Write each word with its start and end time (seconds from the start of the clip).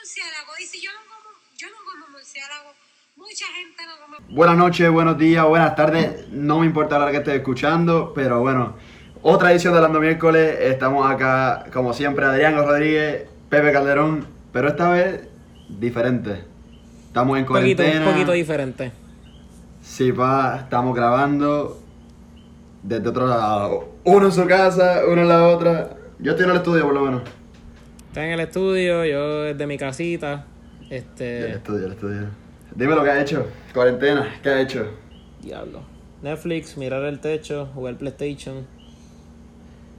murciélago. 0.00 0.52
Y 0.60 0.64
si 0.64 0.80
yo 0.82 0.90
no 0.92 1.00
como, 1.08 1.36
yo 1.56 1.66
no 1.68 1.76
como 1.90 2.10
murciélago, 2.12 2.70
mucha 3.16 3.46
gente 3.46 3.82
no 3.86 4.16
come. 4.16 4.34
Buenas 4.34 4.56
noches, 4.56 4.90
buenos 4.90 5.18
días, 5.18 5.44
buenas 5.46 5.76
tardes. 5.76 6.28
No 6.30 6.60
me 6.60 6.66
importa 6.66 6.98
la 6.98 7.04
hora 7.04 7.12
que 7.12 7.18
estés 7.18 7.34
escuchando, 7.36 8.12
pero 8.14 8.40
bueno, 8.40 8.76
otra 9.22 9.52
edición 9.52 9.74
de 9.74 9.80
Lando 9.80 10.00
Miércoles. 10.00 10.56
Estamos 10.60 11.10
acá, 11.10 11.66
como 11.72 11.92
siempre, 11.92 12.24
Adrián 12.24 12.56
Rodríguez, 12.56 13.28
Pepe 13.48 13.72
Calderón, 13.72 14.26
pero 14.52 14.68
esta 14.68 14.90
vez 14.90 15.28
diferente. 15.68 16.44
Estamos 17.06 17.36
en 17.38 17.42
Un 17.44 17.48
poquito, 17.48 17.82
cuarentena. 17.82 18.06
un 18.06 18.12
poquito 18.12 18.32
diferente. 18.32 18.92
Sí, 19.82 20.12
pa, 20.12 20.60
estamos 20.62 20.94
grabando 20.94 21.82
desde 22.82 23.08
otro 23.08 23.26
lado. 23.26 23.88
Uno 24.04 24.26
en 24.26 24.32
su 24.32 24.46
casa, 24.46 25.02
uno 25.08 25.22
en 25.22 25.28
la 25.28 25.48
otra. 25.48 25.90
Yo 26.20 26.30
estoy 26.32 26.44
en 26.44 26.50
el 26.52 26.56
estudio, 26.58 26.84
por 26.84 26.94
lo 26.94 27.02
menos. 27.02 27.22
Está 28.10 28.26
en 28.26 28.32
el 28.32 28.40
estudio, 28.40 29.04
yo 29.04 29.42
desde 29.42 29.66
mi 29.66 29.78
casita. 29.78 30.44
El 30.88 30.96
Este. 30.96 31.50
estudio, 31.52 31.86
el 31.86 31.92
estudio. 31.92 32.26
Dime 32.74 32.94
lo 32.96 33.04
que 33.04 33.10
has 33.10 33.22
hecho. 33.22 33.46
Cuarentena, 33.72 34.28
¿qué 34.42 34.50
has 34.50 34.60
hecho? 34.62 34.86
Diablo. 35.40 35.82
Netflix, 36.22 36.76
mirar 36.76 37.04
el 37.04 37.20
techo, 37.20 37.66
jugar 37.74 37.96
PlayStation. 37.96 38.66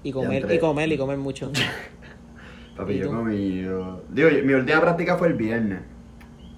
Y 0.04 0.12
comer, 0.12 0.52
y 0.52 0.59
comer, 0.59 0.91
y 0.91 0.98
comer 0.98 1.18
mucho. 1.18 1.52
Papi, 2.77 2.94
¿Y 2.94 2.98
yo 2.99 3.09
comí. 3.12 3.62
yo- 3.62 4.04
Digo, 4.09 4.30
mi 4.43 4.54
última 4.54 4.82
práctica 4.82 5.16
fue 5.18 5.30
el 5.30 5.35
viernes. 5.35 5.80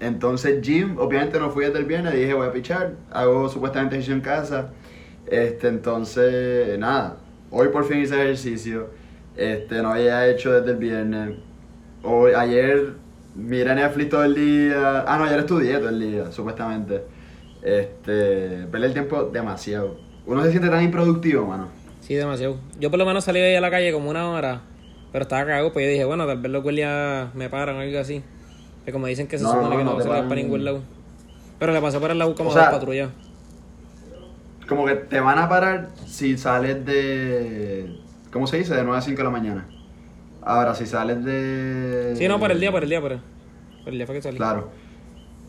Entonces, 0.00 0.60
gym, 0.60 0.98
obviamente 0.98 1.38
no 1.38 1.50
fui 1.50 1.64
desde 1.66 1.78
el 1.78 1.84
viernes. 1.84 2.14
Dije, 2.14 2.34
voy 2.34 2.48
a 2.48 2.52
pichar. 2.52 2.94
Hago 3.12 3.48
supuestamente 3.48 3.94
ejercicio 3.94 4.14
en 4.14 4.20
casa. 4.22 4.70
Este, 5.26 5.68
entonces, 5.68 6.76
nada. 6.78 7.18
Hoy 7.50 7.68
por 7.68 7.84
fin 7.84 8.00
hice 8.00 8.16
ejercicio. 8.20 8.90
Este, 9.36 9.82
no 9.82 9.90
había 9.92 10.26
hecho 10.28 10.52
desde 10.52 10.72
el 10.72 10.76
viernes. 10.78 11.36
Hoy, 12.04 12.32
ayer 12.34 12.94
miré 13.34 13.74
Netflix 13.74 14.10
todo 14.10 14.24
el 14.24 14.34
día. 14.34 15.04
Ah, 15.06 15.16
no, 15.18 15.24
ayer 15.24 15.40
estudié 15.40 15.78
todo 15.78 15.88
el 15.88 16.00
día, 16.00 16.32
supuestamente. 16.32 17.02
Este, 17.62 18.66
perdí 18.70 18.86
el 18.86 18.92
tiempo 18.92 19.24
demasiado. 19.24 19.98
Uno 20.26 20.42
se 20.44 20.50
siente 20.50 20.68
tan 20.68 20.82
improductivo, 20.84 21.46
mano. 21.46 21.68
Sí, 22.00 22.14
demasiado. 22.14 22.60
Yo 22.78 22.90
por 22.90 22.98
lo 22.98 23.06
menos 23.06 23.24
salí 23.24 23.40
ahí 23.40 23.56
a 23.56 23.60
la 23.60 23.70
calle 23.70 23.92
como 23.92 24.10
una 24.10 24.30
hora. 24.30 24.62
Pero 25.12 25.22
estaba 25.22 25.46
cagado, 25.46 25.72
pues 25.72 25.86
yo 25.86 25.90
dije, 25.92 26.04
bueno, 26.04 26.26
tal 26.26 26.40
vez 26.40 26.50
los 26.52 26.62
guardias 26.62 27.34
me 27.34 27.48
paran 27.48 27.76
o 27.76 27.80
algo 27.80 27.98
así. 27.98 28.22
Que 28.84 28.92
como 28.92 29.06
dicen 29.06 29.28
que 29.28 29.38
se 29.38 29.44
No, 29.44 29.50
supone 29.52 29.76
no, 29.76 29.78
que 29.78 29.84
no 29.84 29.94
no, 29.94 30.00
se 30.00 30.08
va 30.08 30.16
paran. 30.16 30.28
para 30.28 30.40
ningún 30.40 30.64
lado. 30.64 30.82
Pero 31.58 31.72
le 31.72 31.80
pasé 31.80 32.00
por 32.00 32.10
el 32.10 32.18
lado 32.18 32.34
como 32.36 32.50
O 32.50 32.52
sea, 32.52 32.62
dos 32.62 32.70
patrullas. 32.70 33.10
Como 34.68 34.86
que 34.86 34.94
te 34.94 35.20
van 35.20 35.38
a 35.38 35.48
parar 35.48 35.90
si 36.06 36.36
sales 36.38 36.84
de. 36.86 38.00
¿Cómo 38.32 38.46
se 38.46 38.58
dice? 38.58 38.74
De 38.74 38.82
9 38.82 38.98
a 38.98 39.02
5 39.02 39.18
de 39.18 39.24
la 39.24 39.30
mañana. 39.30 39.68
Ahora, 40.44 40.74
si 40.74 40.86
sales 40.86 41.24
de. 41.24 42.14
Sí, 42.16 42.28
no, 42.28 42.38
por 42.38 42.50
el 42.52 42.60
día, 42.60 42.70
por 42.70 42.82
el 42.82 42.88
día, 42.90 43.00
por 43.00 43.12
el, 43.12 43.20
por 43.82 43.92
el 43.92 43.98
día 43.98 44.06
fue 44.06 44.16
que 44.16 44.22
salí. 44.22 44.36
Claro. 44.36 44.68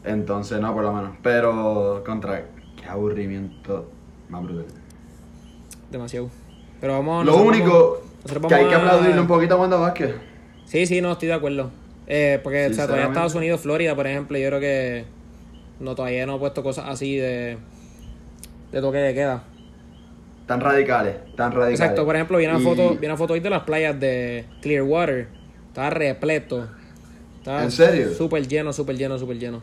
Entonces, 0.04 0.60
no, 0.60 0.74
por 0.74 0.84
lo 0.84 0.94
menos. 0.94 1.18
Pero, 1.22 2.04
contra. 2.06 2.46
Qué 2.82 2.86
aburrimiento 2.88 3.90
más 4.30 4.44
brutal. 4.44 4.66
Demasiado. 5.92 6.30
Pero 6.80 6.94
vamos. 6.94 7.26
Lo 7.26 7.38
único 7.38 8.02
vamos- 8.34 8.48
que 8.48 8.56
hay 8.56 8.68
que 8.68 8.76
aplaudirle 8.76 9.20
un 9.20 9.28
poquito 9.28 9.56
a 9.56 9.58
Wanda 9.58 9.78
Vázquez. 9.78 10.16
Sí, 10.66 10.86
sí, 10.86 11.02
no, 11.02 11.12
estoy 11.12 11.28
de 11.30 11.34
acuerdo. 11.34 11.72
Eh, 12.08 12.40
porque, 12.44 12.68
o 12.68 12.74
sea, 12.74 12.86
todavía. 12.86 13.08
Estados 13.08 13.36
Unidos, 13.36 13.62
Florida, 13.62 13.96
por 13.96 14.08
ejemplo, 14.08 14.38
yo 14.38 14.48
creo 14.48 14.59
que 14.59 15.06
no 15.80 15.96
todavía 15.96 16.26
no 16.26 16.34
ha 16.36 16.40
puesto 16.40 16.64
cosas 16.64 16.86
así 16.88 17.18
de, 17.18 17.58
de 18.72 18.82
toque 18.82 18.98
de 19.00 19.14
queda. 19.14 19.44
Tan 20.46 20.62
radicales, 20.62 21.16
tan 21.36 21.52
radicales. 21.52 21.80
Exacto, 21.80 22.06
por 22.06 22.16
ejemplo, 22.16 22.38
vi 22.38 22.46
una 22.46 22.60
Y- 22.60 22.64
foto, 22.64 22.96
vi 23.00 23.06
una 23.08 23.18
foto 23.18 23.34
hoy 23.34 23.40
de 23.40 23.50
las 23.50 23.64
playas 23.64 24.00
de 24.00 24.46
Clearwater. 24.62 25.28
Estaba 25.68 25.90
repleto. 25.90 26.68
Estaba 27.40 27.64
¿En 27.64 27.72
serio? 27.72 28.14
Súper 28.14 28.48
lleno, 28.48 28.72
súper 28.72 28.96
lleno, 28.98 29.18
súper 29.18 29.38
lleno. 29.40 29.62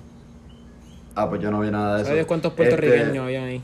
Ah, 1.15 1.29
pues 1.29 1.41
yo 1.43 1.51
no 1.51 1.61
vi 1.61 1.71
nada 1.71 1.97
de 1.97 2.03
eso. 2.03 2.11
¿Sabes 2.11 2.27
cuántos 2.27 2.53
Este, 2.53 2.65
puertorriqueños 2.65 3.25
habían 3.25 3.45
ahí? 3.45 3.63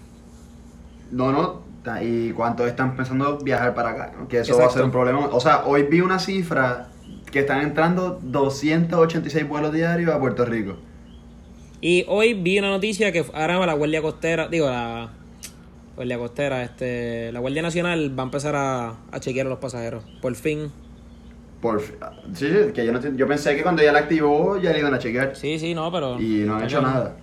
No, 1.10 1.32
no. 1.32 1.66
¿Y 2.02 2.32
cuántos 2.32 2.66
están 2.68 2.94
pensando 2.96 3.38
viajar 3.38 3.74
para 3.74 3.90
acá? 3.90 4.12
Que 4.28 4.40
eso 4.40 4.58
va 4.58 4.66
a 4.66 4.70
ser 4.70 4.82
un 4.82 4.90
problema. 4.90 5.20
O 5.32 5.40
sea, 5.40 5.64
hoy 5.64 5.84
vi 5.84 6.00
una 6.02 6.18
cifra 6.18 6.88
que 7.32 7.40
están 7.40 7.62
entrando 7.62 8.18
286 8.22 9.48
vuelos 9.48 9.72
diarios 9.72 10.14
a 10.14 10.20
Puerto 10.20 10.44
Rico. 10.44 10.76
Y 11.80 12.04
hoy 12.08 12.34
vi 12.34 12.58
una 12.58 12.68
noticia 12.68 13.10
que 13.12 13.24
ahora 13.32 13.64
la 13.64 13.72
Guardia 13.72 14.02
Costera, 14.02 14.48
digo, 14.48 14.68
la 14.68 15.10
Guardia 15.98 16.16
Costera, 16.16 16.62
este, 16.62 17.32
la 17.32 17.40
Guardia 17.40 17.60
Nacional 17.60 18.16
va 18.16 18.22
a 18.22 18.26
empezar 18.26 18.54
a, 18.54 18.94
a 19.10 19.18
chequear 19.20 19.46
a 19.46 19.50
los 19.50 19.58
pasajeros. 19.58 20.04
Por 20.22 20.32
fin. 20.36 20.70
Por, 21.60 21.80
fi- 21.80 21.94
sí, 22.34 22.46
sí, 22.48 22.72
que 22.72 22.86
yo, 22.86 22.92
no, 22.92 23.00
yo 23.16 23.26
pensé 23.26 23.56
que 23.56 23.62
cuando 23.64 23.82
ya 23.82 23.90
la 23.90 23.98
activó 23.98 24.58
ya 24.58 24.72
le 24.72 24.78
iban 24.78 24.94
a 24.94 25.00
chequear. 25.00 25.34
Sí, 25.34 25.58
sí, 25.58 25.74
no, 25.74 25.90
pero. 25.90 26.20
Y 26.20 26.44
no 26.46 26.54
han 26.54 26.62
hecho 26.64 26.80
nada. 26.80 27.16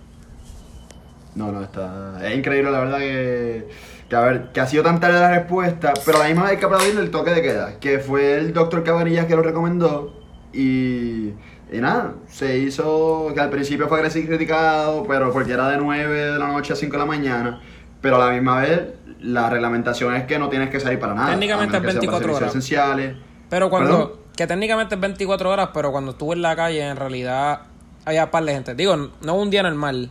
No, 1.34 1.52
no, 1.52 1.62
está. 1.62 2.18
Es 2.22 2.36
increíble, 2.36 2.70
la 2.70 2.80
verdad, 2.80 2.98
que. 2.98 3.68
Que, 4.10 4.14
a 4.14 4.20
ver, 4.20 4.52
que 4.52 4.60
ha 4.60 4.66
sido 4.66 4.82
tan 4.84 5.00
tarde 5.00 5.18
la 5.18 5.30
respuesta, 5.38 5.92
pero 6.04 6.18
a 6.18 6.20
la 6.24 6.28
misma 6.28 6.42
vez 6.44 6.52
hay 6.52 6.58
que 6.58 6.64
aplaudirle 6.66 7.00
el 7.00 7.10
toque 7.10 7.30
de 7.32 7.42
queda, 7.42 7.80
que 7.80 7.98
fue 7.98 8.34
el 8.38 8.52
doctor 8.52 8.84
Cabanillas 8.84 9.26
que 9.26 9.36
lo 9.36 9.42
recomendó. 9.42 10.20
Y. 10.52 11.30
Y 11.72 11.78
nada, 11.80 12.14
se 12.28 12.58
hizo. 12.58 13.32
Que 13.34 13.40
al 13.40 13.48
principio 13.50 13.88
fue 13.88 13.96
agresivo 13.98 14.26
y 14.26 14.28
criticado, 14.28 15.04
pero 15.08 15.32
porque 15.32 15.52
era 15.54 15.70
de 15.70 15.78
9 15.78 16.32
de 16.32 16.38
la 16.38 16.48
noche 16.48 16.74
a 16.74 16.76
5 16.76 16.92
de 16.92 16.98
la 16.98 17.06
mañana. 17.06 17.60
Pero 18.06 18.22
a 18.22 18.26
la 18.26 18.32
misma 18.32 18.60
vez, 18.60 18.82
la 19.20 19.50
reglamentación 19.50 20.14
es 20.14 20.26
que 20.26 20.38
no 20.38 20.48
tienes 20.48 20.70
que 20.70 20.78
salir 20.78 21.00
para 21.00 21.12
nada. 21.12 21.30
Técnicamente 21.30 21.76
es 21.76 21.82
que 21.82 21.90
sea 21.90 22.00
para 22.00 22.18
24 22.18 22.18
servicios 22.18 22.36
horas. 22.36 22.50
esenciales. 22.50 23.16
Pero 23.50 23.68
cuando. 23.68 23.90
¿Perdón? 23.90 24.26
Que 24.36 24.46
técnicamente 24.46 24.94
es 24.94 25.00
24 25.00 25.50
horas, 25.50 25.70
pero 25.74 25.90
cuando 25.90 26.12
estuve 26.12 26.36
en 26.36 26.42
la 26.42 26.54
calle, 26.54 26.86
en 26.86 26.96
realidad 26.96 27.62
había 28.04 28.30
par 28.30 28.44
de 28.44 28.52
gente. 28.52 28.76
Digo, 28.76 28.94
no 28.96 29.34
un 29.34 29.50
día 29.50 29.64
normal, 29.64 30.08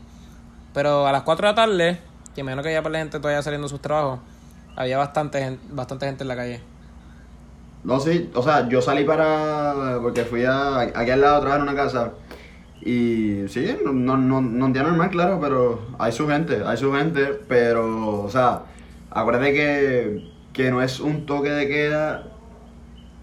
pero 0.73 1.07
a 1.07 1.13
las 1.13 1.21
4 1.21 1.47
de 1.47 1.51
la 1.51 1.55
tarde, 1.55 1.99
que 2.35 2.43
menos 2.43 2.63
que 2.63 2.69
había 2.69 2.83
par 2.83 2.91
de 2.91 2.97
gente 2.97 3.19
todavía 3.19 3.41
saliendo 3.41 3.67
de 3.67 3.69
sus 3.69 3.81
trabajos, 3.81 4.19
había 4.75 4.97
bastante, 4.97 5.57
bastante 5.69 6.05
gente 6.05 6.25
en 6.25 6.27
la 6.27 6.35
calle. 6.35 6.61
No, 7.85 8.01
sí, 8.01 8.29
o 8.33 8.43
sea, 8.43 8.67
yo 8.67 8.81
salí 8.81 9.05
para. 9.05 9.99
porque 10.01 10.25
fui 10.25 10.43
a, 10.43 10.79
aquí 10.79 11.11
al 11.11 11.21
lado 11.21 11.37
a 11.37 11.39
trabajar 11.39 11.61
en 11.61 11.69
una 11.69 11.75
casa. 11.81 12.11
Y 12.85 13.47
sí, 13.47 13.75
no, 13.83 13.93
no, 13.93 14.41
no, 14.41 14.69
día 14.69 14.83
normal, 14.83 15.09
claro, 15.09 15.39
pero 15.41 15.81
hay 15.97 16.11
su 16.11 16.27
gente, 16.27 16.61
hay 16.63 16.77
su 16.77 16.93
gente, 16.93 17.39
pero, 17.47 18.21
o 18.21 18.29
sea, 18.29 18.61
acuérdate 19.09 19.53
que, 19.53 20.31
que 20.53 20.69
no 20.69 20.83
es 20.83 20.99
un 20.99 21.25
toque 21.25 21.49
de 21.49 21.67
queda 21.67 22.27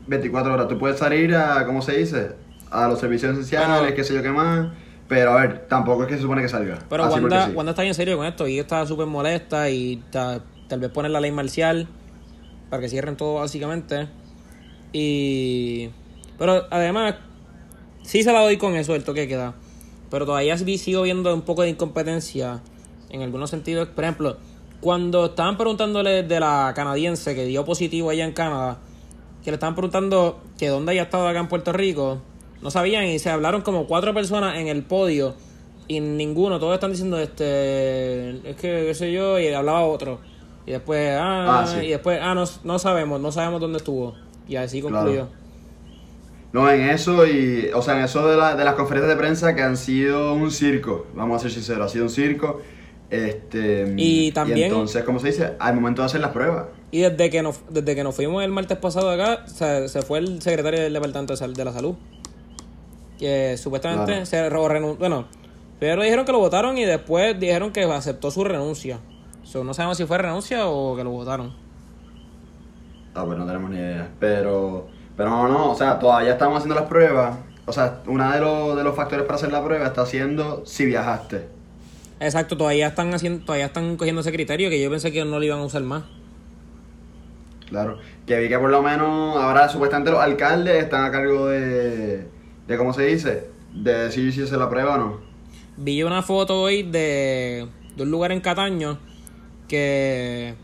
24 0.08 0.52
horas. 0.54 0.66
Tú 0.68 0.78
puedes 0.78 0.98
salir 0.98 1.34
a, 1.36 1.64
¿cómo 1.64 1.80
se 1.80 1.96
dice? 1.96 2.32
A 2.72 2.88
los 2.88 2.98
servicios 2.98 3.32
esenciales, 3.32 3.92
qué 3.94 4.02
sé 4.02 4.14
yo 4.14 4.22
qué 4.22 4.30
más. 4.30 4.68
Pero 5.08 5.32
a 5.32 5.42
ver, 5.42 5.66
tampoco 5.68 6.02
es 6.02 6.08
que 6.08 6.16
se 6.16 6.22
supone 6.22 6.42
que 6.42 6.48
salga. 6.48 6.78
Pero 6.88 7.06
Wanda, 7.06 7.46
sí. 7.46 7.52
Wanda 7.52 7.70
está 7.70 7.82
bien 7.82 7.94
serio 7.94 8.16
con 8.16 8.26
esto 8.26 8.48
y 8.48 8.58
está 8.58 8.84
súper 8.86 9.06
molesta 9.06 9.68
y 9.68 10.02
ta- 10.10 10.40
tal 10.68 10.80
vez 10.80 10.90
poner 10.90 11.10
la 11.10 11.20
ley 11.20 11.30
marcial 11.30 11.86
para 12.70 12.80
que 12.82 12.88
cierren 12.88 13.16
todo 13.16 13.34
básicamente. 13.34 14.08
Y... 14.92 15.90
Pero 16.38 16.64
además, 16.70 17.14
sí 18.02 18.22
se 18.22 18.32
la 18.32 18.40
doy 18.40 18.56
con 18.56 18.76
eso, 18.76 18.94
el 18.94 19.04
toque 19.04 19.22
que 19.22 19.28
queda. 19.28 19.54
Pero 20.10 20.26
todavía 20.26 20.56
sigo 20.58 21.02
viendo 21.02 21.32
un 21.34 21.42
poco 21.42 21.62
de 21.62 21.70
incompetencia 21.70 22.60
en 23.10 23.22
algunos 23.22 23.50
sentidos. 23.50 23.88
Por 23.88 24.04
ejemplo, 24.04 24.36
cuando 24.80 25.26
estaban 25.26 25.56
preguntándole 25.56 26.22
de 26.22 26.40
la 26.40 26.72
canadiense 26.74 27.34
que 27.34 27.44
dio 27.44 27.64
positivo 27.64 28.10
allá 28.10 28.24
en 28.24 28.32
Canadá, 28.32 28.78
que 29.44 29.50
le 29.50 29.54
estaban 29.54 29.74
preguntando 29.74 30.40
que 30.58 30.68
dónde 30.68 30.92
había 30.92 31.04
estado 31.04 31.26
acá 31.26 31.40
en 31.40 31.48
Puerto 31.48 31.72
Rico, 31.72 32.20
no 32.60 32.70
sabían 32.70 33.04
y 33.06 33.18
se 33.18 33.30
hablaron 33.30 33.62
como 33.62 33.86
cuatro 33.86 34.12
personas 34.14 34.56
en 34.56 34.68
el 34.68 34.82
podio 34.82 35.34
y 35.88 36.00
ninguno, 36.00 36.58
todos 36.60 36.74
están 36.74 36.90
diciendo 36.90 37.18
este, 37.18 38.30
es 38.48 38.56
que 38.56 38.84
qué 38.86 38.94
sé 38.94 39.12
yo, 39.12 39.38
y 39.38 39.48
hablaba 39.48 39.84
otro. 39.84 40.20
Y 40.66 40.70
después, 40.70 41.16
ah, 41.20 41.62
Ah, 41.62 41.66
sí. 41.66 41.86
y 41.86 41.88
después, 41.90 42.18
ah, 42.22 42.34
no, 42.34 42.44
no 42.64 42.78
sabemos, 42.78 43.20
no 43.20 43.32
sabemos 43.32 43.60
dónde 43.60 43.78
estuvo. 43.78 44.14
Y 44.48 44.56
así 44.56 44.80
Claro. 44.80 45.28
No, 46.52 46.70
en 46.70 46.82
eso 46.90 47.26
y, 47.26 47.70
o 47.74 47.80
sea, 47.80 47.96
en 47.98 48.04
eso 48.04 48.26
de, 48.28 48.36
la- 48.36 48.54
de 48.56 48.64
las 48.64 48.74
conferencias 48.74 49.08
de 49.08 49.16
prensa 49.18 49.54
que 49.54 49.62
han 49.62 49.76
sido 49.76 50.34
un 50.34 50.50
circo, 50.50 51.06
vamos 51.14 51.36
a 51.36 51.42
ser 51.42 51.50
sinceros, 51.52 51.86
ha 51.86 51.88
sido 51.88 52.04
un 52.04 52.10
circo. 52.10 52.60
Este, 53.08 53.92
Y 53.96 54.32
también- 54.32 54.68
entonces, 54.68 55.02
¿cómo 55.04 55.18
se 55.18 55.28
dice? 55.28 55.52
Al 55.58 55.74
momento 55.74 56.02
de 56.02 56.06
hacer 56.06 56.20
las 56.20 56.30
pruebas. 56.30 56.66
Y 56.90 57.00
desde 57.00 57.30
que 57.30 57.42
nos, 57.42 57.60
desde 57.70 57.94
que 57.94 58.04
nos 58.04 58.14
fuimos 58.14 58.42
el 58.44 58.50
martes 58.50 58.76
pasado 58.78 59.10
acá, 59.10 59.46
se, 59.46 59.88
se 59.88 60.02
fue 60.02 60.18
el 60.18 60.40
secretario 60.42 60.80
del 60.80 60.92
Departamento 60.92 61.34
de 61.36 61.64
la 61.64 61.72
Salud. 61.72 61.94
Que 63.18 63.56
supuestamente 63.56 64.12
Claro. 64.12 64.26
se 64.26 64.48
renunció. 64.48 64.98
Bueno, 64.98 65.26
primero 65.78 66.02
dijeron 66.02 66.24
que 66.24 66.32
lo 66.32 66.38
votaron 66.38 66.76
y 66.78 66.84
después 66.84 67.38
dijeron 67.38 67.70
que 67.72 67.82
aceptó 67.84 68.30
su 68.30 68.44
renuncia. 68.44 68.98
So, 69.44 69.62
no 69.64 69.74
sabemos 69.74 69.96
si 69.98 70.04
fue 70.06 70.18
renuncia 70.18 70.66
o 70.66 70.96
que 70.96 71.04
lo 71.04 71.10
votaron. 71.10 71.52
Ah, 73.14 73.24
pues 73.26 73.38
no 73.38 73.46
tenemos 73.46 73.70
ni 73.70 73.76
idea. 73.76 74.10
Pero, 74.18 74.88
pero 75.16 75.30
no, 75.30 75.48
no, 75.48 75.70
o 75.70 75.74
sea, 75.74 75.98
todavía 75.98 76.32
estamos 76.32 76.58
haciendo 76.58 76.74
las 76.74 76.88
pruebas. 76.88 77.36
O 77.66 77.72
sea, 77.72 78.00
uno 78.06 78.30
de 78.30 78.40
los, 78.40 78.76
de 78.76 78.84
los 78.84 78.96
factores 78.96 79.24
para 79.24 79.36
hacer 79.36 79.52
la 79.52 79.64
prueba 79.64 79.86
está 79.86 80.04
siendo 80.04 80.64
si 80.66 80.86
viajaste. 80.86 81.46
Exacto, 82.20 82.56
todavía 82.56 82.88
están 82.88 83.12
haciendo, 83.14 83.44
todavía 83.44 83.66
están 83.66 83.96
cogiendo 83.96 84.20
ese 84.20 84.32
criterio 84.32 84.70
que 84.70 84.80
yo 84.80 84.90
pensé 84.90 85.12
que 85.12 85.24
no 85.24 85.38
lo 85.38 85.44
iban 85.44 85.60
a 85.60 85.64
usar 85.64 85.82
más. 85.82 86.04
Claro. 87.68 87.98
Que 88.26 88.38
vi 88.38 88.48
que 88.48 88.58
por 88.58 88.70
lo 88.70 88.82
menos 88.82 89.36
ahora 89.36 89.68
supuestamente 89.68 90.10
los 90.10 90.20
alcaldes 90.20 90.82
están 90.82 91.04
a 91.04 91.10
cargo 91.10 91.46
de, 91.46 92.26
de 92.66 92.76
¿cómo 92.76 92.92
se 92.92 93.04
dice? 93.04 93.52
de 93.74 93.94
decir 93.94 94.32
si 94.32 94.46
se 94.46 94.56
la 94.56 94.68
prueba 94.68 94.94
o 94.94 94.98
no. 94.98 95.20
Vi 95.76 96.02
una 96.02 96.22
foto 96.22 96.60
hoy 96.60 96.82
de, 96.82 97.68
de 97.96 98.02
un 98.02 98.10
lugar 98.10 98.32
en 98.32 98.40
Cataño 98.40 98.98
que, 99.68 100.54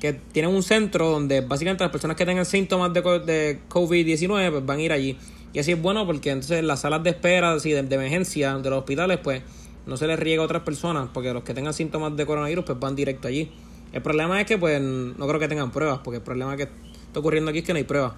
que 0.00 0.12
tienen 0.12 0.54
un 0.54 0.62
centro 0.62 1.10
donde 1.10 1.40
básicamente 1.40 1.82
las 1.84 1.90
personas 1.90 2.16
que 2.16 2.24
tengan 2.24 2.44
síntomas 2.44 2.92
de, 2.92 3.00
de 3.00 3.60
COVID-19 3.68 4.50
pues 4.50 4.66
van 4.66 4.78
a 4.78 4.82
ir 4.82 4.92
allí. 4.92 5.18
Y 5.52 5.58
así 5.58 5.72
es 5.72 5.80
bueno 5.80 6.06
porque 6.06 6.30
entonces 6.30 6.62
las 6.62 6.80
salas 6.80 7.02
de 7.02 7.10
espera 7.10 7.52
así, 7.52 7.72
de, 7.72 7.82
de 7.82 7.94
emergencia 7.94 8.56
de 8.58 8.70
los 8.70 8.80
hospitales 8.80 9.18
pues 9.22 9.42
no 9.86 9.96
se 9.96 10.06
les 10.06 10.18
riega 10.18 10.42
a 10.42 10.44
otras 10.44 10.62
personas 10.62 11.08
porque 11.12 11.32
los 11.32 11.42
que 11.42 11.54
tengan 11.54 11.72
síntomas 11.72 12.16
de 12.16 12.26
coronavirus 12.26 12.64
pues 12.64 12.78
van 12.78 12.94
directo 12.94 13.28
allí. 13.28 13.50
El 13.92 14.02
problema 14.02 14.40
es 14.40 14.46
que 14.46 14.58
pues 14.58 14.80
no 14.80 15.26
creo 15.26 15.40
que 15.40 15.48
tengan 15.48 15.70
pruebas 15.70 16.00
porque 16.04 16.18
el 16.18 16.22
problema 16.22 16.56
que 16.56 16.64
está 16.64 17.20
ocurriendo 17.20 17.50
aquí 17.50 17.60
es 17.60 17.64
que 17.64 17.72
no 17.72 17.78
hay 17.78 17.84
pruebas. 17.84 18.12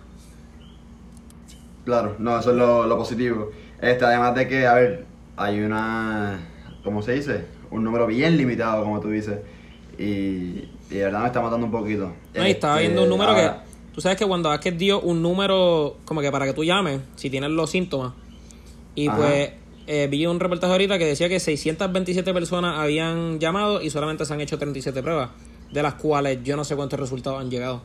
Claro, 1.85 2.17
no, 2.19 2.39
eso 2.39 2.51
es 2.51 2.57
lo, 2.57 2.87
lo 2.87 2.99
positivo. 2.99 3.51
Este, 3.81 4.05
además 4.05 4.35
de 4.35 4.47
que, 4.47 4.67
a 4.67 4.75
ver, 4.75 5.07
hay 5.37 5.61
una, 5.61 6.39
¿cómo 6.85 7.01
se 7.01 7.13
dice? 7.13 7.47
Un 7.71 7.83
número 7.85 8.07
bien 8.07 8.37
limitado, 8.37 8.85
como 8.85 9.01
tú 9.01 9.09
dices. 9.09 9.39
Y, 9.99 10.69
y 10.91 10.95
de 10.97 11.05
verdad 11.05 11.21
me 11.21 11.27
está 11.27 11.41
matando 11.41 11.67
un 11.67 11.73
poquito. 11.73 12.13
No, 12.35 12.47
y 12.47 12.51
estaba 12.51 12.75
Este, 12.77 12.87
viendo 12.89 13.03
un 13.05 13.09
número 13.09 13.31
ahora- 13.31 13.63
que. 13.65 13.71
Tú 13.95 14.01
sabes 14.01 14.17
que 14.19 14.27
cuando 14.27 14.49
Vázquez 14.49 14.79
dio 14.79 15.01
un 15.01 15.21
número 15.21 15.97
como 16.05 16.21
que 16.21 16.31
para 16.31 16.47
que 16.47 16.53
tú 16.53 16.63
llames, 16.65 17.01
si 17.17 17.29
tienes 17.29 17.51
los 17.51 17.71
síntomas. 17.71 18.13
Y 18.95 19.09
Ajá. 19.09 19.17
pues 19.17 19.51
eh, 19.87 20.07
vi 20.09 20.27
un 20.27 20.39
reportaje 20.39 20.71
ahorita 20.73 20.97
que 20.99 21.07
decía 21.07 21.29
que 21.29 21.41
627 21.41 22.33
personas 22.33 22.79
habían 22.79 23.41
llamado 23.41 23.83
y 23.83 23.91
solamente 23.91 24.25
se 24.25 24.33
han 24.33 24.41
hecho 24.41 24.59
37 24.59 25.03
pruebas. 25.03 25.31
De 25.73 25.83
las 25.83 25.95
cuales 25.95 26.39
yo 26.45 26.57
no 26.57 26.65
sé 26.65 26.77
cuántos 26.77 26.99
resultados 27.01 27.41
han 27.41 27.51
llegado. 27.51 27.83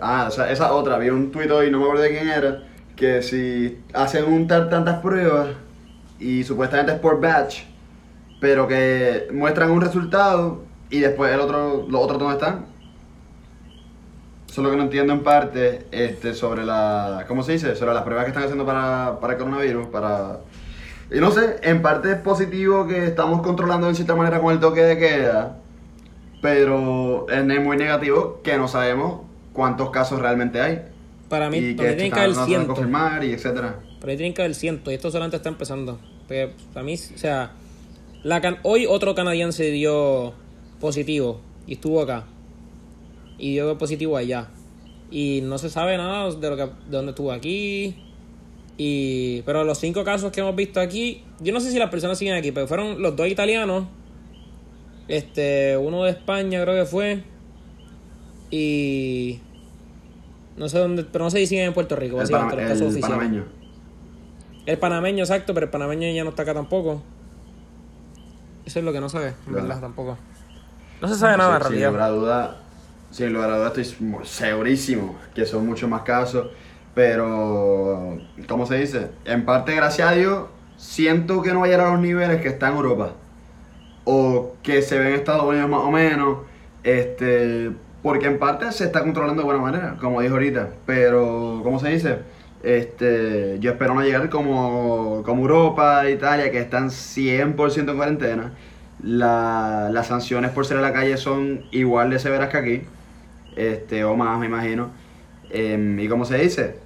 Ah, 0.00 0.26
o 0.28 0.30
sea, 0.30 0.50
esa 0.50 0.72
otra, 0.72 0.98
vi 0.98 1.08
un 1.08 1.30
tuit 1.30 1.50
hoy, 1.50 1.70
no 1.70 1.78
me 1.78 1.84
acuerdo 1.84 2.02
de 2.02 2.10
quién 2.10 2.28
era, 2.28 2.62
que 2.96 3.22
si 3.22 3.78
hacen 3.92 4.24
un 4.24 4.46
tal 4.48 4.68
tantas 4.68 5.00
pruebas 5.00 5.48
y 6.18 6.42
supuestamente 6.44 6.92
es 6.92 6.98
por 6.98 7.20
batch, 7.20 7.60
pero 8.40 8.66
que 8.66 9.28
muestran 9.32 9.70
un 9.70 9.80
resultado 9.80 10.62
y 10.96 11.00
después 11.00 11.32
el 11.32 11.40
otro, 11.40 11.86
los 11.88 12.00
otros 12.02 12.18
dónde 12.18 12.34
están. 12.34 12.66
Eso 14.48 14.60
es 14.60 14.64
lo 14.64 14.70
que 14.70 14.76
no 14.76 14.82
entiendo 14.84 15.12
en 15.12 15.22
parte 15.24 15.86
este, 15.90 16.32
sobre 16.34 16.64
la, 16.64 17.24
¿cómo 17.26 17.42
se 17.42 17.52
dice? 17.52 17.74
Sobre 17.74 17.92
las 17.94 18.02
pruebas 18.04 18.24
que 18.24 18.30
están 18.30 18.44
haciendo 18.44 18.64
para, 18.64 19.18
para 19.20 19.32
el 19.32 19.38
coronavirus, 19.38 19.88
para... 19.88 20.38
Y 21.10 21.18
no 21.18 21.30
sé, 21.32 21.56
en 21.62 21.82
parte 21.82 22.12
es 22.12 22.18
positivo 22.18 22.86
que 22.86 23.04
estamos 23.04 23.42
controlando 23.42 23.88
en 23.88 23.94
cierta 23.94 24.14
manera 24.14 24.40
con 24.40 24.52
el 24.52 24.60
toque 24.60 24.82
de 24.82 24.96
queda, 24.98 25.58
pero 26.40 27.26
es 27.28 27.60
muy 27.62 27.76
negativo 27.76 28.40
que 28.42 28.56
no 28.56 28.68
sabemos 28.68 29.22
cuántos 29.52 29.90
casos 29.90 30.20
realmente 30.20 30.60
hay. 30.60 30.82
Para 31.28 31.50
mí, 31.50 31.58
y 31.58 31.74
para 31.74 31.88
mí 31.88 31.94
que 31.94 32.00
tienen 32.02 32.12
que 32.12 32.20
haber 32.20 32.34
cientos. 32.46 32.68
confirmar 32.68 33.24
y 33.24 33.32
etcétera. 33.32 33.76
Para 34.00 34.12
mí 34.12 34.16
tienen 34.16 34.34
que 34.34 34.42
haber 34.42 34.54
cientos. 34.54 34.92
Y 34.92 34.96
esto 34.96 35.10
solamente 35.10 35.36
está 35.36 35.48
empezando. 35.48 35.98
Para 36.72 36.84
mí, 36.84 36.94
o 36.94 37.18
sea, 37.18 37.52
la 38.22 38.40
can- 38.40 38.58
hoy 38.62 38.86
otro 38.86 39.14
canadiense 39.14 39.64
dio 39.70 40.32
positivo 40.84 41.40
y 41.66 41.72
estuvo 41.74 42.00
acá. 42.02 42.24
Y 43.38 43.52
dio 43.52 43.76
positivo 43.78 44.16
allá. 44.16 44.48
Y 45.10 45.40
no 45.42 45.58
se 45.58 45.70
sabe 45.70 45.96
nada 45.96 46.30
de 46.30 46.50
lo 46.50 46.56
que 46.56 46.62
de 46.64 46.70
dónde 46.90 47.10
estuvo 47.10 47.32
aquí. 47.32 47.96
Y 48.76 49.42
pero 49.42 49.64
los 49.64 49.78
cinco 49.78 50.04
casos 50.04 50.30
que 50.32 50.40
hemos 50.40 50.54
visto 50.56 50.80
aquí, 50.80 51.22
yo 51.40 51.52
no 51.52 51.60
sé 51.60 51.70
si 51.70 51.78
las 51.78 51.90
personas 51.90 52.18
siguen 52.18 52.34
aquí, 52.34 52.52
pero 52.52 52.66
fueron 52.66 53.00
los 53.00 53.16
dos 53.16 53.28
italianos. 53.28 53.84
Este, 55.08 55.76
uno 55.76 56.04
de 56.04 56.10
España 56.10 56.62
creo 56.62 56.74
que 56.74 56.84
fue. 56.88 57.22
Y 58.50 59.40
no 60.56 60.68
sé 60.68 60.78
dónde, 60.78 61.04
pero 61.04 61.24
no 61.24 61.30
sé 61.30 61.38
si 61.38 61.46
siguen 61.46 61.66
en 61.66 61.74
Puerto 61.74 61.96
Rico, 61.96 62.16
El, 62.16 62.20
básicamente 62.22 62.56
pana- 62.56 62.62
los 62.62 62.70
casos 62.72 62.82
el 62.82 62.88
oficiales. 62.92 63.18
panameño. 63.18 63.44
El 64.66 64.78
panameño, 64.78 65.24
exacto, 65.24 65.54
pero 65.54 65.64
el 65.66 65.70
panameño 65.70 66.08
ya 66.12 66.24
no 66.24 66.30
está 66.30 66.42
acá 66.42 66.54
tampoco. 66.54 67.02
Eso 68.64 68.78
es 68.78 68.84
lo 68.84 68.92
que 68.92 69.00
no 69.00 69.08
sabe, 69.08 69.28
en 69.28 69.34
Claro. 69.52 69.66
verdad, 69.68 69.80
tampoco. 69.80 70.16
No 71.04 71.08
se 71.08 71.16
sabe 71.16 71.36
nada, 71.36 71.56
en 71.56 71.62
Sin- 71.62 71.70
Sin 71.72 71.80
realidad. 71.82 71.90
lugar 71.90 72.02
a 72.02 72.08
duda, 72.10 72.56
sin 73.10 73.32
lugar 73.34 73.50
a 73.50 73.56
duda 73.58 73.66
estoy 73.68 73.84
segurísimo 74.24 75.16
que 75.34 75.44
son 75.44 75.66
muchos 75.66 75.88
más 75.90 76.00
casos, 76.00 76.46
pero, 76.94 78.18
¿cómo 78.48 78.64
se 78.66 78.76
dice? 78.76 79.08
En 79.26 79.44
parte, 79.44 79.74
gracias 79.74 80.08
a 80.08 80.12
Dios, 80.12 80.44
siento 80.78 81.42
que 81.42 81.52
no 81.52 81.60
va 81.60 81.66
a 81.66 81.68
llegar 81.68 81.86
a 81.88 81.90
los 81.92 82.00
niveles 82.00 82.40
que 82.40 82.48
está 82.48 82.68
en 82.70 82.76
Europa, 82.76 83.10
o 84.04 84.54
que 84.62 84.80
se 84.80 84.98
ve 84.98 85.08
en 85.08 85.14
Estados 85.16 85.44
Unidos 85.44 85.68
más 85.68 85.80
o 85.80 85.90
menos, 85.90 86.38
este, 86.84 87.70
porque 88.02 88.26
en 88.26 88.38
parte 88.38 88.72
se 88.72 88.84
está 88.84 89.02
controlando 89.02 89.42
de 89.42 89.46
buena 89.46 89.60
manera, 89.60 89.96
como 90.00 90.22
dijo 90.22 90.32
ahorita, 90.34 90.70
pero, 90.86 91.60
¿cómo 91.62 91.78
se 91.80 91.90
dice? 91.90 92.18
Este, 92.62 93.58
yo 93.60 93.72
espero 93.72 93.92
no 93.94 94.00
llegar 94.00 94.30
como, 94.30 95.22
como 95.26 95.42
Europa, 95.42 96.08
Italia, 96.08 96.50
que 96.50 96.60
están 96.60 96.88
100% 96.90 97.90
en 97.90 97.96
cuarentena. 97.98 98.52
La- 99.04 99.90
las 99.92 100.06
sanciones 100.08 100.50
por 100.52 100.66
ser 100.66 100.76
en 100.78 100.82
la 100.82 100.92
calle 100.92 101.16
son 101.16 101.62
igual 101.72 102.10
de 102.10 102.18
severas 102.18 102.48
que 102.48 102.56
aquí, 102.56 102.82
este, 103.56 104.04
o 104.04 104.16
más, 104.16 104.38
me 104.38 104.46
imagino. 104.46 104.90
Em, 105.50 105.98
y 106.00 106.08
como 106.08 106.24
se 106.24 106.38
dice, 106.38 106.76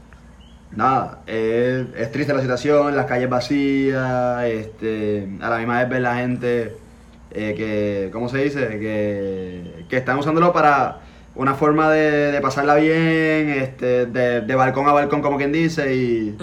nada, 0.73 1.21
es, 1.27 1.87
es 1.97 2.13
triste 2.13 2.35
la 2.35 2.41
situación, 2.41 2.97
las 2.97 3.07
calles 3.07 3.29
vacías, 3.31 4.45
este, 4.47 5.29
a 5.41 5.51
la 5.51 5.59
misma 5.59 5.79
vez 5.81 5.89
ver 5.89 6.03
la 6.03 6.17
gente 6.17 6.75
eh, 7.31 7.55
que, 7.57 8.11
¿cómo 8.13 8.29
se 8.29 8.39
dice? 8.39 8.67
Que, 8.81 9.85
que 9.89 9.97
están 9.99 10.19
usándolo 10.19 10.53
para 10.53 11.01
una 11.39 11.55
forma 11.55 11.89
de, 11.91 12.33
de 12.33 12.41
pasarla 12.41 12.75
bien, 12.75 13.49
este, 13.49 14.07
de, 14.07 14.41
de 14.41 14.55
balcón 14.57 14.89
a 14.89 14.93
balcón, 14.93 15.23
como 15.23 15.37
quien 15.37 15.53
dice, 15.53 15.95
y, 15.95 16.37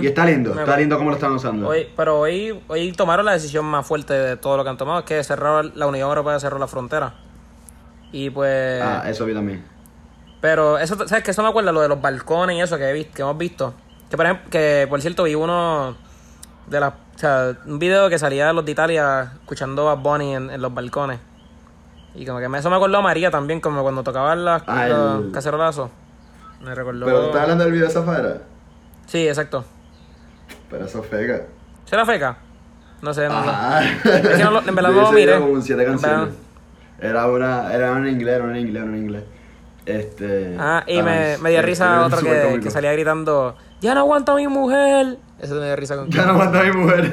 y 0.00 0.06
está 0.06 0.26
lindo, 0.26 0.58
está 0.58 0.76
lindo 0.76 0.98
como 0.98 1.08
lo 1.08 1.16
están 1.16 1.32
usando. 1.32 1.66
Hoy, 1.66 1.88
pero 1.96 2.20
hoy, 2.20 2.60
hoy 2.68 2.92
tomaron 2.92 3.24
la 3.24 3.32
decisión 3.32 3.64
más 3.64 3.86
fuerte 3.86 4.12
de 4.12 4.36
todo 4.36 4.58
lo 4.58 4.62
que 4.62 4.68
han 4.68 4.76
tomado, 4.76 5.00
es 5.00 5.04
que 5.06 5.24
cerró, 5.24 5.62
la 5.62 5.86
Unión 5.86 6.06
Europea 6.06 6.38
cerró 6.38 6.58
la 6.58 6.66
frontera. 6.66 7.14
Y 8.12 8.28
pues... 8.28 8.82
Ah, 8.82 9.04
eso 9.08 9.24
vi 9.24 9.32
también. 9.32 9.64
Pero 10.42 10.76
eso, 10.76 10.96
¿sabes 11.08 11.24
qué? 11.24 11.30
Eso 11.30 11.42
me 11.42 11.48
acuerda 11.48 11.72
lo 11.72 11.80
de 11.80 11.88
los 11.88 12.02
balcones 12.02 12.56
y 12.56 12.60
eso 12.60 12.76
que, 12.76 12.90
he 12.90 12.92
visto, 12.92 13.14
que 13.14 13.22
hemos 13.22 13.38
visto. 13.38 13.72
Que 14.10 14.18
por 14.18 14.26
ejemplo, 14.26 14.50
que 14.50 14.86
por 14.86 15.00
cierto 15.00 15.22
vi 15.22 15.34
uno 15.34 15.96
de 16.66 16.78
las, 16.78 16.92
o 16.92 17.18
sea, 17.18 17.56
un 17.64 17.78
video 17.78 18.10
que 18.10 18.18
salía 18.18 18.48
de 18.48 18.52
los 18.52 18.66
de 18.66 18.72
Italia 18.72 19.32
escuchando 19.40 19.88
a 19.88 19.94
Bonnie 19.94 20.34
en, 20.34 20.50
en 20.50 20.60
los 20.60 20.74
balcones. 20.74 21.20
Y 22.14 22.26
como 22.26 22.38
que 22.38 22.58
eso 22.58 22.70
me 22.70 22.76
acordó 22.76 22.98
a 22.98 23.02
María 23.02 23.30
también, 23.30 23.60
como 23.60 23.82
cuando 23.82 24.02
tocaban 24.02 24.44
las, 24.44 24.62
Ah, 24.66 24.86
los 24.86 25.24
el- 25.26 25.32
cacerolazos. 25.32 25.90
Me 26.62 26.74
recordó. 26.74 27.06
Pero 27.06 27.20
tú 27.20 27.26
estás 27.26 27.42
hablando 27.42 27.64
del 27.64 27.72
video 27.72 27.86
de 27.88 27.92
Zafara. 27.92 28.36
Sí, 29.06 29.26
exacto. 29.26 29.64
Pero 30.70 30.84
eso 30.84 31.00
es 31.00 31.06
fega. 31.06 31.42
¿Será 31.86 32.04
feca? 32.06 32.36
No 33.00 33.12
sé, 33.12 33.26
no, 33.28 33.44
no. 33.44 33.50
Ajá. 33.50 33.82
Es 33.84 34.36
que 34.38 34.44
no 34.44 34.60
en 34.60 34.74
verdad 34.74 34.90
no 34.92 35.02
lo 35.02 35.12
miré. 35.12 35.38
como 35.40 35.60
siete 35.60 35.84
canciones. 35.84 36.34
Era 37.00 37.26
una, 37.26 37.72
era 37.74 37.90
una 37.92 38.08
en 38.08 38.14
inglés, 38.14 38.34
era 38.36 38.44
una 38.44 38.58
en 38.58 38.66
inglés, 38.68 38.76
era 38.82 38.84
una 38.84 38.96
en 38.96 39.02
inglés. 39.02 39.24
Este. 39.86 40.56
Ah, 40.60 40.84
y 40.86 41.02
me, 41.02 41.30
nice. 41.30 41.38
me 41.42 41.50
dio 41.50 41.62
risa 41.62 42.06
otro 42.06 42.20
que, 42.20 42.60
que 42.62 42.70
salía 42.70 42.92
gritando, 42.92 43.56
ya 43.80 43.94
no 43.94 44.00
aguanto 44.00 44.32
a 44.32 44.36
mi 44.36 44.46
mujer. 44.46 45.18
Eso 45.40 45.56
me 45.56 45.66
dio 45.66 45.74
risa 45.74 45.96
con... 45.96 46.08
Ya 46.10 46.24
no 46.24 46.32
aguanta 46.34 46.62
mi 46.62 46.70
mujer. 46.72 47.12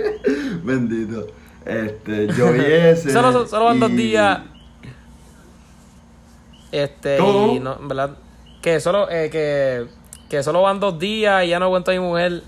Bendito. 0.64 1.26
Este, 1.64 2.28
yo 2.28 2.52
vi 2.52 2.60
ese. 2.64 3.10
Solo, 3.12 3.46
solo 3.46 3.66
van 3.66 3.80
dos 3.80 3.90
días. 3.90 4.40
Este, 6.70 7.18
verdad, 7.82 8.16
que 8.62 8.80
solo, 8.80 9.10
eh, 9.10 9.28
que, 9.30 9.86
que 10.30 10.42
solo 10.42 10.62
van 10.62 10.80
dos 10.80 10.98
días 10.98 11.44
y 11.44 11.48
ya 11.48 11.58
no 11.58 11.66
aguanto 11.66 11.90
a 11.90 11.94
mi 11.94 12.00
mujer. 12.00 12.42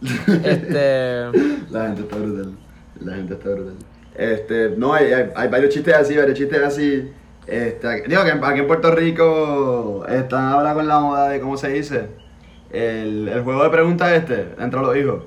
Este, 0.44 1.24
La 1.70 1.86
gente 1.86 2.02
está 2.02 2.16
brutal. 2.16 2.52
La 3.00 3.14
gente 3.14 3.34
está 3.34 3.48
brutal. 3.50 3.74
Este, 4.14 4.70
no, 4.76 4.94
hay, 4.94 5.12
hay, 5.12 5.30
hay 5.34 5.48
varios 5.48 5.74
chistes 5.74 5.94
así, 5.94 6.16
varios 6.16 6.38
chistes 6.38 6.62
así. 6.62 7.10
Este, 7.46 8.02
digo 8.06 8.22
que 8.24 8.30
aquí 8.30 8.60
en 8.60 8.66
Puerto 8.66 8.90
Rico 8.94 10.04
están 10.08 10.44
ahora 10.44 10.74
con 10.74 10.86
la 10.86 11.00
moda 11.00 11.28
de, 11.30 11.40
¿cómo 11.40 11.56
se 11.56 11.70
dice? 11.70 12.06
El, 12.70 13.28
el 13.28 13.42
juego 13.42 13.64
de 13.64 13.70
preguntas 13.70 14.12
este, 14.12 14.54
entre 14.58 14.80
los 14.80 14.96
hijos. 14.96 15.24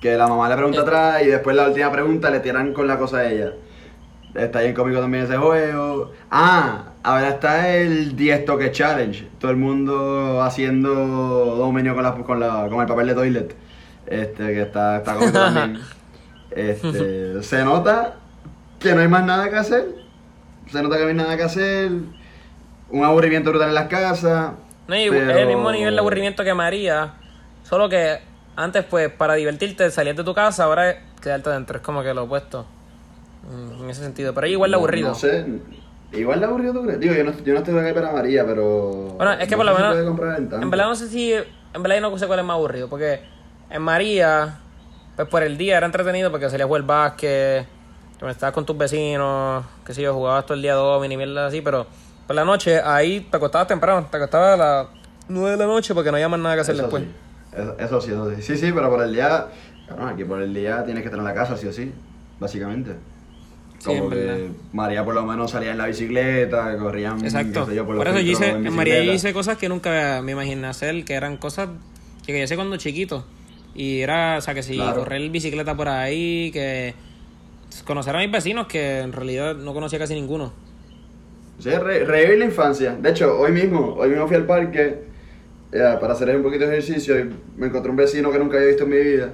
Que 0.00 0.16
la 0.16 0.26
mamá 0.28 0.48
le 0.48 0.54
pregunta 0.56 0.78
Eh. 0.78 0.82
atrás 0.82 1.22
y 1.22 1.26
después 1.26 1.56
la 1.56 1.66
última 1.68 1.90
pregunta 1.90 2.30
le 2.30 2.40
tiran 2.40 2.72
con 2.72 2.86
la 2.86 2.98
cosa 2.98 3.18
a 3.18 3.30
ella. 3.30 3.52
Está 4.34 4.60
bien 4.60 4.74
cómico 4.74 5.00
también 5.00 5.24
ese 5.24 5.36
juego. 5.36 6.12
Ah, 6.30 6.90
ahora 7.02 7.30
está 7.30 7.68
el 7.74 8.14
10 8.14 8.44
toque 8.44 8.70
challenge. 8.70 9.26
Todo 9.40 9.50
el 9.50 9.56
mundo 9.56 10.42
haciendo 10.42 10.90
dominio 10.94 11.94
con, 11.94 12.02
la, 12.04 12.14
con, 12.14 12.38
la, 12.40 12.66
con 12.68 12.80
el 12.80 12.86
papel 12.86 13.06
de 13.08 13.14
toilet. 13.14 13.56
Este, 14.06 14.46
que 14.46 14.62
está, 14.62 14.98
está 14.98 15.14
cómico 15.14 15.32
también. 15.38 15.80
Este, 16.50 17.42
se 17.42 17.64
nota 17.64 18.14
que 18.78 18.94
no 18.94 19.00
hay 19.00 19.08
más 19.08 19.24
nada 19.24 19.50
que 19.50 19.56
hacer. 19.56 19.86
Se 20.70 20.82
nota 20.82 20.96
que 20.96 21.02
no 21.02 21.08
hay 21.08 21.14
nada 21.14 21.36
que 21.36 21.42
hacer. 21.42 21.90
Un 22.90 23.04
aburrimiento 23.04 23.50
brutal 23.50 23.68
en 23.70 23.74
las 23.74 23.88
casas. 23.88 24.52
no, 24.86 24.96
y 24.96 25.10
pero- 25.10 25.30
es 25.30 25.36
el 25.38 25.46
mismo 25.48 25.70
nivel 25.72 25.94
de 25.94 26.00
aburrimiento 26.00 26.44
que 26.44 26.54
María, 26.54 27.14
solo 27.64 27.88
que 27.88 28.18
antes, 28.58 28.84
pues, 28.84 29.08
para 29.10 29.34
divertirte, 29.34 29.90
salías 29.90 30.16
de 30.16 30.24
tu 30.24 30.34
casa, 30.34 30.64
ahora 30.64 30.90
es 30.90 30.96
quedarte 31.22 31.48
dentro, 31.50 31.76
es 31.76 31.82
como 31.82 32.02
que 32.02 32.12
lo 32.12 32.24
opuesto. 32.24 32.66
Mm, 33.50 33.84
En 33.84 33.90
ese 33.90 34.02
sentido, 34.02 34.34
pero 34.34 34.46
es 34.46 34.52
igual 34.52 34.70
de 34.70 34.76
No- 34.76 34.78
aburrido. 34.78 35.08
No, 35.10 35.14
sé. 35.14 35.46
Igual 36.12 36.40
de 36.40 36.46
aburrido 36.46 36.72
tú 36.72 36.82
crees. 36.82 36.98
Digo, 37.00 37.14
yo 37.14 37.24
no, 37.24 37.32
yo 37.44 37.52
no 37.52 37.58
estoy 37.60 37.78
acá 37.78 37.94
para 37.94 38.12
María, 38.12 38.44
pero. 38.46 38.90
Bueno, 39.16 39.32
es 39.32 39.46
que 39.46 39.50
no 39.52 39.56
por 39.58 39.66
lo 39.66 39.74
menos. 39.74 40.52
en 40.62 40.70
verdad 40.70 40.86
no 40.86 40.94
sé 40.94 41.08
si 41.08 41.32
en 41.34 41.82
verdad 41.82 41.96
yo 41.96 42.00
no 42.10 42.18
sé 42.18 42.26
cuál 42.26 42.38
es 42.40 42.44
más 42.46 42.54
aburrido, 42.54 42.88
porque 42.88 43.20
en 43.70 43.82
María, 43.82 44.58
pues 45.16 45.28
por 45.28 45.42
el 45.42 45.56
día 45.58 45.76
era 45.76 45.86
entretenido 45.86 46.30
porque 46.30 46.48
salías 46.48 46.64
a 46.64 46.66
jugar 46.68 46.82
básquet, 46.82 47.66
que 48.18 48.28
estabas 48.30 48.54
con 48.54 48.64
tus 48.64 48.76
vecinos, 48.76 49.64
qué 49.84 49.92
sé 49.94 50.00
yo, 50.02 50.14
jugabas 50.14 50.46
todo 50.46 50.54
el 50.54 50.62
día 50.62 50.74
domini 50.74 51.14
y 51.14 51.16
mierda 51.18 51.46
así, 51.46 51.60
pero 51.60 51.86
por 52.26 52.34
la 52.34 52.44
noche 52.44 52.80
ahí 52.82 53.20
te 53.30 53.36
acostabas 53.36 53.68
temprano, 53.68 54.06
te 54.10 54.16
acostabas 54.16 54.54
a 54.54 54.56
las 54.56 54.86
9 55.28 55.50
de 55.52 55.56
la 55.58 55.66
noche 55.66 55.94
porque 55.94 56.10
no 56.10 56.16
había 56.16 56.28
más 56.30 56.40
nada 56.40 56.54
que 56.54 56.62
hacer 56.62 56.74
Eso 56.74 56.82
después. 56.84 57.02
sí. 57.04 57.10
Eso, 57.52 57.76
eso 57.78 58.00
sí, 58.00 58.10
eso 58.10 58.34
sí. 58.34 58.42
Sí, 58.42 58.56
sí, 58.56 58.72
pero 58.72 58.90
por 58.90 59.02
el 59.02 59.12
día, 59.12 59.46
cabrón, 59.88 60.08
aquí 60.08 60.24
por 60.24 60.40
el 60.42 60.52
día 60.52 60.84
tienes 60.84 61.02
que 61.02 61.08
estar 61.08 61.18
en 61.18 61.24
la 61.24 61.34
casa, 61.34 61.56
sí 61.56 61.66
o 61.66 61.72
sí, 61.72 61.92
básicamente. 62.38 62.92
Como 63.84 64.10
que 64.10 64.50
María 64.72 65.04
por 65.04 65.14
lo 65.14 65.24
menos 65.24 65.52
salía 65.52 65.70
en 65.70 65.78
la 65.78 65.86
bicicleta, 65.86 66.76
corrían, 66.78 67.24
Exacto. 67.24 67.64
qué 67.64 67.70
sé 67.70 67.76
yo, 67.76 67.86
por, 67.86 68.06
eso 68.06 68.18
yo 68.18 68.32
hice, 68.32 68.50
en 68.50 68.72
María 68.74 69.04
yo 69.04 69.12
hice 69.12 69.32
cosas 69.32 69.56
que 69.56 69.68
nunca 69.68 70.20
me 70.22 70.32
imaginé 70.32 70.66
hacer, 70.66 71.04
que 71.04 71.14
eran 71.14 71.36
cosas 71.36 71.68
que, 72.26 72.36
yo 72.36 72.44
hice 72.44 72.56
cuando 72.56 72.76
chiquito. 72.76 73.24
Y 73.74 74.00
era, 74.00 74.38
o 74.38 74.40
sea, 74.40 74.54
que 74.54 74.62
si 74.64 74.74
Claro. 74.74 75.00
correr 75.00 75.30
bicicleta 75.30 75.76
por 75.76 75.88
ahí, 75.88 76.50
que 76.52 76.94
conocer 77.84 78.16
a 78.16 78.18
mis 78.18 78.32
vecinos, 78.32 78.66
que 78.66 79.00
en 79.00 79.12
realidad 79.12 79.54
no 79.54 79.72
conocía 79.72 79.98
casi 80.00 80.14
ninguno. 80.14 80.52
Sí, 81.60 81.70
re- 81.70 82.04
revivir 82.04 82.38
la 82.38 82.44
infancia. 82.46 82.96
De 83.00 83.10
hecho, 83.10 83.38
hoy 83.38 83.52
mismo, 83.52 83.94
hoy 83.96 84.08
mismo 84.10 84.26
fui 84.26 84.36
al 84.36 84.46
parque 84.46 85.04
eh, 85.72 85.96
para 86.00 86.12
hacer 86.14 86.34
un 86.36 86.42
poquito 86.42 86.66
de 86.66 86.78
ejercicio 86.78 87.18
y 87.18 87.30
me 87.56 87.66
encontré 87.66 87.90
un 87.90 87.96
vecino 87.96 88.30
que 88.30 88.38
nunca 88.38 88.56
había 88.56 88.68
visto 88.68 88.84
en 88.84 88.90
mi 88.90 88.96
vida. 88.98 89.32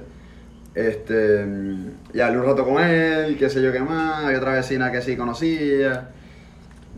Este, 0.73 1.45
mm, 1.45 1.89
y 2.13 2.19
hablé 2.19 2.39
un 2.39 2.45
rato 2.45 2.65
con 2.65 2.83
él, 2.83 3.37
qué 3.37 3.49
sé 3.49 3.61
yo 3.61 3.71
qué 3.71 3.79
más, 3.79 4.25
había 4.25 4.37
otra 4.39 4.53
vecina 4.53 4.91
que 4.91 5.01
sí 5.01 5.15
conocía 5.15 6.09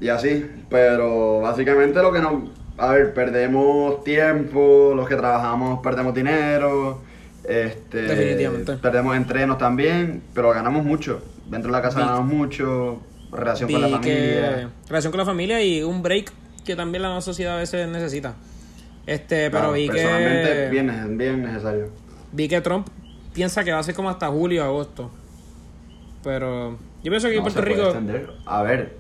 y 0.02 0.10
así. 0.10 0.46
Pero 0.70 1.42
básicamente 1.42 2.02
lo 2.02 2.12
que 2.12 2.20
no, 2.20 2.50
a 2.78 2.94
ver, 2.94 3.14
perdemos 3.14 4.04
tiempo, 4.04 4.94
los 4.96 5.08
que 5.08 5.16
trabajamos 5.16 5.80
perdemos 5.84 6.14
dinero, 6.16 7.02
este, 7.44 8.02
Definitivamente. 8.02 8.74
perdemos 8.78 9.16
entrenos 9.16 9.58
también, 9.58 10.24
pero 10.34 10.50
ganamos 10.50 10.84
mucho. 10.84 11.22
Dentro 11.50 11.72
de 11.72 11.78
la 11.78 11.82
casa 11.84 12.00
Vi- 12.00 12.06
ganamos 12.06 12.26
mucho, 12.34 13.02
relación 13.32 13.68
Vi 13.68 13.74
con 13.74 13.82
la 13.84 13.88
que 14.02 14.42
familia. 14.42 14.70
relación 14.90 15.12
con 15.12 15.20
la 15.20 15.26
familia 15.26 15.64
y 15.64 15.84
un 15.84 16.02
break 16.02 16.32
que 16.66 16.76
también 16.76 17.04
la 17.04 17.22
sociedad 17.22 17.56
a 17.56 17.60
veces 17.60 17.88
necesita. 17.88 18.34
Este, 19.08 19.50
pero 19.50 19.52
Claro, 19.52 19.72
vi 19.74 19.88
personalmente 19.88 20.50
que 20.50 20.70
bien, 20.70 21.18
bien 21.18 21.42
necesario. 21.42 21.90
vi 22.34 22.48
que 22.48 22.62
Trump 22.62 22.88
piensa 23.34 23.64
que 23.64 23.72
va 23.72 23.80
a 23.80 23.84
ser 23.84 23.96
como 23.96 24.10
hasta 24.10 24.28
julio 24.28 24.62
o 24.64 24.66
agosto. 24.68 25.10
Pero 26.24 26.72
yo 27.04 27.10
pienso 27.12 27.30
que 27.30 27.38
No, 27.38 27.44
Puerto 27.44 27.60
se 27.62 27.66
puede 27.66 27.76
Rico 27.76 27.90
extender. 27.90 28.30
A 28.46 28.64
ver, 28.64 28.98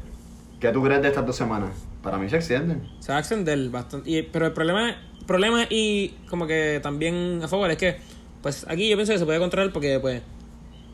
¿qué 0.59 0.69
tú 0.71 0.81
crees 0.83 1.01
de 1.01 1.09
estas 1.09 1.25
dos 1.25 1.35
semanas? 1.35 1.71
Para 2.01 2.17
mí 2.17 2.29
se 2.29 2.37
extienden. 2.37 2.81
se 2.99 3.11
va 3.11 3.17
a 3.17 3.19
extender 3.19 3.69
bastante. 3.69 4.09
Y- 4.09 4.21
pero 4.23 4.45
el 4.45 4.53
problema, 4.53 4.95
problema 5.25 5.65
y 5.69 6.15
como 6.29 6.47
que 6.47 6.79
también 6.81 7.41
a 7.43 7.47
favor 7.49 7.69
es 7.69 7.77
que, 7.77 7.97
pues 8.41 8.65
aquí 8.69 8.87
yo 8.89 8.95
pienso 8.95 9.11
que 9.11 9.19
se 9.19 9.25
puede 9.25 9.39
controlar 9.39 9.73
porque, 9.73 9.99
pues, 9.99 10.21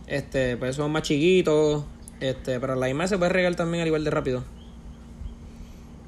este, 0.08 0.58
pues 0.58 0.76
son 0.76 0.92
más 0.92 1.04
chiquitos, 1.04 1.86
este, 2.20 2.60
pero 2.60 2.74
la 2.76 2.88
misma 2.88 3.06
se 3.08 3.18
puede 3.20 3.32
regar 3.32 3.54
también 3.56 3.82
al 3.82 3.88
igual 3.88 4.04
de 4.04 4.10
rápido. 4.10 4.44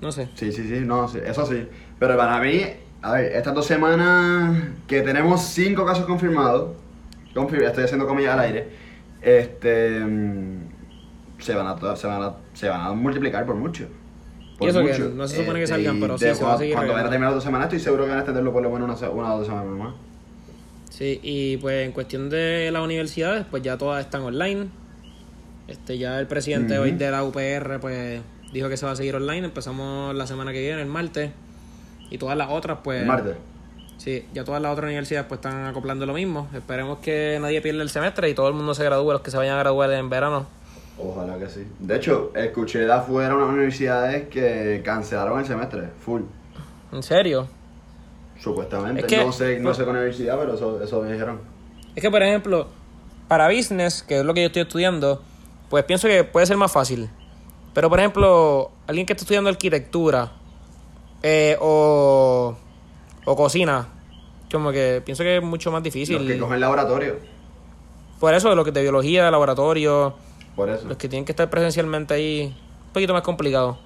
No 0.02 0.12
sé. 0.12 0.30
Sí, 0.36 0.52
sí, 0.52 0.68
sí, 0.68 0.80
no, 0.84 1.08
sí, 1.08 1.20
eso 1.24 1.46
sí. 1.46 1.68
Pero 2.00 2.18
para 2.18 2.40
mí, 2.40 2.62
a 3.06 3.12
ver, 3.14 3.34
estas 3.34 3.54
dos 3.54 3.66
semanas 3.68 4.58
que 4.88 5.02
tenemos 5.02 5.42
cinco 5.42 5.86
casos 5.86 6.06
confirmados, 6.06 6.72
confir- 7.36 7.64
estoy 7.64 7.84
haciendo 7.84 8.08
comillas 8.08 8.34
al 8.34 8.40
aire, 8.40 8.68
este, 9.22 10.00
mm, 10.00 10.60
se 11.40 11.54
van 11.54 11.68
a, 11.68 11.96
se 11.96 12.08
van 12.08 12.24
a, 12.24 12.34
se 12.54 12.68
van 12.68 12.82
a 12.82 12.92
multiplicar 12.94 13.46
por 13.46 13.56
mucho. 13.56 13.88
Y 14.60 14.68
eso 14.68 14.84
que 14.84 14.98
no 15.14 15.28
se 15.28 15.38
supone 15.38 15.60
que 15.60 15.68
salgan, 15.68 15.98
y 15.98 16.02
pero 16.02 16.18
sí, 16.18 16.26
se 16.34 16.44
va 16.44 16.54
a 16.54 16.58
seguir 16.58 16.74
Cuando 16.76 16.94
vayan 16.94 17.08
a 17.08 17.10
terminar 17.10 17.30
las 17.32 17.36
dos 17.36 17.44
semanas, 17.44 17.66
estoy 17.68 17.80
seguro 17.80 18.04
que 18.06 18.10
van 18.10 18.18
a 18.18 18.22
extenderlo 18.22 18.52
por 18.54 18.64
lo 18.64 18.70
menos 18.72 19.02
una, 19.02 19.10
una 19.12 19.34
o 19.36 19.38
dos 19.40 19.48
semanas 19.48 19.68
más. 19.78 19.94
Sí, 20.90 21.20
y 21.22 21.58
pues 21.58 21.86
en 21.86 21.92
cuestión 21.92 22.30
de 22.30 22.70
las 22.72 22.82
universidades, 22.82 23.46
pues 23.52 23.62
ya 23.62 23.78
todas 23.78 24.04
están 24.04 24.22
online. 24.22 24.68
Este, 25.68 25.98
ya 25.98 26.20
el 26.20 26.28
presidente 26.28 26.80
hoy 26.80 26.92
de 26.92 27.12
la 27.12 27.24
UPR, 27.24 27.80
pues 27.82 28.22
dijo 28.54 28.70
que 28.70 28.78
se 28.78 28.86
va 28.86 28.94
a 28.94 28.96
seguir 28.96 29.16
online. 29.16 29.46
Empezamos 29.46 30.16
la 30.16 30.26
semana 30.26 30.54
que 30.54 30.62
viene, 30.62 30.82
el 30.82 30.88
martes. 30.88 31.32
Y 32.10 32.18
todas 32.18 32.38
las 32.38 32.50
otras, 32.50 32.80
pues. 32.84 33.02
El 33.02 33.08
martes. 33.08 33.36
Sí, 33.98 34.26
ya 34.34 34.44
todas 34.44 34.62
las 34.62 34.72
otras 34.72 34.86
universidades 34.86 35.26
pues 35.28 35.40
están 35.40 35.66
acoplando 35.66 36.06
lo 36.06 36.14
mismo. 36.14 36.48
Esperemos 36.54 37.00
que 37.00 37.38
nadie 37.42 37.62
pierda 37.62 37.82
el 37.82 37.90
semestre 37.90 38.30
y 38.30 38.34
todo 38.36 38.48
el 38.50 38.54
mundo 38.54 38.74
se 38.76 38.84
gradúe, 38.84 39.12
los 39.14 39.22
que 39.22 39.32
se 39.32 39.38
vayan 39.38 39.56
a 39.56 39.60
graduar 39.60 39.92
en 39.92 40.10
verano. 40.10 40.46
Ojalá 40.98 41.38
que 41.38 41.48
sí. 41.50 41.66
De 41.80 41.96
hecho, 41.96 42.32
escuché 42.36 42.80
de 42.80 42.92
afuera 42.94 43.36
unas 43.36 43.50
universidades 43.50 44.28
que 44.30 44.82
cancelaron 44.86 45.40
el 45.40 45.46
semestre, 45.46 45.90
full. 46.06 46.22
¿En 46.92 47.04
serio? 47.04 47.48
Supuestamente. 48.40 49.02
Es 49.02 49.08
que- 49.08 49.26
no 49.26 49.32
sé, 49.32 49.60
no 49.60 49.74
sé 49.74 49.84
con 49.86 49.96
universidad, 49.96 50.38
pero 50.38 50.56
eso, 50.56 50.82
eso 50.84 51.02
me 51.02 51.12
dijeron. 51.12 51.40
Es 51.96 52.02
que, 52.02 52.12
por 52.12 52.22
ejemplo, 52.22 52.68
para 53.28 53.48
business, 53.48 54.04
que 54.04 54.20
es 54.20 54.26
lo 54.26 54.34
que 54.34 54.42
yo 54.42 54.48
estoy 54.48 54.64
estudiando, 54.64 55.22
pues 55.70 55.84
pienso 55.86 56.08
que 56.08 56.24
puede 56.24 56.46
ser 56.46 56.58
más 56.58 56.72
fácil. 56.72 57.10
Pero, 57.74 57.90
por 57.90 58.00
ejemplo, 58.00 58.72
alguien 58.88 59.06
que 59.06 59.14
está 59.14 59.24
estudiando 59.24 59.50
arquitectura 59.50 60.32
eh, 61.28 61.58
o, 61.60 62.56
o 63.26 63.36
cocina, 63.36 63.88
como 64.52 64.72
que 64.72 65.02
pienso 65.04 65.24
que 65.24 65.38
es 65.38 65.44
mucho 65.44 65.72
más 65.72 65.82
difícil. 65.82 66.18
Los 66.20 66.28
que 66.28 66.38
cogen 66.38 66.60
laboratorio. 66.60 67.16
Por 68.20 68.36
eso, 68.36 68.54
los 68.54 68.64
que 68.64 68.72
de 68.72 68.84
biología, 68.84 69.26
de 69.26 69.32
laboratorio, 69.32 70.14
Por 70.56 70.70
eso. 70.70 70.88
los 70.88 70.98
que 70.98 71.10
tienen 71.10 71.26
que 71.26 71.32
estar 71.32 71.50
presencialmente 71.50 72.14
ahí, 72.14 72.56
un 72.88 72.94
poquito 72.94 73.14
más 73.14 73.24
complicado. 73.24 73.80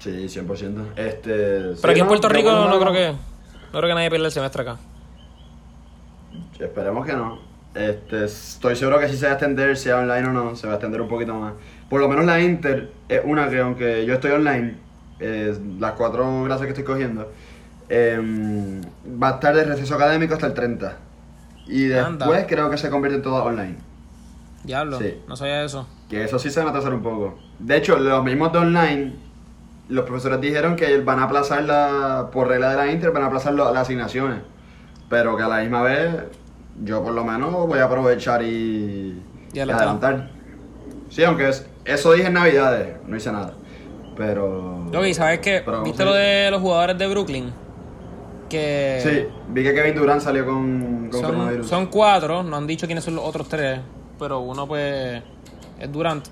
Sí, 0.00 0.10
100%. 0.10 0.94
Este, 0.96 1.30
Pero 1.30 1.76
sí, 1.76 1.86
aquí 1.86 2.00
en 2.00 2.06
no, 2.06 2.08
Puerto 2.08 2.28
Rico 2.28 2.50
lo 2.50 2.68
no 2.68 2.80
creo 2.80 2.92
que 2.92 3.12
no 3.12 3.78
creo 3.78 3.88
que 3.88 3.94
nadie 3.94 4.10
pierda 4.10 4.26
el 4.26 4.32
semestre 4.32 4.62
acá. 4.62 4.78
Esperemos 6.58 7.06
que 7.06 7.12
no. 7.12 7.38
Este, 7.72 8.24
estoy 8.24 8.74
seguro 8.74 8.98
que 8.98 9.08
si 9.08 9.16
se 9.16 9.26
va 9.26 9.32
a 9.32 9.34
extender, 9.34 9.76
sea 9.76 9.98
online 9.98 10.28
o 10.28 10.32
no, 10.32 10.56
se 10.56 10.66
va 10.66 10.72
a 10.72 10.76
extender 10.76 11.00
un 11.00 11.08
poquito 11.08 11.34
más. 11.34 11.54
Por 11.88 12.00
lo 12.00 12.08
menos 12.08 12.24
la 12.24 12.40
Inter 12.40 12.90
es 13.08 13.20
una 13.24 13.48
que 13.48 13.60
aunque 13.60 14.04
yo 14.04 14.14
estoy 14.14 14.32
online, 14.32 14.76
eh, 15.22 15.58
las 15.78 15.92
cuatro 15.92 16.42
clases 16.46 16.64
que 16.64 16.70
estoy 16.70 16.84
cogiendo, 16.84 17.30
em, 17.88 18.80
va 19.22 19.28
a 19.28 19.32
estar 19.32 19.54
de 19.54 19.64
receso 19.64 19.94
académico 19.94 20.34
hasta 20.34 20.46
el 20.46 20.54
30. 20.54 20.96
Y 21.66 21.84
después 21.84 22.06
Anda. 22.22 22.46
creo 22.46 22.70
que 22.70 22.76
se 22.78 22.90
convierte 22.90 23.16
en 23.16 23.22
todo 23.22 23.42
online. 23.44 23.76
Diablo, 24.64 24.98
Sí. 24.98 25.20
no 25.28 25.36
sabía 25.36 25.64
eso. 25.64 25.86
Que 26.08 26.24
eso 26.24 26.38
sí 26.38 26.50
se 26.50 26.60
van 26.60 26.68
a 26.68 26.70
atrasar 26.70 26.94
un 26.94 27.02
poco. 27.02 27.38
De 27.58 27.76
hecho, 27.76 27.96
los 27.98 28.22
mismos 28.24 28.52
de 28.52 28.58
online, 28.58 29.14
los 29.88 30.04
profesores 30.04 30.40
dijeron 30.40 30.76
que 30.76 30.98
van 31.00 31.18
a 31.18 31.24
aplazar 31.24 31.62
la, 31.64 32.28
por 32.32 32.48
regla 32.48 32.70
de 32.70 32.76
la 32.76 32.92
Inter, 32.92 33.10
van 33.12 33.22
a 33.24 33.26
aplazar 33.26 33.54
lo- 33.54 33.72
las 33.72 33.82
asignaciones. 33.82 34.40
Pero 35.08 35.36
que 35.36 35.42
a 35.42 35.48
la 35.48 35.60
misma 35.60 35.82
vez, 35.82 36.10
yo 36.82 37.02
por 37.02 37.12
lo 37.12 37.24
menos 37.24 37.52
voy 37.66 37.78
a 37.78 37.84
aprovechar 37.84 38.42
y, 38.42 39.20
adelantar. 39.52 39.76
adelantar. 39.78 40.30
Sí, 41.10 41.24
aunque 41.24 41.48
es- 41.48 41.66
eso 41.84 42.12
dije 42.12 42.28
en 42.28 42.34
Navidades, 42.34 42.96
no 43.06 43.16
hice 43.16 43.30
nada. 43.32 43.54
Pero... 44.26 44.86
Sabes 45.14 45.40
pero 45.64 45.82
viste 45.82 46.02
sí. 46.02 46.08
lo 46.08 46.14
de 46.14 46.50
los 46.50 46.60
jugadores 46.60 46.98
de 46.98 47.06
Brooklyn 47.08 47.52
que 48.48 49.00
Sí, 49.02 49.26
vi 49.48 49.62
que 49.62 49.74
Kevin 49.74 49.94
Durant 49.94 50.20
salió 50.20 50.44
con, 50.44 51.08
con 51.10 51.20
son, 51.20 51.30
coronavirus. 51.30 51.66
son 51.66 51.86
cuatro, 51.86 52.42
no 52.42 52.56
han 52.56 52.66
dicho 52.66 52.86
quiénes 52.86 53.02
son 53.02 53.16
los 53.16 53.24
otros 53.24 53.48
tres, 53.48 53.80
pero 54.18 54.40
uno 54.40 54.66
pues 54.68 55.22
es 55.78 55.90
Durant. 55.92 56.26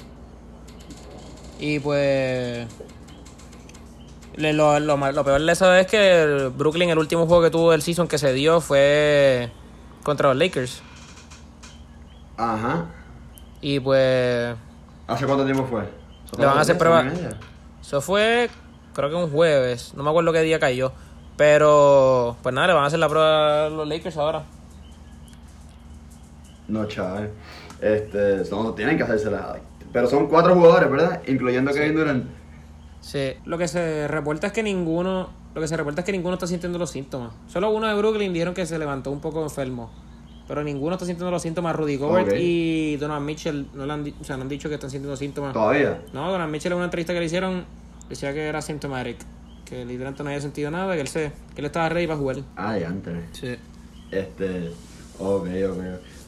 Y 1.58 1.78
pues 1.78 2.66
le- 4.36 4.52
lo, 4.52 4.78
lo, 4.78 5.24
peor 5.24 5.40
de 5.40 5.52
eso 5.52 5.74
es 5.74 5.86
que 5.86 6.22
el 6.22 6.50
Brooklyn 6.50 6.90
el 6.90 6.98
último 6.98 7.26
juego 7.26 7.42
que 7.42 7.50
tuvo 7.50 7.70
del 7.72 7.82
season 7.82 8.06
que 8.06 8.18
se 8.18 8.32
dio 8.32 8.60
fue 8.60 9.50
contra 10.02 10.28
los 10.28 10.36
Lakers. 10.36 10.82
Ajá. 12.36 12.86
Y 13.62 13.80
pues 13.80 14.54
¿Hace 15.06 15.26
cuánto 15.26 15.44
tiempo 15.44 15.64
fue? 15.64 15.82
¿Eso 15.82 16.36
fue 16.36 16.40
Le 16.40 16.46
van 16.46 16.58
a 16.58 16.60
hace 16.60 16.72
hacer 16.72 16.78
tres, 16.78 17.34
Eso 17.90 18.00
fue, 18.00 18.48
creo 18.94 19.10
que 19.10 19.16
un 19.16 19.28
jueves. 19.32 19.94
No 19.96 20.04
me 20.04 20.10
acuerdo 20.10 20.32
qué 20.32 20.42
día 20.42 20.60
cayó. 20.60 20.92
Pero, 21.36 22.36
pues 22.40 22.54
nada, 22.54 22.68
le 22.68 22.74
van 22.74 22.84
a 22.84 22.86
hacer 22.86 23.00
la 23.00 23.08
prueba 23.08 23.66
a 23.66 23.68
los 23.68 23.88
Lakers 23.88 24.16
ahora. 24.16 24.44
No, 26.68 26.86
chaval. 26.86 27.30
Este, 27.80 28.42
no, 28.48 28.74
tienen 28.74 28.96
que 28.96 29.02
hacérsela. 29.02 29.58
Pero 29.92 30.06
son 30.06 30.28
cuatro 30.28 30.54
jugadores, 30.54 30.88
¿verdad? 30.88 31.20
Incluyendo 31.26 31.72
Kevin 31.72 31.96
Durant. 31.96 32.26
Sí. 33.00 33.32
Lo 33.44 33.58
que 33.58 33.66
se 33.66 34.06
reporta 34.06 34.46
es 34.46 34.52
que 34.52 34.62
ninguno, 34.62 35.30
lo 35.52 35.60
que 35.60 35.66
se 35.66 35.76
reporta 35.76 36.02
es 36.02 36.04
que 36.04 36.12
ninguno 36.12 36.34
está 36.34 36.46
sintiendo 36.46 36.78
los 36.78 36.90
síntomas. 36.90 37.32
Solo 37.48 37.70
uno 37.70 37.88
de 37.88 37.94
Brooklyn 37.94 38.32
dijeron 38.32 38.54
que 38.54 38.66
se 38.66 38.78
levantó 38.78 39.10
un 39.10 39.20
poco 39.20 39.42
enfermo. 39.42 39.90
Pero 40.46 40.62
ninguno 40.62 40.94
está 40.94 41.06
sintiendo 41.06 41.32
los 41.32 41.42
síntomas. 41.42 41.74
Rudy 41.74 41.96
Gobert 41.96 42.34
y 42.38 42.96
Donovan 42.98 43.24
Mitchell 43.24 43.66
no, 43.74 43.84
le 43.84 43.92
han, 43.92 44.14
o 44.20 44.24
sea, 44.24 44.36
no 44.36 44.42
han 44.42 44.48
dicho 44.48 44.68
que 44.68 44.76
están 44.76 44.90
sintiendo 44.90 45.16
síntomas. 45.16 45.52
Todavía. 45.52 46.02
No, 46.12 46.26
Donovan 46.30 46.52
Mitchell 46.52 46.70
en 46.70 46.76
una 46.76 46.84
entrevista 46.84 47.12
que 47.12 47.18
le 47.18 47.26
hicieron 47.26 47.79
decía 48.10 48.34
que 48.34 48.46
era 48.46 48.60
symptomatic. 48.60 49.16
Que 49.64 49.84
literalmente 49.84 50.22
no 50.24 50.28
había 50.30 50.40
sentido 50.42 50.70
nada, 50.70 50.94
que 50.96 51.00
él, 51.00 51.08
se, 51.08 51.32
que 51.54 51.60
él 51.60 51.64
estaba 51.66 51.88
ready 51.88 52.06
para 52.06 52.18
jugar. 52.18 52.36
Ah, 52.56 52.76
ya 52.76 52.88
antes. 52.88 53.14
Sí. 53.32 53.54
Este. 54.10 54.70
Ok, 55.18 55.46
ok. 55.68 55.78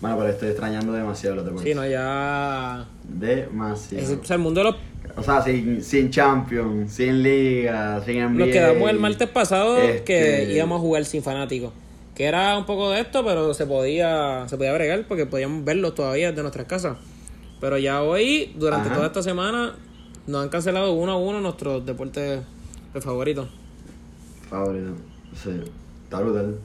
Bueno, 0.01 0.17
pero 0.19 0.29
estoy 0.29 0.49
extrañando 0.51 0.93
demasiado 0.93 1.37
los 1.37 1.45
deportes. 1.45 1.69
Sí, 1.69 1.75
no, 1.75 1.87
ya... 1.87 2.87
Demasiado. 3.05 4.05
Es- 4.05 4.19
o 4.21 4.25
sea, 4.25 4.37
el 4.37 4.43
mundo 4.43 4.61
de 4.62 4.71
los 4.71 4.77
O 5.17 5.23
sea, 5.23 5.43
sin, 5.43 5.83
sin 5.83 6.11
Champions, 6.11 6.93
sin 6.93 7.23
Liga, 7.23 8.01
sin 8.05 8.17
NBA. 8.19 8.31
Nos 8.47 8.49
quedamos 8.49 8.91
el 8.91 8.99
martes 8.99 9.29
pasado 9.29 9.79
Este- 9.79 10.05
que 10.05 10.53
íbamos 10.55 10.79
a 10.79 10.81
jugar 10.81 11.05
sin 11.05 11.23
fanáticos. 11.23 11.73
que 12.15 12.25
era 12.25 12.59
un 12.59 12.67
poco 12.67 12.91
de 12.91 13.01
esto, 13.01 13.25
pero 13.25 13.55
se 13.55 13.65
podía, 13.67 14.47
se 14.49 14.57
podía 14.57 14.73
bregar 14.75 15.07
porque 15.09 15.25
podíamos 15.27 15.65
verlos 15.65 15.95
todavía 15.95 16.29
desde 16.31 16.43
nuestras 16.43 16.67
casas. 16.67 16.99
Pero 17.61 17.79
ya 17.79 18.03
hoy, 18.03 18.53
durante 18.59 18.89
Ajá. 18.89 18.97
toda 18.97 19.07
esta 19.07 19.23
semana, 19.23 19.75
nos 20.26 20.43
han 20.43 20.49
cancelado 20.49 20.93
uno 20.93 21.12
a 21.12 21.17
uno 21.17 21.41
nuestros 21.41 21.85
deportes 21.85 22.43
favoritos. 23.00 23.49
Favorito. 24.49 24.93
Sí, 25.35 25.62
está 26.05 26.21
brutal. 26.21 26.57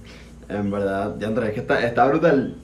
En 0.49 0.71
verdad, 0.71 1.15
ya 1.19 1.27
entré, 1.27 1.47
es 1.47 1.53
que 1.53 1.59
está, 1.61 1.85
está 1.85 2.07
brutal. 2.07 2.55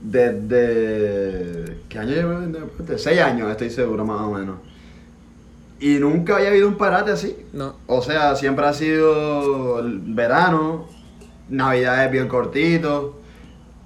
Desde. 0.00 1.78
¿Qué 1.88 1.98
año 1.98 2.10
llevo 2.10 2.32
en 2.42 2.52
deporte? 2.52 2.98
Seis 2.98 3.20
años, 3.20 3.50
estoy 3.50 3.70
seguro, 3.70 4.04
más 4.04 4.20
o 4.20 4.32
menos. 4.32 4.56
Y 5.80 5.98
nunca 5.98 6.36
había 6.36 6.48
habido 6.48 6.68
un 6.68 6.76
parate 6.76 7.10
así. 7.10 7.36
No, 7.52 7.74
O 7.86 8.02
sea, 8.02 8.36
siempre 8.36 8.66
ha 8.66 8.72
sido 8.72 9.80
el 9.80 9.98
verano, 9.98 10.86
navidades 11.48 12.10
bien 12.10 12.28
cortitos, 12.28 13.12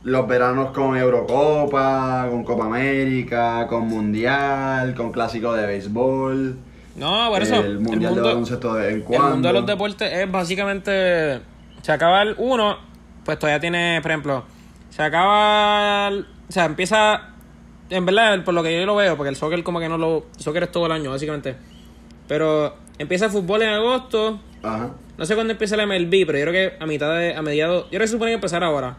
los 0.06 0.26
veranos 0.28 0.70
con 0.70 0.96
Eurocopa, 0.96 2.28
con 2.30 2.44
Copa 2.44 2.66
América, 2.66 3.66
con 3.68 3.88
Mundial, 3.88 4.94
con 4.94 5.10
clásico 5.10 5.52
de 5.52 5.66
béisbol. 5.66 6.56
no, 6.94 7.28
por 7.28 7.42
eso. 7.42 7.56
el 7.56 7.80
mundial 7.80 8.14
de 8.14 8.20
baloncesto 8.20 8.74
de 8.74 8.86
vez 8.86 9.04
en 9.08 9.14
El 9.14 9.20
mundo 9.20 9.48
de 9.48 9.54
los 9.54 9.66
deportes 9.66 10.12
es 10.12 10.30
básicamente. 10.30 11.40
Se 11.82 11.92
acaba 11.92 12.22
el 12.22 12.34
uno, 12.38 12.76
pues 13.24 13.38
todavía 13.38 13.60
tiene, 13.60 13.98
por 14.00 14.10
ejemplo, 14.12 14.44
se 14.90 15.02
acaba. 15.02 16.08
el- 16.08 16.26
o 16.48 16.52
sea, 16.52 16.64
empieza. 16.66 17.30
En 17.90 18.04
verdad, 18.06 18.42
por 18.44 18.54
lo 18.54 18.62
que 18.62 18.78
yo 18.80 18.86
lo 18.86 18.96
veo, 18.96 19.16
porque 19.16 19.30
el 19.30 19.36
soccer 19.36 19.62
como 19.64 19.80
que 19.80 19.88
no 19.88 19.98
lo. 19.98 20.26
El 20.36 20.42
soccer 20.42 20.62
es 20.64 20.72
todo 20.72 20.86
el 20.86 20.92
año, 20.92 21.10
básicamente. 21.10 21.56
Pero 22.28 22.76
empieza 22.98 23.26
el 23.26 23.30
fútbol 23.32 23.62
en 23.62 23.68
agosto. 23.70 24.40
Ajá. 24.62 24.90
No 25.18 25.24
sé 25.24 25.34
cuándo 25.34 25.52
empieza 25.52 25.74
el 25.76 25.80
MLB, 25.82 26.26
pero 26.26 26.38
yo 26.38 26.44
creo 26.46 26.52
que 26.52 26.82
a 26.82 26.86
mitad 26.86 27.12
de. 27.16 27.34
a 27.34 27.42
mediados. 27.42 27.84
Yo 27.84 27.90
creo 27.90 28.00
que 28.02 28.06
se 28.08 28.12
supone 28.12 28.30
que 28.30 28.36
empezar 28.36 28.62
ahora. 28.64 28.96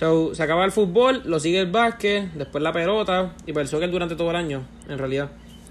So, 0.00 0.34
se 0.34 0.42
acaba 0.42 0.64
el 0.64 0.72
fútbol, 0.72 1.20
lo 1.26 1.38
sigue 1.38 1.60
el 1.60 1.70
básquet, 1.70 2.32
después 2.32 2.64
la 2.64 2.72
pelota, 2.72 3.34
y 3.44 3.52
para 3.52 3.64
el 3.64 3.68
soccer 3.68 3.90
durante 3.90 4.16
todo 4.16 4.30
el 4.30 4.36
año, 4.36 4.62
en 4.88 4.96
realidad. 4.96 5.28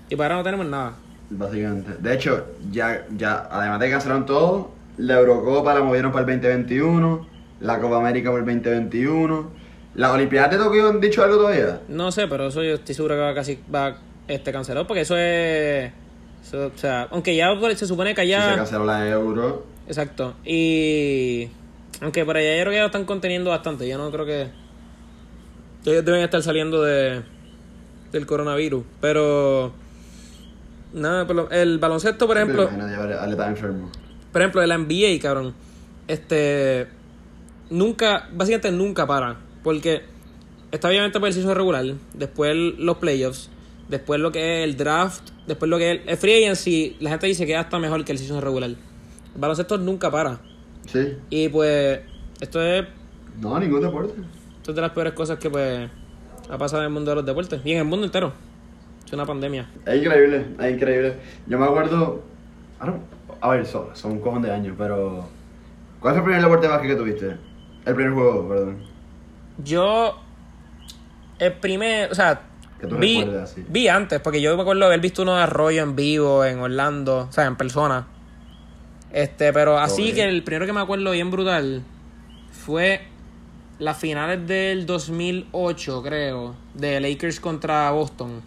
Y 0.08 0.16
para 0.16 0.36
ahora 0.36 0.38
no 0.38 0.44
tenemos 0.44 0.68
nada. 0.68 0.94
Básicamente. 1.32 1.94
De 2.00 2.14
hecho, 2.14 2.46
ya, 2.70 3.08
ya, 3.18 3.48
además 3.50 3.80
de 3.80 3.88
que 3.88 3.92
cancelaron 3.92 4.28
todo, 4.28 4.70
la 4.98 5.18
Eurocopa 5.18 5.74
la 5.74 5.82
movieron 5.82 6.12
para 6.12 6.32
el 6.32 6.40
2021, 6.42 7.28
la 7.62 7.80
Copa 7.80 7.98
América 7.98 8.30
para 8.30 8.44
el 8.44 8.62
2021. 8.62 9.50
¿Las 9.96 10.12
Olimpiadas 10.12 10.52
de 10.52 10.58
Tokio 10.58 10.90
han 10.90 11.02
dicho 11.02 11.24
algo 11.24 11.38
todavía? 11.38 11.82
No 11.88 12.12
sé, 12.12 12.28
pero 12.28 12.50
eso 12.50 12.62
yo 12.62 12.76
estoy 12.76 12.94
seguro 12.94 13.16
que 13.16 13.22
va 13.22 13.34
casi 13.34 13.58
va 13.74 13.98
este 14.28 14.52
cancelado 14.52 14.86
porque 14.86 15.02
eso 15.02 15.18
es 15.18 15.92
eso, 16.46 16.68
o 16.68 16.78
sea, 16.78 17.08
aunque 17.10 17.36
ya 17.36 17.50
se 17.76 17.88
supone 17.88 18.14
que 18.14 18.22
Si 18.22 18.28
se 18.32 18.38
canceló 18.38 18.86
la 18.86 19.10
Euro. 19.10 19.66
exacto. 19.88 20.36
Y 20.46 21.50
aunque 22.02 22.26
por 22.26 22.38
allá 22.38 22.56
yo 22.56 22.62
creo 22.62 22.72
que 22.72 22.76
ya 22.76 22.82
lo 22.82 22.88
están 22.88 23.06
conteniendo 23.06 23.50
bastante, 23.50 23.88
yo 23.88 23.98
no 23.98 24.12
creo 24.12 24.26
que 24.26 24.48
ellos 25.86 26.06
deben 26.06 26.22
estar 26.22 26.42
saliendo 26.44 26.84
de 26.84 27.22
del 28.12 28.26
coronavirus, 28.26 28.84
pero 29.02 29.72
nada, 30.94 31.28
el 31.52 31.78
baloncesto, 31.78 32.26
por 32.28 32.38
ejemplo, 32.38 32.64
por 34.32 34.42
ejemplo, 34.42 34.62
el 34.64 34.72
NBA, 34.72 35.20
cabrón, 35.22 35.54
este 36.08 36.88
nunca, 37.70 38.28
básicamente 38.34 38.72
nunca 38.72 39.06
para, 39.06 39.38
porque 39.64 40.02
está 40.72 40.88
obviamente 40.88 41.20
por 41.20 41.28
el 41.28 41.34
season 41.34 41.56
regular, 41.56 41.86
después 42.14 42.52
el- 42.52 42.76
los 42.84 42.98
playoffs, 42.98 43.50
después 43.90 44.20
lo 44.20 44.32
que 44.32 44.64
es 44.64 44.70
el 44.70 44.76
draft, 44.78 45.30
después 45.48 45.70
lo 45.70 45.78
que 45.78 45.92
es 45.92 46.02
el, 46.02 46.10
el 46.10 46.18
free 46.18 46.44
agency, 46.44 46.98
la 47.00 47.12
gente 47.12 47.28
dice 47.28 47.46
que 47.46 47.52
ya 47.54 47.62
está 47.62 47.78
mejor 47.80 48.04
que 48.06 48.12
el 48.12 48.18
season 48.18 48.42
regular. 48.42 48.70
El 48.72 48.78
baloncesto 49.42 49.78
nunca 49.78 50.10
para. 50.10 50.40
Sí. 50.88 51.18
Y 51.30 51.50
pues 51.50 52.00
esto 52.42 52.62
es, 52.62 52.86
No, 53.40 53.60
ningún 53.60 53.82
deporte. 53.82 54.14
esto 54.58 54.72
es 54.72 54.76
de 54.76 54.82
las 54.82 54.92
peores 54.92 55.14
cosas 55.14 55.38
que 55.40 55.50
pues 55.50 55.90
ha 56.50 56.58
pasado 56.58 56.82
en 56.82 56.88
el 56.88 56.94
mundo 56.94 57.12
de 57.12 57.16
los 57.16 57.26
deportes 57.26 57.62
y 57.64 57.72
en 57.74 57.80
el 57.80 57.86
mundo 57.86 58.06
entero. 58.06 58.34
Es 59.06 59.14
una 59.14 59.26
pandemia. 59.26 59.68
Es 59.86 59.96
increíble, 60.04 60.46
es 60.60 60.72
increíble. 60.74 61.16
Yo 61.48 61.58
me 61.58 61.66
acuerdo. 61.66 62.24
A 63.42 63.50
ver, 63.50 63.66
son, 63.66 63.88
son 63.94 64.14
un 64.14 64.20
cojón 64.20 64.42
de 64.42 64.52
años, 64.52 64.76
pero. 64.78 65.26
¿Cuál 66.00 66.14
fue 66.14 66.20
el 66.20 66.24
primer 66.26 66.42
deporte 66.42 66.68
de 66.68 66.72
básquet 66.74 66.92
que 66.92 66.96
tuviste? 66.96 67.38
El 67.86 67.96
primer 67.96 68.14
juego, 68.14 68.48
perdón. 68.48 68.78
Yo, 69.64 70.18
el 71.40 71.54
primer, 71.54 72.12
o 72.12 72.16
sea, 72.16 72.42
Que 72.80 72.88
tú 72.88 72.96
vi, 72.98 73.22
así. 73.24 73.66
vi 73.68 73.88
antes, 73.88 74.20
porque 74.22 74.42
yo 74.42 74.56
me 74.56 74.62
acuerdo 74.62 74.82
de 74.82 74.86
haber 74.88 75.00
visto 75.02 75.24
uno 75.24 75.36
de 75.36 75.42
Arroyo 75.44 75.82
en 75.84 75.96
vivo, 75.96 76.46
en 76.46 76.60
Orlando, 76.60 77.28
o 77.30 77.32
sea, 77.32 77.46
en 77.46 77.56
persona. 77.58 78.08
Este, 79.12 79.52
pero 79.54 79.78
así 79.78 80.14
que 80.14 80.24
el 80.24 80.44
primero 80.44 80.66
que 80.66 80.74
me 80.74 80.82
acuerdo 80.82 81.12
bien 81.12 81.32
brutal 81.32 81.84
fue 82.52 83.02
las 83.80 83.98
finales 83.98 84.46
del 84.48 84.86
2008, 84.86 86.04
creo, 86.04 86.56
de 86.74 87.00
Lakers 87.00 87.40
contra 87.40 87.90
Boston. 87.92 88.42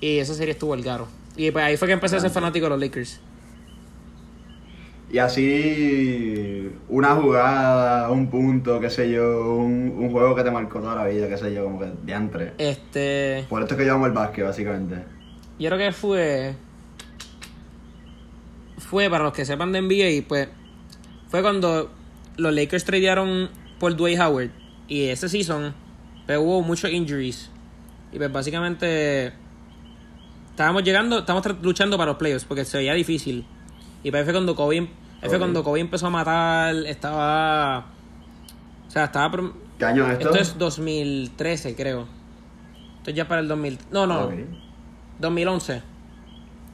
Y 0.00 0.18
esa 0.18 0.34
serie 0.34 0.52
estuvo 0.52 0.74
el 0.74 0.82
garo. 0.82 1.08
Y 1.36 1.50
pues 1.50 1.64
ahí 1.64 1.76
fue 1.76 1.88
que 1.88 1.94
empecé 1.94 2.16
a 2.16 2.20
ser 2.20 2.30
fanático 2.30 2.66
de 2.66 2.70
los 2.70 2.80
Lakers. 2.80 3.20
Y 5.12 5.18
así. 5.18 6.70
Una 6.88 7.14
jugada, 7.14 8.10
un 8.10 8.28
punto, 8.28 8.80
qué 8.80 8.88
sé 8.88 9.10
yo. 9.10 9.54
Un, 9.56 9.94
un 9.98 10.10
juego 10.10 10.34
que 10.34 10.42
te 10.42 10.50
marcó 10.50 10.80
toda 10.80 10.94
la 10.94 11.04
vida, 11.04 11.28
qué 11.28 11.36
sé 11.36 11.52
yo, 11.52 11.64
como 11.64 11.78
que 11.80 11.92
diantre. 12.04 12.54
Este, 12.56 13.44
Por 13.48 13.60
esto 13.60 13.74
es 13.74 13.80
que 13.80 13.86
yo 13.86 13.94
amo 13.94 14.06
el 14.06 14.12
básquet, 14.12 14.44
básicamente. 14.44 14.96
Yo 15.58 15.68
creo 15.68 15.78
que 15.78 15.92
fue. 15.92 16.54
Fue, 18.92 19.08
para 19.08 19.24
los 19.24 19.32
que 19.32 19.46
sepan 19.46 19.72
de 19.72 19.80
NBA, 19.80 20.28
pues. 20.28 20.50
Fue 21.28 21.40
cuando 21.40 21.90
los 22.36 22.54
Lakers 22.54 22.84
tradearon 22.84 23.48
por 23.80 23.96
Dwayne 23.96 24.22
Howard. 24.22 24.50
Y 24.86 25.04
ese 25.04 25.30
season, 25.30 25.74
pues 26.26 26.38
hubo 26.38 26.60
muchos 26.60 26.90
injuries. 26.90 27.48
Y 28.12 28.18
pues 28.18 28.30
básicamente. 28.30 29.32
Estábamos 30.50 30.84
llegando, 30.84 31.20
estábamos 31.20 31.62
luchando 31.62 31.96
para 31.96 32.10
los 32.10 32.18
playoffs 32.18 32.44
porque 32.44 32.66
se 32.66 32.76
veía 32.76 32.92
difícil. 32.92 33.46
Y 34.04 34.10
pues 34.10 34.24
fue 34.24 34.34
cuando 34.34 34.54
Kobe, 34.54 34.80
ahí 35.22 35.28
fue 35.30 35.38
cuando 35.38 35.64
Kobe 35.64 35.80
empezó 35.80 36.08
a 36.08 36.10
matar. 36.10 36.74
Estaba. 36.86 37.86
O 38.88 38.90
sea, 38.90 39.04
estaba. 39.04 39.52
¿Qué 39.78 39.86
año 39.86 40.06
es 40.06 40.18
esto? 40.18 40.34
Esto 40.34 40.42
es 40.42 40.58
2013, 40.58 41.74
creo. 41.74 42.06
Esto 42.98 43.08
es 43.08 43.16
ya 43.16 43.26
para 43.26 43.40
el 43.40 43.48
2000. 43.48 43.78
No, 43.90 44.06
no. 44.06 44.24
Ok. 44.24 44.34
2011. 45.18 45.82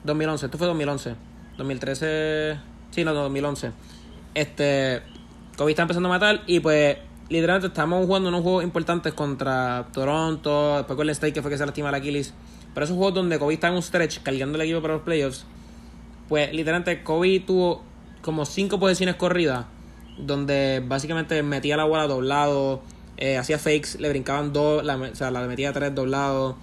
2011, 0.02 0.46
esto 0.46 0.58
fue 0.58 0.66
2011. 0.66 1.27
2013. 1.58 2.56
Sí, 2.90 3.04
no, 3.04 3.12
2011. 3.12 3.72
Este. 4.34 5.02
Kobe 5.56 5.72
está 5.72 5.82
empezando 5.82 6.08
a 6.08 6.12
matar 6.12 6.42
y 6.46 6.60
pues. 6.60 6.96
Literalmente 7.28 7.66
estamos 7.66 8.06
jugando 8.06 8.30
unos 8.30 8.40
juegos 8.40 8.64
importantes 8.64 9.12
contra 9.12 9.88
Toronto, 9.92 10.78
después 10.78 10.96
con 10.96 11.04
el 11.04 11.10
State 11.10 11.34
que 11.34 11.42
fue 11.42 11.50
que 11.50 11.58
se 11.58 11.66
lastima 11.66 11.90
el 11.90 11.94
Aquiles. 11.94 12.32
Pero 12.72 12.84
esos 12.84 12.96
juegos 12.96 13.12
donde 13.12 13.38
Kobe 13.38 13.52
está 13.52 13.68
en 13.68 13.74
un 13.74 13.82
stretch 13.82 14.22
cargando 14.22 14.56
el 14.56 14.62
equipo 14.62 14.80
para 14.80 14.94
los 14.94 15.02
playoffs. 15.02 15.44
Pues 16.30 16.50
literalmente 16.54 17.02
Kobe 17.02 17.40
tuvo 17.40 17.82
como 18.22 18.46
cinco 18.46 18.80
posiciones 18.80 19.16
corridas. 19.16 19.66
Donde 20.16 20.82
básicamente 20.86 21.42
metía 21.42 21.76
la 21.76 21.84
bola 21.84 22.06
doblado. 22.06 22.80
eh, 23.18 23.36
hacía 23.36 23.58
fakes, 23.58 23.98
le 23.98 24.08
brincaban 24.08 24.54
dos, 24.54 24.82
la, 24.82 24.96
o 24.96 25.14
sea, 25.14 25.30
la 25.30 25.46
metía 25.46 25.70
tres 25.74 25.94
doblados. 25.94 26.56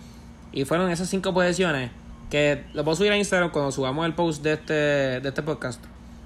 Y 0.51 0.65
fueron 0.65 0.89
esas 0.89 1.09
cinco 1.09 1.31
posiciones 1.31 1.91
que 2.29 2.63
lo 2.73 2.83
puedo 2.83 2.95
subir 2.95 3.11
a 3.11 3.17
Instagram 3.17 3.51
cuando 3.51 3.71
subamos 3.71 4.05
el 4.05 4.13
post 4.13 4.43
de 4.43 4.53
este, 4.53 4.73
de 4.73 5.27
este 5.29 5.41
podcast. 5.43 5.83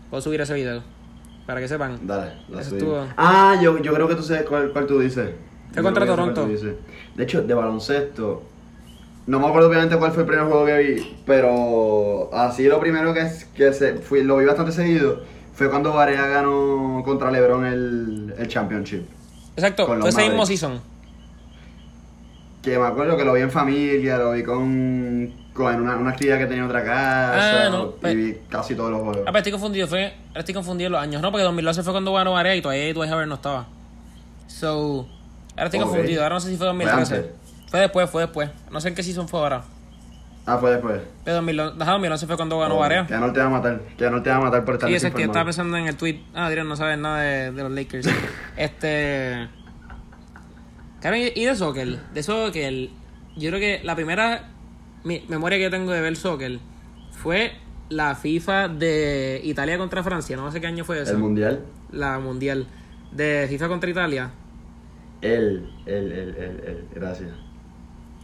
Puedo 0.09 0.21
subir 0.21 0.41
ese 0.41 0.53
video. 0.53 0.81
Para 1.45 1.59
que 1.61 1.67
sepan. 1.67 1.99
Dale, 2.05 2.31
subimos. 2.47 2.67
estuvo- 2.67 3.07
Ah, 3.17 3.57
yo, 3.61 3.77
yo 3.81 3.93
creo 3.93 4.07
que 4.07 4.15
tú 4.15 4.23
sabes 4.23 4.43
cuál, 4.43 4.71
cuál 4.71 4.85
tú 4.85 4.99
dices. 4.99 5.31
Fue 5.73 5.83
contra 5.83 6.05
Toronto. 6.05 6.47
De 7.15 7.23
hecho, 7.23 7.41
de 7.43 7.53
baloncesto. 7.53 8.43
No 9.27 9.39
me 9.39 9.47
acuerdo 9.47 9.67
obviamente 9.69 9.95
cuál 9.97 10.11
fue 10.11 10.23
el 10.23 10.27
primer 10.27 10.45
juego 10.47 10.65
que 10.65 10.77
vi, 10.77 11.17
pero 11.25 12.29
así 12.33 12.63
lo 12.67 12.79
primero 12.79 13.13
que, 13.13 13.21
es- 13.21 13.45
que 13.45 13.71
se, 13.73 13.95
fui, 13.95 14.23
lo 14.23 14.37
vi 14.37 14.45
bastante 14.45 14.71
seguido 14.71 15.21
fue 15.53 15.69
cuando 15.69 15.91
Varea 15.93 16.25
ganó 16.27 17.01
contra 17.03 17.29
LeBron 17.29 17.65
el, 17.65 18.33
el 18.37 18.47
Championship. 18.47 19.03
Exacto, 19.55 19.85
fue 19.85 20.09
ese 20.09 20.21
mismo 20.29 20.45
season. 20.45 20.79
Que 22.61 22.77
me 22.77 22.85
acuerdo 22.85 23.15
que 23.17 23.23
lo 23.25 23.33
vi 23.33 23.41
en 23.41 23.51
familia, 23.51 24.17
lo 24.17 24.31
vi 24.33 24.43
con, 24.43 25.31
con 25.53 25.73
en 25.73 25.81
una, 25.81 25.95
una 25.97 26.11
actividad 26.11 26.37
que 26.37 26.45
tenía 26.45 26.63
en 26.63 26.69
otra 26.69 26.83
casa 26.83 27.65
Ah, 27.65 27.69
no, 27.69 27.85
y 27.87 27.91
pues- 28.01 28.15
vi 28.15 28.37
casi 28.49 28.75
todos 28.75 28.91
los 28.91 28.99
juegos. 29.01 29.17
Ah, 29.21 29.25
pero 29.27 29.37
estoy 29.39 29.51
confundido, 29.51 29.87
fue, 29.87 30.13
ahora 30.29 30.39
estoy 30.39 30.53
confundido 30.53 30.87
en 30.87 30.91
los 30.93 31.01
años, 31.01 31.21
no, 31.21 31.31
porque 31.31 31.43
2012 31.43 31.83
fue 31.83 31.93
cuando 31.93 32.13
ganó 32.13 32.33
Varea 32.33 32.55
y 32.55 32.61
todavía 32.61 32.93
Dwight 32.93 33.11
Howard 33.11 33.27
no 33.27 33.35
estaba. 33.35 33.67
So, 34.47 35.07
ahora 35.51 35.65
estoy 35.65 35.79
confundido, 35.79 36.23
ahora 36.23 36.35
no 36.35 36.39
sé 36.41 36.49
si 36.49 36.55
fue 36.57 36.67
Fue 36.67 36.85
2013. 36.85 37.15
antes. 37.15 37.31
Fue 37.69 37.79
después, 37.81 38.09
fue 38.09 38.21
después. 38.23 38.49
No 38.71 38.81
sé 38.81 38.87
en 38.89 38.95
qué 38.95 39.03
season 39.03 39.27
fue 39.27 39.39
ahora. 39.41 39.63
Ah, 40.45 40.57
fue 40.57 40.71
después. 40.71 40.99
Pero 41.23 41.35
2011, 41.35 41.75
ajá, 41.83 41.91
2011 41.91 42.25
fue 42.25 42.35
cuando 42.35 42.57
ganó 42.59 42.75
Oh, 42.75 42.79
Varea. 42.79 43.05
Que 43.05 43.15
no 43.17 43.31
te 43.31 43.39
va 43.39 43.45
a 43.45 43.49
matar, 43.49 43.81
que 43.97 44.09
no 44.09 44.23
te 44.23 44.29
va 44.31 44.37
a 44.37 44.39
matar 44.39 44.65
por 44.65 44.75
estar 44.75 44.89
Sí, 44.89 44.95
ese 44.95 45.09
es 45.09 45.13
que 45.13 45.23
estaba 45.23 45.45
pensando 45.45 45.77
en 45.77 45.85
el 45.87 45.95
tweet. 45.95 46.21
Ah, 46.33 46.47
Adrián 46.47 46.67
no 46.67 46.75
sabe 46.75 46.97
nada 46.97 47.21
de, 47.21 47.51
de 47.51 47.61
los 47.63 47.71
Lakers. 47.71 48.07
este. 48.57 49.47
Y 51.03 51.41
y 51.41 51.45
de 51.45 51.55
soccer. 51.55 51.99
De 52.13 52.23
soccer. 52.23 52.89
Yo 53.37 53.49
creo 53.51 53.59
que 53.59 53.81
la 53.83 53.95
primera 53.95 54.49
mi- 55.03 55.23
memoria 55.27 55.57
que 55.57 55.63
yo 55.65 55.69
tengo 55.71 55.91
de 55.91 56.01
ver 56.01 56.15
soccer 56.15 56.59
fue 57.11 57.51
la 57.89 58.15
FIFA 58.15 58.67
de 58.69 59.41
Italia 59.43 59.77
contra 59.77 60.03
Francia. 60.03 60.35
No 60.37 60.51
sé 60.51 60.61
qué 60.61 60.67
año 60.67 60.83
fue 60.85 61.01
eso. 61.01 61.11
El 61.11 61.17
mundial. 61.17 61.61
la 61.91 62.19
mundial. 62.19 62.67
de 63.11 63.47
FIFA 63.49 63.67
contra 63.69 63.89
Italia. 63.89 64.29
Él, 65.21 65.67
él, 65.87 66.11
él, 66.11 66.35
él, 66.37 66.63
él, 66.67 66.85
gracias. 66.93 67.31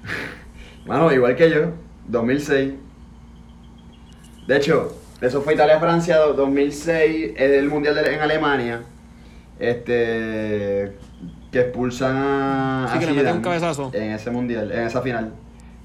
Bueno, 0.85 1.11
igual 1.11 1.35
que 1.35 1.49
yo, 1.49 1.71
2006. 2.07 2.73
De 4.47 4.57
hecho, 4.57 4.95
eso 5.19 5.41
fue 5.41 5.55
Italia-Francia 5.55 6.17
2006, 6.19 7.31
es 7.35 7.51
el 7.53 7.67
Mundial 7.69 7.95
de- 7.95 8.13
en 8.13 8.21
Alemania. 8.21 8.81
Este. 9.57 10.91
Que 11.51 11.61
expulsan 11.61 12.15
a. 12.17 12.87
Sí, 12.91 12.97
a 12.97 12.99
que 12.99 13.05
le 13.07 13.13
meten 13.13 13.35
un 13.37 13.41
cabezazo. 13.41 13.89
En 13.93 14.11
ese 14.11 14.29
mundial, 14.29 14.71
en 14.71 14.81
esa 14.83 15.01
final. 15.01 15.31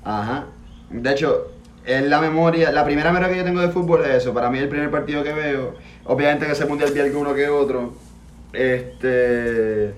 Ajá. 0.05 0.47
De 0.91 1.13
hecho, 1.13 1.53
es 1.85 2.03
la 2.05 2.21
memoria, 2.21 2.73
la 2.73 2.85
primera 2.85 3.11
memoria 3.13 3.33
que 3.33 3.39
yo 3.39 3.45
tengo 3.45 3.61
de 3.61 3.69
fútbol 3.69 4.05
es 4.05 4.17
eso. 4.17 4.35
Para 4.35 4.51
mí, 4.51 4.59
el 4.59 4.69
primer 4.69 4.91
partido 4.91 5.23
que 5.23 5.33
veo. 5.33 5.75
Obviamente, 6.05 6.45
en 6.45 6.51
ese 6.53 6.67
mundial 6.67 6.93
vi 6.93 7.01
alguno 7.01 7.35
que 7.35 7.49
otro. 7.49 7.95
Este. 8.53 9.95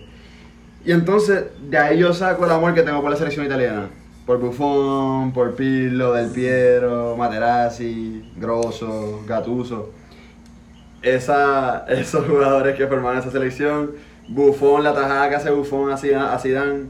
Y 0.85 0.93
entonces, 0.93 1.45
de 1.69 1.79
ahí 1.79 1.99
yo 1.99 2.13
saco 2.13 2.45
el 2.45 2.51
amor 2.51 2.75
que 2.75 2.83
tengo 2.83 3.01
por 3.01 3.11
la 3.11 3.17
selección 3.17 3.47
italiana. 3.47 3.89
Por 4.27 4.39
Buffon, 4.39 5.33
por 5.33 5.55
Pirlo, 5.55 6.13
Del 6.13 6.31
Piero, 6.31 7.17
Materazzi, 7.17 8.33
Grosso, 8.37 9.23
Gattuso. 9.27 9.91
Esa, 11.03 11.85
esos 11.89 12.27
jugadores 12.27 12.77
que 12.77 12.87
formaban 12.87 13.19
esa 13.19 13.31
selección. 13.31 13.93
Buffon, 14.29 14.85
la 14.85 14.95
tajada 14.95 15.29
que 15.29 15.35
hace 15.37 15.51
Buffon 15.51 15.91
a 15.91 15.97
Zidane. 15.97 16.87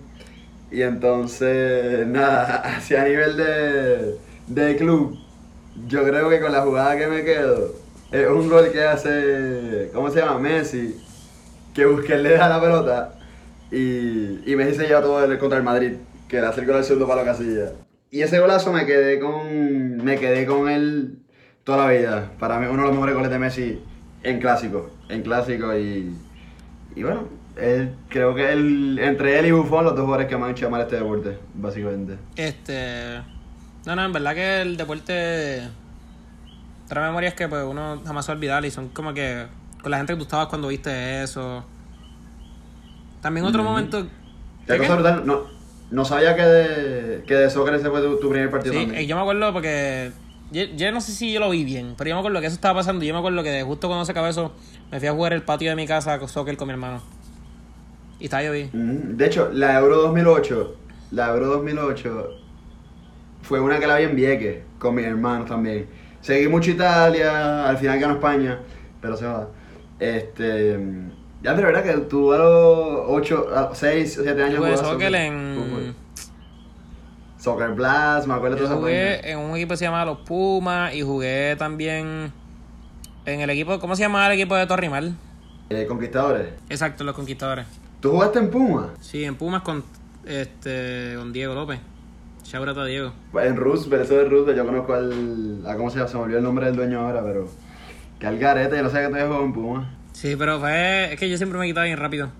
Y 0.72 0.80
entonces, 0.80 2.06
nada, 2.06 2.62
hacia 2.76 3.04
nivel 3.04 3.36
de, 3.36 4.16
de 4.46 4.76
club, 4.76 5.18
yo 5.86 6.02
creo 6.02 6.30
que 6.30 6.40
con 6.40 6.50
la 6.50 6.62
jugada 6.62 6.96
que 6.96 7.06
me 7.08 7.24
quedo, 7.24 7.74
es 8.10 8.26
un 8.26 8.48
gol 8.48 8.72
que 8.72 8.82
hace, 8.82 9.90
¿cómo 9.92 10.10
se 10.10 10.20
llama? 10.20 10.38
Messi, 10.38 10.96
que 11.74 11.84
Busquets 11.84 12.22
le 12.22 12.36
da 12.38 12.48
la 12.48 12.60
pelota 12.60 13.14
y, 13.70 14.50
y 14.50 14.56
Messi 14.56 14.76
se 14.76 14.86
lleva 14.86 15.02
todo 15.02 15.22
el, 15.22 15.38
contra 15.38 15.58
el 15.58 15.64
Madrid, 15.64 15.92
que 16.26 16.40
le 16.40 16.46
hace 16.46 16.62
el 16.62 16.66
gol 16.66 16.82
segundo 16.82 17.06
palo 17.06 17.22
casilla. 17.22 17.72
Y 18.10 18.22
ese 18.22 18.40
golazo 18.40 18.72
me 18.72 18.86
quedé 18.86 19.20
con, 19.20 19.98
me 19.98 20.18
quedé 20.18 20.46
con 20.46 20.70
él 20.70 21.18
toda 21.64 21.86
la 21.86 21.92
vida. 21.92 22.32
Para 22.38 22.58
mí 22.58 22.66
uno 22.66 22.82
de 22.82 22.88
los 22.88 22.92
mejores 22.92 23.14
goles 23.14 23.30
de 23.30 23.38
Messi 23.38 23.82
en 24.22 24.40
clásico, 24.40 24.90
en 25.10 25.20
clásico 25.20 25.76
y, 25.76 26.16
y 26.96 27.02
bueno, 27.02 27.28
él, 27.56 27.94
creo 28.08 28.34
que 28.34 28.52
él, 28.52 28.98
entre 29.00 29.38
él 29.38 29.46
y 29.46 29.50
Buffon, 29.50 29.84
los 29.84 29.94
dos 29.94 30.04
jugadores 30.04 30.28
que 30.28 30.36
más 30.36 30.46
han 30.46 30.52
hecho 30.52 30.66
llamar 30.66 30.82
este 30.82 30.96
deporte, 30.96 31.38
básicamente. 31.54 32.16
Este. 32.36 33.20
No, 33.84 33.96
no, 33.96 34.04
en 34.04 34.12
verdad 34.12 34.34
que 34.34 34.62
el 34.62 34.76
deporte 34.76 35.62
trae 36.88 37.06
memorias 37.06 37.34
que 37.34 37.48
pues 37.48 37.64
uno 37.64 38.00
jamás 38.04 38.28
va 38.28 38.32
a 38.32 38.36
olvidar 38.36 38.64
y 38.64 38.70
son 38.70 38.88
como 38.90 39.12
que 39.14 39.46
con 39.82 39.90
la 39.90 39.96
gente 39.98 40.12
que 40.12 40.16
tú 40.18 40.22
estabas 40.24 40.46
cuando 40.48 40.68
viste 40.68 41.22
eso. 41.22 41.64
También 43.20 43.46
otro 43.46 43.62
Ujú. 43.62 43.70
momento. 43.70 44.06
Qué 44.66 44.72
¿Qué, 44.74 44.78
cosa 44.78 44.94
brutal, 44.94 45.26
no, 45.26 45.42
no 45.90 46.04
sabía 46.04 46.36
que 46.36 46.42
de, 46.42 47.24
que 47.24 47.34
de 47.34 47.50
soccer 47.50 47.74
ese 47.74 47.90
fue 47.90 48.00
tu, 48.00 48.18
tu 48.18 48.28
primer 48.30 48.50
partido 48.50 48.74
Sí, 48.74 48.80
también. 48.80 49.00
eh, 49.04 49.06
yo 49.06 49.16
me 49.16 49.22
acuerdo 49.22 49.52
porque. 49.52 50.12
Yo, 50.50 50.64
yo 50.76 50.92
no 50.92 51.00
sé 51.00 51.12
si 51.12 51.32
yo 51.32 51.40
lo 51.40 51.48
vi 51.48 51.64
bien, 51.64 51.94
pero 51.96 52.10
yo 52.10 52.14
me 52.16 52.20
acuerdo 52.20 52.40
que 52.40 52.46
eso 52.46 52.54
estaba 52.54 52.74
pasando. 52.80 53.04
y 53.04 53.08
Yo 53.08 53.14
me 53.14 53.20
acuerdo 53.20 53.42
que 53.42 53.62
justo 53.62 53.88
cuando 53.88 54.04
se 54.04 54.12
acabó 54.12 54.26
eso, 54.26 54.52
me 54.90 54.98
fui 55.00 55.08
a 55.08 55.12
jugar 55.12 55.32
el 55.32 55.42
patio 55.42 55.70
de 55.70 55.76
mi 55.76 55.86
casa 55.86 56.18
con 56.18 56.28
soccer 56.28 56.56
con 56.58 56.68
mi 56.68 56.72
hermano. 56.72 57.02
Y 58.22 58.28
vi. 58.28 58.64
Ujú. 58.66 59.16
De 59.16 59.26
hecho, 59.26 59.50
la 59.52 59.78
Euro 59.80 59.96
2008, 60.02 60.76
la 61.10 61.30
Euro 61.30 61.46
2008 61.48 62.30
fue 63.42 63.58
una 63.58 63.80
que 63.80 63.86
la 63.88 63.96
vi 63.96 64.04
en 64.04 64.14
Vieques 64.14 64.62
con 64.78 64.94
mis 64.94 65.04
hermanos 65.04 65.48
también. 65.48 65.88
Seguí 66.20 66.46
mucho 66.46 66.70
Italia, 66.70 67.68
al 67.68 67.76
final 67.78 67.98
ganó 67.98 68.14
España, 68.14 68.60
pero 69.00 69.16
se 69.16 69.26
va. 69.26 69.48
Este, 69.98 70.78
ya 71.42 71.54
de 71.54 71.64
verdad 71.64 71.82
que 71.82 71.92
tú 72.02 72.32
a 72.32 72.38
los 72.38 73.00
8, 73.08 73.72
6, 73.72 74.20
7 74.22 74.42
años 74.42 74.58
jugué 74.58 74.76
soccer 74.76 75.08
fútbol. 75.08 75.14
en. 75.16 75.94
Soccer 77.38 77.70
Blast, 77.70 78.28
me 78.28 78.34
acuerdo 78.34 78.54
de 78.54 78.62
vainas. 78.62 78.78
jugué 78.78 79.30
en 79.32 79.38
un 79.40 79.56
equipo 79.56 79.70
que 79.70 79.78
se 79.78 79.84
llamaba 79.84 80.04
Los 80.04 80.18
Pumas 80.18 80.94
y 80.94 81.02
jugué 81.02 81.56
también 81.58 82.32
en 83.26 83.40
el 83.40 83.50
equipo. 83.50 83.80
¿Cómo 83.80 83.96
se 83.96 84.02
llamaba 84.02 84.28
el 84.28 84.34
equipo 84.34 84.54
de 84.54 84.64
Torrimal? 84.68 85.16
Eh, 85.70 85.86
Conquistadores. 85.86 86.52
Exacto, 86.68 87.02
los 87.02 87.16
Conquistadores. 87.16 87.66
¿Tú 88.02 88.10
jugaste 88.10 88.40
en 88.40 88.50
Puma? 88.50 88.94
Sí, 89.00 89.22
en 89.22 89.36
Pumas 89.36 89.62
con 89.62 89.84
este 90.26 91.14
con 91.16 91.32
Diego 91.32 91.54
López. 91.54 91.78
Shout 92.44 92.66
out 92.66 92.78
a 92.78 92.84
Diego. 92.84 93.12
En 93.40 93.54
Roosevelt, 93.54 94.02
eso 94.02 94.16
de 94.16 94.24
Roosevelt, 94.24 94.58
yo 94.58 94.66
conozco 94.66 94.92
al. 94.92 95.64
A 95.64 95.76
¿Cómo 95.76 95.88
se 95.88 95.98
llama? 95.98 96.08
Se 96.08 96.16
me 96.16 96.22
olvidó 96.24 96.38
el 96.38 96.44
nombre 96.44 96.66
del 96.66 96.74
dueño 96.74 96.98
ahora, 96.98 97.22
pero. 97.22 97.46
Que 98.18 98.26
al 98.26 98.40
garete, 98.40 98.76
yo 98.76 98.82
no 98.82 98.90
sé 98.90 98.96
que 98.96 99.04
todavía 99.04 99.28
juego 99.28 99.44
en 99.44 99.52
Puma. 99.52 99.94
Sí, 100.14 100.34
pero 100.36 100.58
fue. 100.58 101.12
Es 101.12 101.20
que 101.20 101.30
yo 101.30 101.36
siempre 101.36 101.60
me 101.60 101.66
quitaba 101.66 101.86
bien 101.86 101.96
rápido. 101.96 102.30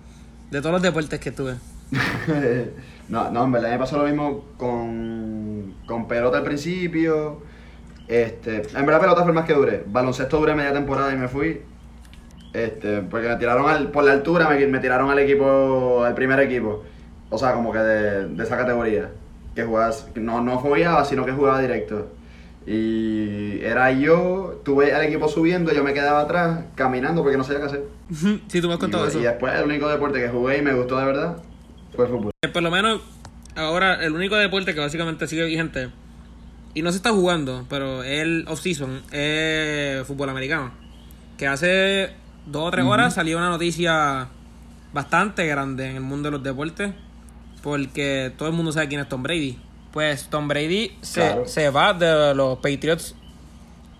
De 0.51 0.61
todos 0.61 0.73
los 0.73 0.83
deportes 0.83 1.21
que 1.21 1.29
estuve. 1.29 1.55
no, 3.09 3.31
no, 3.31 3.45
en 3.45 3.53
verdad 3.53 3.71
me 3.71 3.79
pasó 3.79 3.99
lo 3.99 4.05
mismo 4.05 4.47
con, 4.57 5.77
con 5.87 6.09
pelota 6.09 6.39
al 6.39 6.45
principio. 6.45 7.41
Este, 8.09 8.63
en 8.77 8.85
verdad 8.85 9.01
pelota 9.01 9.23
fue 9.23 9.31
el 9.31 9.37
más 9.37 9.47
que 9.47 9.55
duré. 9.55 9.85
Baloncesto 9.87 10.39
duré 10.39 10.57
media 10.57 10.73
temporada 10.73 11.15
y 11.15 11.17
me 11.17 11.29
fui. 11.29 11.61
Este, 12.53 13.01
porque 13.03 13.29
me 13.29 13.37
tiraron 13.37 13.69
al, 13.69 13.89
por 13.89 14.05
la 14.05 14.13
altura, 14.13 14.49
me, 14.49 14.67
me 14.67 14.79
tiraron 14.79 15.11
al 15.11 15.19
equipo, 15.19 16.05
al 16.05 16.15
primer 16.15 16.39
equipo. 16.41 16.85
O 17.31 17.39
sea, 17.39 17.55
como 17.55 17.73
que 17.73 17.79
de, 17.79 18.29
de 18.29 18.45
esa 18.45 18.57
categoría. 18.57 19.11
Que 19.55 19.65
jugabas, 19.65 20.09
no, 20.15 20.41
no 20.43 20.59
fogueaba, 20.61 21.05
sino 21.05 21.25
que 21.25 21.33
jugaba 21.33 21.61
directo. 21.61 22.09
Y 22.67 23.61
era 23.63 23.91
yo, 23.93 24.61
tuve 24.65 24.93
al 24.95 25.03
equipo 25.03 25.29
subiendo, 25.29 25.73
yo 25.73 25.83
me 25.83 25.93
quedaba 25.93 26.21
atrás, 26.21 26.61
caminando 26.75 27.23
porque 27.23 27.37
no 27.37 27.45
sabía 27.45 27.61
qué 27.61 27.67
hacer. 27.67 27.83
sí, 28.49 28.61
tú 28.61 28.69
me 28.69 28.75
has 28.75 28.81
contado 28.81 29.05
y, 29.05 29.09
eso. 29.09 29.19
y 29.19 29.23
después 29.23 29.53
el 29.55 29.65
único 29.65 29.89
deporte 29.89 30.21
que 30.21 30.29
jugué 30.29 30.59
y 30.59 30.63
me 30.63 30.73
gustó 30.73 30.97
de 30.99 31.07
verdad 31.07 31.37
fue 31.97 32.05
el 32.05 32.11
fútbol. 32.13 32.31
Eh, 32.43 32.49
Por 32.49 32.63
lo 32.63 32.71
menos, 32.71 33.01
ahora 33.57 34.05
el 34.05 34.13
único 34.13 34.37
deporte 34.37 34.75
que 34.75 34.81
básicamente 34.81 35.27
sigue 35.27 35.45
vigente, 35.45 35.91
y 36.75 36.83
no 36.83 36.91
se 36.91 36.97
está 36.97 37.11
jugando, 37.11 37.67
pero 37.69 38.03
el 38.05 38.45
off-season, 38.49 39.03
es 39.11 40.07
fútbol 40.07 40.31
americano. 40.31 40.73
Que 41.37 41.47
hace 41.47 42.11
dos 42.47 42.69
o 42.69 42.71
tres 42.71 42.85
horas 42.85 43.15
salió 43.15 43.39
una 43.39 43.49
noticia 43.51 44.29
bastante 44.93 45.47
grande 45.47 45.91
en 45.91 45.97
el 45.97 46.03
mundo 46.03 46.29
de 46.29 46.33
los 46.33 46.43
deportes, 46.43 46.93
porque 47.63 48.33
todo 48.37 48.49
el 48.49 48.55
mundo 48.55 48.73
sabe 48.73 48.89
quién 48.89 49.01
es 49.01 49.09
Tom 49.09 49.23
Brady. 49.23 49.59
Pues 49.93 50.29
Tom 50.29 50.49
Brady 50.49 50.97
se, 51.03 51.21
Claro. 51.21 51.47
se 51.47 51.71
va 51.71 51.93
de 51.93 52.35
los 52.35 52.57
Patriots 52.59 53.15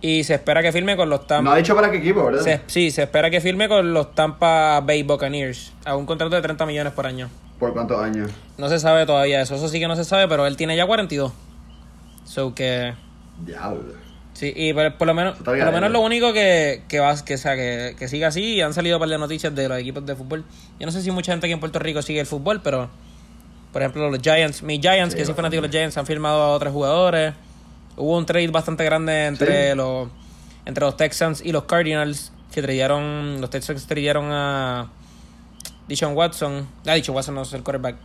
y 0.01 0.23
se 0.23 0.33
espera 0.33 0.61
que 0.61 0.71
firme 0.71 0.97
con 0.97 1.09
los 1.09 1.25
Tampa. 1.27 1.43
No 1.43 1.51
ha 1.51 1.57
dicho 1.57 1.75
para 1.75 1.89
qué 1.91 1.97
equipo, 1.97 2.25
¿verdad? 2.25 2.41
se- 2.41 2.61
sí, 2.67 2.91
se 2.91 3.03
espera 3.03 3.29
que 3.29 3.39
firme 3.41 3.67
con 3.69 3.93
los 3.93 4.13
Tampa 4.15 4.79
Bay 4.81 5.03
Buccaneers 5.03 5.71
a 5.85 5.95
un 5.95 6.05
contrato 6.05 6.35
de 6.35 6.41
30 6.41 6.65
millones 6.65 6.93
por 6.93 7.05
año. 7.07 7.29
¿Por 7.59 7.73
cuántos 7.73 8.01
años? 8.01 8.31
No 8.57 8.67
se 8.69 8.79
sabe 8.79 9.05
todavía 9.05 9.41
eso, 9.41 9.55
eso 9.55 9.67
sí 9.69 9.79
que 9.79 9.87
no 9.87 9.95
se 9.95 10.03
sabe, 10.03 10.27
pero 10.27 10.45
él 10.47 10.57
tiene 10.57 10.75
ya 10.75 10.85
42. 10.85 11.31
So 12.25 12.53
que 12.55 12.93
Diablo. 13.45 13.93
Sí, 14.33 14.51
y 14.55 14.73
por, 14.73 14.95
por 14.97 15.07
lo 15.07 15.13
menos 15.13 15.37
por 15.37 15.57
lo 15.57 15.65
menos 15.71 15.81
¿no? 15.81 15.89
lo 15.89 16.01
único 16.01 16.33
que 16.33 16.83
que 16.87 16.99
va 16.99 17.15
que, 17.23 17.37
sea, 17.37 17.55
que, 17.55 17.95
que 17.97 18.07
siga 18.07 18.27
así 18.29 18.41
y 18.55 18.61
han 18.61 18.73
salido 18.73 18.97
un 18.97 18.99
par 19.01 19.09
de 19.09 19.17
noticias 19.17 19.53
de 19.55 19.67
los 19.69 19.77
equipos 19.79 20.05
de 20.05 20.15
fútbol. 20.15 20.43
Yo 20.79 20.85
no 20.85 20.91
sé 20.91 21.01
si 21.01 21.11
mucha 21.11 21.31
gente 21.33 21.47
aquí 21.47 21.53
en 21.53 21.59
Puerto 21.59 21.79
Rico 21.79 22.01
sigue 22.01 22.19
el 22.19 22.25
fútbol, 22.25 22.61
pero 22.61 22.89
por 23.71 23.81
ejemplo, 23.81 24.09
los 24.11 24.19
Giants, 24.21 24.61
mis 24.61 24.79
Giants, 24.81 25.13
Sí, 25.13 25.17
que 25.17 25.25
sí 25.25 25.31
bastante. 25.31 25.35
fanáticos 25.35 25.61
de 25.63 25.67
los 25.67 25.71
Giants 25.71 25.97
han 25.97 26.05
firmado 26.05 26.41
a 26.43 26.49
otros 26.51 26.71
jugadores. 26.73 27.33
Hubo 27.97 28.17
un 28.17 28.25
trade 28.25 28.47
bastante 28.49 28.83
grande 28.83 29.25
entre 29.25 29.71
Sí. 29.71 29.75
los 29.77 30.09
entre 30.65 30.85
los 30.85 30.95
Texans 30.95 31.41
y 31.43 31.51
los 31.51 31.63
Cardinals 31.65 32.31
que 32.53 32.61
tradearon 32.61 33.41
los 33.41 33.49
Texans 33.49 33.85
tradearon 33.87 34.25
a 34.31 34.89
Dishon 35.87 36.15
Watson, 36.15 36.67
ah, 36.87 36.93
Dishon 36.93 37.15
Watson 37.15 37.35
no 37.35 37.41
es 37.41 37.51
el 37.53 37.63
quarterback, 37.63 37.95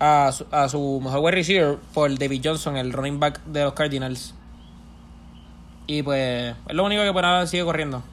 a 0.00 0.30
su, 0.32 0.46
a 0.50 0.68
su 0.68 1.00
mejor 1.02 1.34
receiver 1.34 1.76
por 1.92 2.16
David 2.18 2.40
Johnson, 2.44 2.76
el 2.76 2.92
running 2.92 3.18
back 3.20 3.44
de 3.44 3.64
los 3.64 3.74
Cardinals. 3.74 4.34
Y 5.88 6.02
pues 6.04 6.54
es 6.68 6.74
lo 6.74 6.84
único 6.84 7.02
que 7.02 7.12
por 7.12 7.24
ahora 7.24 7.46
sigue 7.46 7.64
corriendo. 7.64 8.04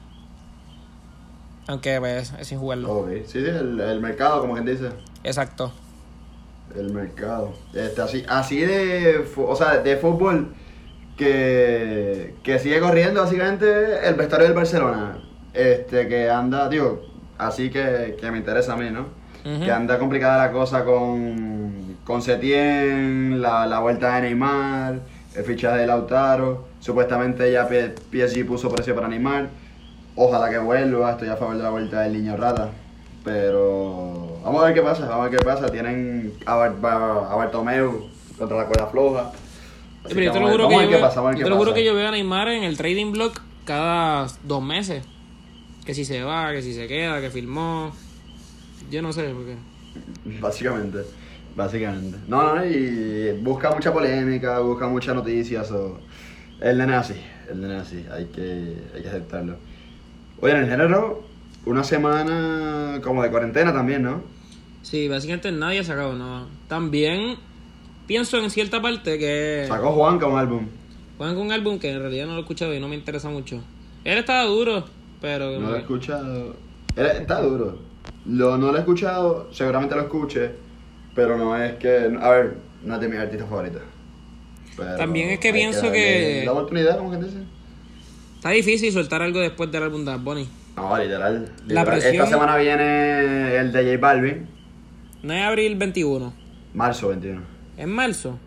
Aunque 1.68 2.00
pues 2.00 2.32
es 2.40 2.48
sin 2.48 2.58
jugarlo. 2.58 2.90
Ok, 2.90 3.10
sí, 3.26 3.32
sí, 3.32 3.38
el, 3.38 3.78
el 3.78 4.00
mercado, 4.00 4.40
como 4.40 4.54
quien 4.54 4.64
dice. 4.66 4.88
Exacto. 5.22 5.72
El 6.74 6.92
mercado. 6.92 7.52
Este, 7.74 8.00
así, 8.00 8.24
así 8.28 8.60
de, 8.60 9.24
o 9.36 9.54
sea, 9.54 9.78
de 9.78 9.96
fútbol 9.98 10.54
que, 11.16 12.34
que 12.42 12.58
sigue 12.58 12.80
corriendo 12.80 13.20
básicamente 13.20 14.08
el 14.08 14.14
vestuario 14.14 14.46
del 14.46 14.56
Barcelona. 14.56 15.18
Este, 15.52 16.08
que 16.08 16.30
anda, 16.30 16.68
digo, 16.68 17.02
así 17.36 17.68
que, 17.70 18.16
que 18.18 18.30
me 18.30 18.38
interesa 18.38 18.72
a 18.72 18.76
mí, 18.76 18.90
¿no? 18.90 19.06
Que 19.44 19.70
anda 19.70 19.98
complicada 20.00 20.46
la 20.46 20.52
cosa 20.52 20.84
con, 20.84 21.98
con 22.04 22.20
Setién, 22.20 23.40
la, 23.40 23.64
la 23.66 23.78
vuelta 23.78 24.16
de 24.16 24.22
Neymar, 24.22 24.98
el 25.36 25.44
fichaje 25.44 25.78
de 25.78 25.86
Lautaro. 25.86 26.66
Supuestamente 26.80 27.50
ya 27.52 27.68
PSG 27.68 28.46
puso 28.46 28.70
precio 28.70 28.94
para 28.94 29.08
Neymar. 29.08 29.48
Ojalá 30.14 30.50
que 30.50 30.58
vuelva, 30.58 31.12
estoy 31.12 31.28
a 31.28 31.36
favor 31.36 31.56
de 31.56 31.62
la 31.62 31.70
vuelta 31.70 32.00
del 32.00 32.14
niño 32.14 32.36
rata. 32.36 32.70
Pero 33.22 34.38
vamos 34.42 34.62
a 34.62 34.66
ver 34.66 34.74
qué 34.74 34.82
pasa, 34.82 35.06
vamos 35.06 35.26
a 35.26 35.28
ver 35.28 35.38
qué 35.38 35.44
pasa. 35.44 35.68
Tienen 35.68 36.32
a, 36.46 36.64
a 36.64 37.36
Bartomeu 37.36 38.08
contra 38.38 38.56
la 38.56 38.66
cuerda 38.66 38.86
floja. 38.86 39.32
Así 40.04 40.14
Pero 40.14 40.26
yo 40.26 40.32
te 40.32 40.38
que 40.38 40.44
lo 40.44 40.50
juro 40.50 40.70
yo 40.70 40.88
qué 40.88 40.98
pasa, 40.98 41.22
yo 41.22 41.30
qué 41.30 41.44
te 41.44 41.50
lo 41.50 41.56
juro 41.56 41.74
que 41.74 41.84
yo 41.84 41.94
veo 41.94 42.08
a 42.08 42.12
Neymar 42.12 42.48
en 42.48 42.62
el 42.62 42.76
trading 42.76 43.12
block 43.12 43.42
cada 43.64 44.28
dos 44.44 44.62
meses. 44.62 45.04
Que 45.84 45.94
si 45.94 46.04
se 46.04 46.22
va, 46.22 46.52
que 46.52 46.62
si 46.62 46.72
se 46.72 46.86
queda, 46.86 47.20
que 47.20 47.30
firmó. 47.30 47.92
Yo 48.90 49.02
no 49.02 49.12
sé, 49.12 49.24
porque... 49.34 49.56
Básicamente. 50.40 50.98
Básicamente. 51.56 52.18
No, 52.28 52.54
no, 52.54 52.64
y 52.64 53.32
busca 53.40 53.70
mucha 53.70 53.92
polémica, 53.92 54.58
busca 54.60 54.86
muchas 54.86 55.14
noticias. 55.14 55.70
O... 55.72 55.98
El 56.60 56.78
nene 56.78 56.94
así, 56.94 57.14
el 57.50 57.60
nene 57.60 57.76
así, 57.76 58.04
hay 58.12 58.26
que, 58.26 58.76
hay 58.94 59.02
que 59.02 59.08
aceptarlo. 59.08 59.56
Oye, 60.40 60.52
en 60.52 60.64
el 60.64 60.68
género, 60.68 61.24
una 61.64 61.82
semana 61.82 63.00
como 63.02 63.22
de 63.22 63.30
cuarentena 63.30 63.72
también, 63.72 64.02
¿no? 64.02 64.22
Sí, 64.82 65.08
básicamente 65.08 65.50
nadie 65.50 65.80
ha 65.80 65.84
sacado 65.84 66.14
nada. 66.14 66.46
También 66.68 67.36
pienso 68.06 68.38
en 68.38 68.50
cierta 68.50 68.80
parte 68.80 69.18
que... 69.18 69.64
Sacó 69.66 69.92
Juanca 69.92 70.26
un 70.26 70.38
álbum. 70.38 70.66
Juegan 71.16 71.34
con 71.34 71.46
un 71.46 71.52
álbum 71.52 71.78
que 71.78 71.90
en 71.90 72.00
realidad 72.00 72.26
no 72.26 72.32
lo 72.32 72.38
he 72.38 72.42
escuchado 72.42 72.74
y 72.74 72.80
no 72.80 72.88
me 72.88 72.94
interesa 72.94 73.30
mucho. 73.30 73.62
Él 74.04 74.18
estaba 74.18 74.44
duro, 74.44 74.84
pero... 75.20 75.58
No 75.58 75.70
lo 75.70 75.76
he 75.76 75.80
escuchado. 75.80 76.54
Él 76.94 77.06
está 77.06 77.40
duro. 77.40 77.78
Lo, 78.26 78.58
no 78.58 78.70
lo 78.70 78.76
he 78.76 78.80
escuchado, 78.80 79.48
seguramente 79.52 79.94
lo 79.94 80.02
escuche, 80.02 80.52
pero 81.16 81.36
no 81.36 81.56
es 81.60 81.72
que. 81.74 82.16
A 82.20 82.30
ver, 82.30 82.54
no 82.84 82.94
es 82.94 83.00
de 83.00 83.08
mis 83.08 83.18
artistas 83.18 83.48
favoritos. 83.48 83.82
Pero 84.76 84.96
También 84.96 85.30
es 85.30 85.40
que 85.40 85.52
pienso 85.52 85.90
que- 85.90 86.42
La 86.44 86.52
oportunidad, 86.52 86.98
como 86.98 87.10
que 87.10 87.16
dice. 87.24 87.38
Está 88.36 88.50
difícil 88.50 88.92
soltar 88.92 89.22
algo 89.22 89.40
después 89.40 89.72
del 89.72 89.82
álbum 89.82 90.04
de 90.04 90.10
Bad 90.12 90.20
Bunny. 90.20 90.48
No, 90.76 90.96
literal. 90.98 91.50
La 91.66 91.82
literal. 91.82 91.86
presión- 91.86 92.14
Esta 92.14 92.26
semana 92.26 92.56
viene 92.58 93.56
el 93.56 93.72
de 93.72 93.82
J 93.84 93.98
Balvin, 93.98 94.46
No 95.22 95.32
es 95.32 95.42
abril 95.42 95.74
21. 95.76 96.32
marzo 96.74 97.08
21. 97.08 97.40
¿Es 97.78 97.88
marzo? 97.88 98.38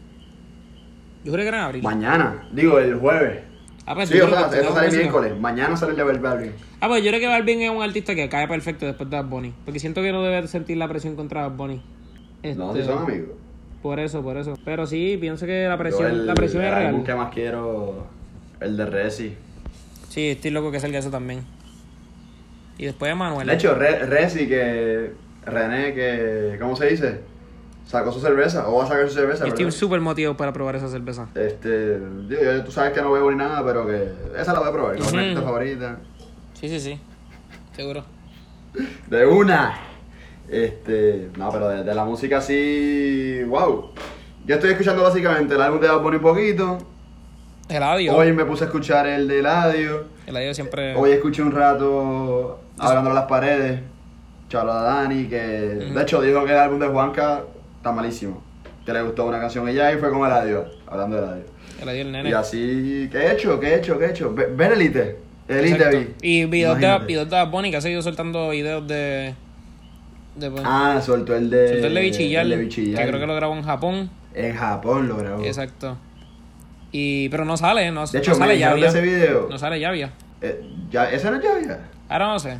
Yo 1.25 1.33
creo 1.33 1.43
que 1.43 1.47
era 1.49 1.57
en 1.57 1.63
abril. 1.63 1.83
Mañana, 1.83 2.47
digo 2.53 2.79
el 2.79 2.95
jueves. 2.95 3.39
Ah, 3.85 3.95
pues, 3.95 4.07
Sí, 4.09 4.19
o 4.21 4.29
sea, 4.29 4.41
eso 4.61 4.71
sale 4.73 4.85
música. 4.87 5.01
miércoles. 5.01 5.33
Mañana 5.39 5.75
sale 5.75 5.91
el 5.93 5.97
de 5.97 6.03
Balvin. 6.03 6.51
Ah, 6.79 6.87
pues 6.87 7.03
yo 7.03 7.09
creo 7.09 7.19
que 7.19 7.27
Balvin 7.27 7.61
es 7.63 7.71
un 7.71 7.81
artista 7.81 8.13
que 8.13 8.29
cae 8.29 8.47
perfecto 8.47 8.85
después 8.85 9.09
de 9.09 9.15
Bad 9.17 9.25
Bunny. 9.25 9.53
Porque 9.65 9.79
siento 9.79 10.01
que 10.03 10.11
no 10.11 10.21
debe 10.23 10.47
sentir 10.47 10.77
la 10.77 10.87
presión 10.87 11.15
contra 11.15 11.47
Bad 11.47 11.57
Bunny. 11.57 11.81
No, 12.43 12.69
Este, 12.69 12.81
si 12.81 12.87
son 12.87 13.03
amigos. 13.03 13.29
Por 13.81 13.99
eso, 13.99 14.21
por 14.21 14.37
eso. 14.37 14.53
Pero 14.65 14.85
sí, 14.85 15.17
pienso 15.19 15.45
que 15.45 15.67
la 15.67 15.77
presión, 15.77 16.07
el, 16.11 16.25
la 16.27 16.33
presión 16.33 16.63
es 16.63 16.69
el 16.69 16.75
real. 16.75 17.03
que 17.03 17.15
más 17.15 17.33
quiero, 17.33 18.07
el 18.59 18.75
de 18.77 18.85
Resi. 18.85 19.35
Sí, 20.09 20.29
estoy 20.29 20.51
loco 20.51 20.71
que 20.71 20.79
salga 20.79 20.99
eso 20.99 21.09
también. 21.09 21.41
Y 22.77 22.85
después 22.85 23.15
Manuel. 23.15 23.47
De 23.47 23.53
hecho, 23.53 23.75
Re- 23.75 24.05
Resi, 24.05 24.47
que 24.47 25.11
René, 25.45 25.93
que, 25.93 26.57
¿cómo 26.59 26.75
se 26.75 26.87
dice? 26.87 27.21
Sacó 27.85 28.11
su 28.11 28.19
cerveza, 28.19 28.67
o 28.69 28.77
va 28.77 28.83
a 28.83 28.87
sacar 28.87 29.07
su 29.09 29.15
cerveza, 29.15 29.45
Yo 29.45 29.49
estoy 29.53 29.71
súper 29.71 29.99
motivado 29.99 30.37
para 30.37 30.53
probar 30.53 30.75
esa 30.75 30.87
cerveza. 30.89 31.27
Este, 31.35 31.99
yo- 32.29 32.63
tú 32.63 32.71
sabes 32.71 32.93
que 32.93 33.01
no 33.01 33.11
bebo 33.11 33.31
ni 33.31 33.37
nada, 33.37 33.65
pero 33.65 33.87
que 33.87 34.09
esa 34.39 34.53
la 34.53 34.59
voy 34.59 34.69
a 34.69 34.71
probar, 34.71 34.95
que 34.95 35.01
es 35.01 35.11
mi 35.11 35.17
Ujú. 35.17 35.19
artista 35.27 35.41
favorita. 35.41 35.97
Sí, 36.53 36.69
sí, 36.69 36.79
sí. 36.79 36.99
Seguro. 37.75 38.03
De 39.09 39.25
una. 39.25 39.73
Este, 40.51 41.29
no, 41.37 41.49
pero 41.51 41.69
de, 41.69 41.83
de 41.83 41.93
la 41.95 42.03
música 42.05 42.37
así, 42.37 43.41
wow. 43.47 43.91
Yo 44.45 44.55
estoy 44.55 44.71
escuchando 44.71 45.03
básicamente 45.03 45.53
el 45.55 45.61
álbum 45.61 45.79
de 45.79 45.87
Bad 45.87 46.01
Bunny 46.01 46.15
un 46.17 46.21
poquito. 46.21 46.77
Eladio. 47.69 48.15
Hoy 48.15 48.33
me 48.33 48.45
puse 48.45 48.63
a 48.63 48.67
escuchar 48.67 49.05
el 49.07 49.27
de 49.27 49.39
Eladio. 49.39 50.05
Eladio 50.25 50.53
siempre. 50.53 50.95
Hoy 50.95 51.11
escuché 51.11 51.43
un 51.43 51.51
rato 51.51 52.59
hablando 52.79 53.11
a 53.11 53.13
las 53.13 53.25
paredes. 53.25 53.81
Chalo 54.49 54.71
a 54.71 54.81
Dani, 54.81 55.25
que 55.27 55.37
de 55.37 56.01
hecho 56.01 56.19
dijo 56.21 56.43
que 56.43 56.51
el 56.51 56.57
álbum 56.57 56.79
de 56.79 56.87
Juanca 56.87 57.43
está 57.77 57.91
malísimo. 57.91 58.41
Que 58.83 58.91
le 58.93 59.03
gustó 59.03 59.25
una 59.27 59.39
canción 59.39 59.69
ella 59.69 59.91
y 59.91 59.97
fue 59.97 60.09
con 60.09 60.25
Eladio, 60.25 60.65
hablando 60.87 61.17
de 61.17 61.21
Eladio. 61.23 61.43
Eladio 61.83 62.01
el 62.01 62.11
nene. 62.11 62.29
Y 62.29 62.33
así, 62.33 63.07
¿qué 63.11 63.17
he 63.19 63.31
hecho? 63.33 63.59
¿Qué 63.59 63.67
he 63.67 63.75
hecho? 63.75 63.99
¿Qué 63.99 64.05
he 64.05 64.09
hecho? 64.09 64.33
Ve- 64.33 64.47
Ver 64.47 64.71
Elite. 64.73 65.17
Elite 65.47 65.89
vi. 65.89 66.07
Y 66.23 66.45
videos 66.45 66.79
de, 66.79 66.97
videos 67.05 67.29
de 67.29 67.45
Bunny 67.45 67.69
que 67.69 67.77
ha 67.77 67.81
seguido 67.81 68.01
soltando 68.01 68.49
videos 68.49 68.87
de. 68.87 69.35
Ah, 70.63 70.99
soltó 71.03 71.35
el 71.35 71.49
de. 71.49 71.69
soltó 71.69 71.87
el 71.87 71.93
de 71.95 72.01
Bichillar, 72.01 72.43
el 72.43 72.49
de 72.51 72.57
Bichillar. 72.57 73.01
Que 73.03 73.07
creo 73.09 73.19
que 73.19 73.27
lo 73.27 73.35
grabó 73.35 73.55
en 73.55 73.63
Japón. 73.63 74.09
En 74.33 74.55
Japón 74.55 75.07
lo 75.07 75.17
grabó. 75.17 75.43
Exacto. 75.43 75.97
Y, 76.91 77.29
pero 77.29 77.45
no 77.45 77.55
sale, 77.57 77.91
no, 77.91 78.05
De 78.07 78.17
hecho, 78.19 78.31
no 78.31 78.39
me 78.45 78.59
sale 78.59 78.85
ese 78.87 79.01
video. 79.01 79.47
No 79.49 79.57
sale 79.57 79.79
Llavia. 79.79 80.11
Eh, 80.41 80.61
ya, 80.89 81.09
¿Ese 81.11 81.29
no 81.29 81.37
es 81.37 81.43
Llavia? 81.43 81.79
Ahora 82.07 82.27
no 82.27 82.39
sé. 82.39 82.57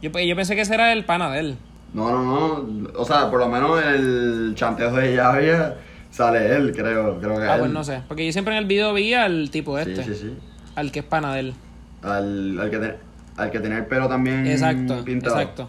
Yo, 0.00 0.10
yo 0.10 0.36
pensé 0.36 0.54
que 0.54 0.62
ese 0.62 0.74
era 0.74 0.92
el 0.92 1.04
pana 1.04 1.30
de 1.30 1.40
él. 1.40 1.56
No, 1.92 2.10
no, 2.10 2.22
no. 2.64 2.88
O 2.96 3.04
sea, 3.04 3.28
por 3.30 3.38
lo 3.40 3.48
menos 3.48 3.82
en 3.82 3.88
el 3.88 4.52
chanteo 4.54 4.92
de 4.92 5.14
Llavia 5.14 5.74
sale 6.10 6.54
él, 6.56 6.72
creo. 6.74 7.18
Creo 7.20 7.36
que 7.38 7.44
Ah, 7.44 7.54
él. 7.54 7.60
pues 7.60 7.72
no 7.72 7.84
sé. 7.84 8.00
Porque 8.08 8.24
yo 8.24 8.32
siempre 8.32 8.54
en 8.54 8.60
el 8.60 8.64
video 8.66 8.92
veía 8.94 9.24
al 9.24 9.50
tipo 9.50 9.76
Sí, 9.82 9.90
este. 9.90 10.04
sí, 10.04 10.14
sí. 10.14 10.34
Al 10.76 10.90
que 10.92 11.00
es 11.00 11.04
pana 11.04 11.34
de 11.34 11.40
él. 11.40 11.54
Al, 12.02 12.58
al, 12.58 12.70
que, 12.70 12.78
te- 12.78 12.96
al 13.36 13.50
que 13.50 13.60
tenía 13.60 13.76
el 13.78 13.86
pelo 13.86 14.08
también 14.08 14.46
Exacto, 14.46 15.04
pintado. 15.04 15.38
exacto. 15.38 15.68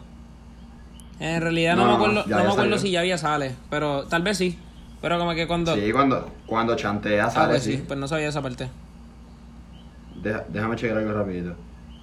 En 1.21 1.39
realidad 1.41 1.75
no, 1.75 1.83
No, 1.85 1.85
me 1.85 1.91
no, 1.91 2.03
acuerdo, 2.03 2.21
ya 2.23 2.29
no 2.29 2.35
me 2.35 2.41
había 2.41 2.51
acuerdo 2.53 2.77
si 2.79 2.91
Llavia 2.91 3.17
sale. 3.17 3.55
Pero 3.69 4.03
tal 4.05 4.23
vez 4.23 4.37
sí. 4.37 4.57
Pero 5.01 5.17
como 5.19 5.33
que 5.35 5.47
cuando. 5.47 5.75
Sí, 5.75 5.91
cuando, 5.91 6.29
cuando 6.47 6.75
chantea 6.75 7.25
ah, 7.25 7.29
sale, 7.29 7.49
pues 7.51 7.63
sí. 7.63 7.73
sí. 7.73 7.83
Pues 7.87 7.99
no 7.99 8.07
sabía 8.07 8.27
esa 8.29 8.41
parte. 8.41 8.69
Deja- 10.21 10.45
déjame 10.49 10.75
checar 10.75 10.97
algo 10.97 11.13
rapidito. 11.13 11.55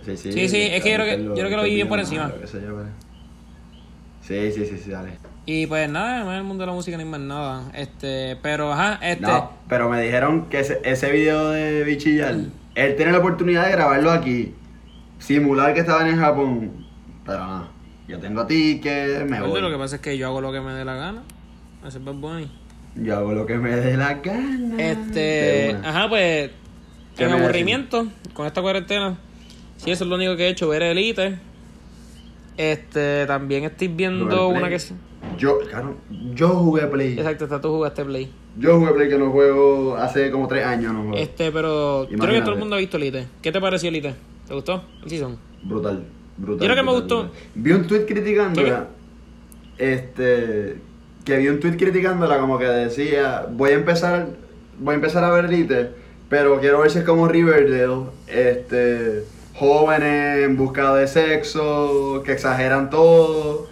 Sí, 0.05 0.17
sí. 0.17 0.33
Sí, 0.33 0.49
sí, 0.49 0.61
es 0.63 0.83
que 0.83 0.91
yo 0.91 0.97
creo 0.97 1.07
que- 1.17 1.25
yo 1.25 1.35
creo 1.35 1.49
que 1.51 1.57
lo 1.57 1.63
vi 1.65 1.75
bien 1.75 1.89
por 1.89 1.99
encima. 1.99 2.31
Sí, 4.23 4.53
sí, 4.53 4.67
sí, 4.67 4.79
sí, 4.79 4.91
dale. 4.91 5.19
Y 5.47 5.67
pues 5.67 5.89
nada, 5.89 6.21
en 6.23 6.29
el 6.29 6.45
mundo 6.45 6.63
de 6.63 6.67
la 6.67 6.75
música 6.75 6.97
no 6.97 7.03
hay 7.03 7.09
más 7.09 7.21
nada. 7.21 7.63
Este, 7.75 8.37
pero 8.43 8.73
ajá, 8.73 8.99
este. 9.03 9.23
No, 9.23 9.53
pero 9.69 9.89
me 9.89 10.01
dijeron 10.03 10.47
que 10.51 10.61
ese, 10.61 10.81
ese 10.85 11.11
video 11.11 11.51
de 11.51 11.83
Bichillar, 11.85 12.35
él 12.75 12.97
tiene 12.97 13.13
la 13.13 13.19
oportunidad 13.19 13.65
de 13.65 13.73
grabarlo 13.73 14.11
aquí, 14.11 14.55
simular 15.19 15.73
que 15.73 15.81
estaba 15.81 16.07
en 16.09 16.19
Japón, 16.19 16.87
pero 17.25 17.47
no. 17.47 17.78
Yo 18.09 18.19
tengo 18.19 18.47
tickets, 18.47 19.29
me 19.29 19.41
voy. 19.43 19.61
lo 19.61 19.71
que 19.71 19.77
pasa 19.77 19.97
es 19.97 20.03
que 20.03 20.17
yo 20.17 20.29
hago 20.29 20.41
lo 20.41 20.51
que 20.51 20.61
me 20.63 20.73
dé 20.73 20.83
la 20.85 20.95
gana. 20.95 21.23
Ese 21.87 21.99
es 21.99 22.05
Bad 22.05 22.15
Bunny. 22.15 22.51
Yo 22.97 23.17
hago 23.17 23.35
lo 23.35 23.45
que 23.45 23.59
me 23.59 23.77
dé 23.77 23.99
la 23.99 24.15
gana. 24.15 24.83
Este, 24.83 25.77
ajá, 25.85 26.09
pues 26.09 26.51
¿Qué 27.17 27.25
en 27.25 27.33
aburrimiento 27.33 28.09
con 28.33 28.47
esta 28.47 28.63
cuarentena. 28.63 29.19
Sí, 29.77 29.91
eso 29.91 30.05
es 30.05 30.11
lo 30.11 30.17
único 30.17 30.37
que 30.37 30.47
he 30.47 30.49
hecho, 30.49 30.69
ver 30.69 30.83
Elite. 30.83 31.39
Este, 32.57 33.27
también 33.27 33.65
estoy 33.65 33.89
viendo 33.89 34.49
una 34.49 34.71
que 34.71 34.79
sí. 34.79 34.95
Yo, 35.37 35.59
claro, 35.61 35.99
yo 36.35 36.49
jugué 36.49 36.87
Play. 36.87 37.19
Exacto, 37.19 37.45
está 37.45 37.61
tú 37.61 37.69
jugaste 37.69 38.05
Play. 38.05 38.33
Yo 38.57 38.79
jugué 38.79 38.93
Play 38.93 39.09
que 39.11 39.19
no 39.19 39.31
juego 39.31 39.97
hace 39.97 40.31
como 40.31 40.49
tres 40.49 40.65
años, 40.65 40.95
no 40.95 41.03
juego. 41.03 41.17
Este, 41.17 41.53
pero 41.53 42.07
creo 42.07 42.09
que 42.09 42.15
Imagínate. 42.15 42.45
todo 42.45 42.55
el 42.55 42.61
mundo 42.61 42.77
ha 42.77 42.79
visto 42.79 42.97
Elite. 42.97 43.27
¿Qué 43.43 43.53
te 43.53 43.61
pareció 43.61 43.91
Elite? 43.91 44.15
¿Te 44.47 44.55
gustó 44.55 44.83
el 45.05 45.11
season? 45.11 45.39
Brutal, 45.63 46.05
brutal. 46.39 46.67
Yo 46.67 46.73
creo 46.73 46.77
que 46.77 46.83
me 46.83 46.99
gustó. 46.99 47.23
brutal. 47.25 47.41
Vi 47.55 47.73
un 47.73 47.87
tweet 47.87 48.07
criticándola. 48.07 48.89
Este. 49.77 50.77
Que 51.25 51.37
vi 51.37 51.49
un 51.49 51.61
tweet 51.61 51.77
criticándola 51.77 52.39
como 52.39 52.59
que 52.59 52.67
decía. 52.67 53.47
Voy 53.51 53.71
a 53.71 53.75
empezar. 53.75 54.29
Voy 54.79 54.93
a 54.93 54.97
empezar 54.97 55.25
a 55.25 55.31
ver 55.31 55.47
Elite. 55.47 55.91
Pero 56.29 56.61
quiero 56.61 56.81
ver 56.81 56.91
si 56.91 56.99
es 56.99 57.05
como 57.05 57.29
Riverdale. 57.29 58.07
Este. 58.27 59.25
Jóvenes 59.55 60.45
en 60.45 60.57
busca 60.57 60.95
de 60.95 61.07
sexo. 61.07 62.23
Que 62.25 62.33
exageran 62.33 62.91
todo. 62.91 63.69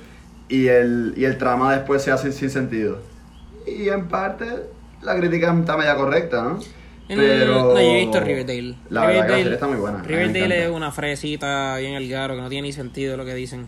Y 0.48 0.68
el, 0.68 1.14
y 1.16 1.24
el 1.24 1.38
trama 1.38 1.74
después 1.74 2.02
se 2.02 2.12
hace 2.12 2.32
sin 2.32 2.50
sentido. 2.50 2.98
Y 3.66 3.88
en 3.88 4.08
parte. 4.08 4.46
La 5.02 5.16
crítica 5.16 5.54
está 5.58 5.76
media 5.76 5.94
correcta, 5.96 6.42
¿no? 6.42 6.58
Pero. 7.08 7.54
No, 7.54 7.72
yo 7.74 7.78
he 7.80 8.00
visto 8.00 8.20
Riverdale. 8.20 8.74
La 8.90 9.06
verdad 9.06 9.12
que 9.12 9.16
la 9.32 9.36
Riverdale- 9.36 9.42
serie 9.42 9.54
está 9.54 9.66
muy 9.68 9.76
buena. 9.78 10.02
Riverdale 10.02 10.64
es 10.64 10.70
una 10.70 10.90
fresita 10.92 11.76
bien 11.78 11.94
el 11.94 12.08
garo 12.08 12.34
que 12.34 12.40
no 12.40 12.48
tiene 12.48 12.68
ni 12.68 12.72
sentido 12.72 13.16
lo 13.16 13.24
que 13.24 13.34
dicen. 13.34 13.66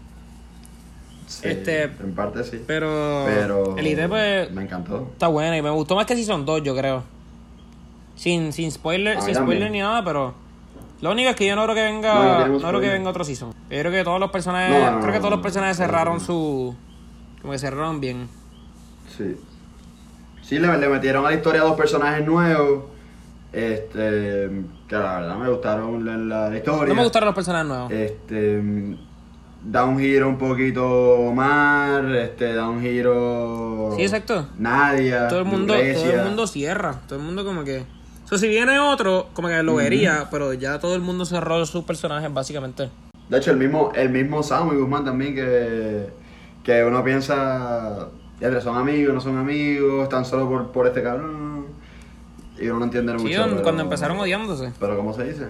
Sí, 1.26 1.46
este- 1.48 1.84
En 1.84 2.14
parte 2.14 2.42
sí. 2.42 2.62
Pero, 2.66 3.24
Pero. 3.26 3.76
Elite 3.76 4.08
pues 4.08 4.50
Me 4.50 4.62
encantó. 4.62 5.08
está 5.12 5.28
buena 5.28 5.56
y 5.56 5.62
me 5.62 5.70
gustó 5.70 5.94
más 5.94 6.06
que 6.06 6.16
Season 6.16 6.44
2, 6.46 6.62
yo 6.62 6.74
creo. 6.74 7.04
Sin, 8.16 8.52
sin 8.52 8.72
spoiler, 8.72 9.16
sin 9.20 9.34
también. 9.34 9.44
spoiler 9.58 9.70
ni 9.70 9.78
nada, 9.80 10.02
pero 10.04 10.34
lo 11.00 11.12
único 11.12 11.30
es 11.30 11.36
que 11.36 11.46
yo 11.46 11.54
no 11.54 11.62
creo 11.64 11.74
que 11.76 11.82
venga, 11.82 12.14
No, 12.14 12.22
no 12.24 12.30
no, 12.30 12.38
tenemos 12.38 12.62
creo 12.64 12.80
que 12.80 12.88
venga 12.88 13.10
otro 13.10 13.24
season. 13.24 13.50
Yo 13.50 13.78
creo 13.78 13.92
que 13.92 14.02
todos 14.04 14.18
los 14.18 14.30
personajes, 14.32 14.92
No, 14.92 15.00
creo 15.00 15.12
que 15.12 15.18
todos 15.18 15.30
los 15.30 15.40
personajes 15.40 15.76
cerraron 15.76 16.18
su 16.18 16.74
como 17.40 17.52
que 17.52 17.58
cerraron 17.60 18.00
bien. 18.00 18.26
Sí. 19.16 19.36
Sí, 20.42 20.58
le, 20.58 20.76
le 20.78 20.88
metieron 20.88 21.24
a 21.26 21.30
la 21.30 21.36
historia 21.36 21.60
dos 21.60 21.76
personajes 21.76 22.26
nuevos. 22.26 22.84
Este. 23.52 24.50
Que 24.88 24.94
la 24.96 25.20
verdad 25.20 25.36
me 25.36 25.48
gustaron 25.50 26.04
la, 26.04 26.16
la- 26.16 26.50
la 26.50 26.56
historia. 26.56 26.88
No 26.88 26.94
me 26.94 27.02
gustaron 27.04 27.26
los 27.26 27.34
personajes 27.34 27.68
nuevos. 27.68 27.90
Este. 27.92 28.62
Da 29.64 29.84
un 29.84 29.98
giro 29.98 30.28
un 30.28 30.38
poquito 30.38 30.86
Omar. 31.14 32.04
Este, 32.14 32.54
da 32.54 32.68
un 32.68 32.80
giro. 32.80 33.92
Sí, 33.96 34.02
exacto. 34.02 34.46
Nadia. 34.58 35.28
todo 35.28 35.40
el 35.40 35.44
mundo, 35.46 35.74
todo 35.74 36.10
el 36.12 36.24
mundo 36.24 36.46
cierra, 36.46 37.00
todo 37.08 37.18
el 37.18 37.24
mundo 37.24 37.44
como 37.44 37.64
que 37.64 37.84
o 38.24 38.28
sea, 38.28 38.36
si 38.36 38.46
viene 38.48 38.78
otro, 38.78 39.28
como 39.32 39.48
que 39.48 39.62
lo 39.62 39.76
vería, 39.76 40.28
pero 40.30 40.52
ya 40.52 40.78
todo 40.78 40.94
el 40.94 41.00
mundo 41.00 41.24
cerró 41.24 41.64
sus 41.64 41.84
personajes 41.84 42.30
básicamente. 42.30 42.90
De 43.30 43.38
hecho, 43.38 43.52
el 43.52 43.56
mismo, 43.56 43.90
el 43.94 44.10
mismo 44.10 44.42
Samu 44.42 44.74
y 44.74 44.76
Guzmán 44.76 45.06
también 45.06 45.34
que, 45.34 46.08
que 46.62 46.84
uno 46.84 47.02
piensa, 47.02 48.08
ya 48.38 48.60
son 48.60 48.76
amigos, 48.76 49.14
no 49.14 49.22
son 49.22 49.38
amigos, 49.38 50.02
están 50.02 50.26
solo 50.26 50.46
por, 50.46 50.72
por 50.72 50.86
este 50.86 51.02
cabrón. 51.02 51.57
Y 52.60 52.66
uno 52.68 52.80
no 52.80 52.84
entiende 52.86 53.12
mucho. 53.12 53.26
Sí, 53.26 53.34
pero- 53.36 53.62
cuando 53.62 53.82
empezaron 53.82 54.18
odiándose. 54.18 54.72
Pero 54.78 54.96
¿cómo 54.96 55.12
se 55.14 55.24
dice? 55.24 55.48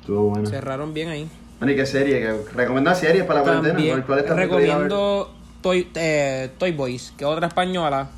Estuvo 0.00 0.30
bueno. 0.30 0.48
Cerraron 0.48 0.94
bien 0.94 1.08
ahí. 1.08 1.28
Bueno, 1.58 1.72
¿y 1.72 1.76
qué 1.76 1.86
serie? 1.86 2.20
¿Qué, 2.20 2.36
¿Recomienda 2.54 2.94
series 2.94 3.24
para 3.24 3.40
la 3.40 3.44
cuarentena? 3.60 4.04
¿Cuál- 4.06 4.22
ver? 4.24 4.34
recomiendo 4.36 5.32
Toy, 5.62 5.88
eh, 5.94 6.50
Toy 6.58 6.72
Boys, 6.72 7.12
que 7.16 7.24
es 7.24 7.30
otra 7.30 7.48
española. 7.48 8.08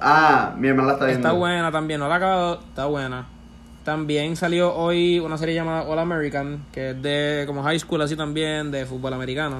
Ah, 0.00 0.54
mi 0.58 0.68
hermana 0.68 0.88
la 0.88 0.92
está 0.94 1.06
viendo. 1.06 1.26
Está 1.28 1.38
buena 1.38 1.72
también, 1.72 1.98
no 2.00 2.08
la 2.08 2.14
he 2.14 2.16
acabado, 2.18 2.60
está 2.68 2.86
buena. 2.86 3.26
También 3.84 4.36
salió 4.36 4.74
hoy 4.74 5.18
una 5.18 5.38
serie 5.38 5.54
llamada 5.56 5.82
All 5.82 5.98
American, 5.98 6.64
que 6.72 6.90
es 6.90 7.02
de 7.02 7.44
como 7.46 7.62
high 7.64 7.78
school 7.80 8.02
así 8.02 8.14
también, 8.16 8.70
de 8.70 8.86
fútbol 8.86 9.12
americano. 9.14 9.58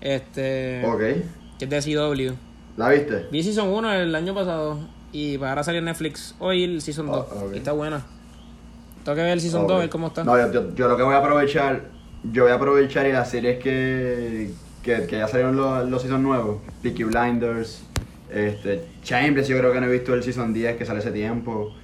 Este, 0.00 0.82
Ok. 0.86 1.00
que 1.58 1.64
es 1.64 1.70
de 1.70 1.82
CW. 1.82 2.34
¿La 2.76 2.88
viste? 2.88 3.26
Vi 3.30 3.42
Season 3.42 3.68
1 3.68 3.92
el 3.92 4.14
año 4.14 4.32
pasado 4.34 4.78
y 5.12 5.38
para 5.38 5.50
ahora 5.52 5.64
salir 5.64 5.82
Netflix 5.82 6.34
hoy 6.38 6.64
el 6.64 6.82
Season 6.82 7.06
2. 7.06 7.16
Oh, 7.30 7.44
ok. 7.46 7.54
Y 7.54 7.58
está 7.58 7.72
buena. 7.72 8.02
Tengo 9.04 9.16
que 9.16 9.22
ver 9.22 9.32
el 9.32 9.40
Season 9.40 9.62
Ok. 9.62 9.68
2, 9.68 9.76
a 9.76 9.80
ver 9.80 9.90
cómo 9.90 10.06
está. 10.08 10.24
No, 10.24 10.36
yo, 10.38 10.52
yo- 10.52 10.74
yo 10.74 10.88
lo 10.88 10.96
que 10.96 11.02
voy 11.02 11.14
a 11.14 11.18
aprovechar, 11.18 11.82
yo 12.30 12.44
voy 12.44 12.52
a 12.52 12.56
aprovechar 12.56 13.06
y 13.06 13.12
las 13.12 13.30
series 13.30 13.58
que, 13.62 14.50
que, 14.82 15.06
que 15.06 15.18
ya 15.18 15.26
salieron 15.28 15.56
los, 15.56 15.88
los 15.88 16.02
season 16.02 16.22
nuevos, 16.22 16.58
Peaky 16.82 17.04
Blinders, 17.04 17.82
este, 18.30 18.84
Chambers, 19.02 19.48
yo 19.48 19.58
creo 19.58 19.72
que 19.72 19.80
no 19.80 19.86
he 19.86 19.92
visto 19.92 20.14
el 20.14 20.22
season 20.22 20.52
10 20.52 20.76
que 20.76 20.84
sale 20.86 21.00
hace 21.00 21.10
tiempo. 21.12 21.74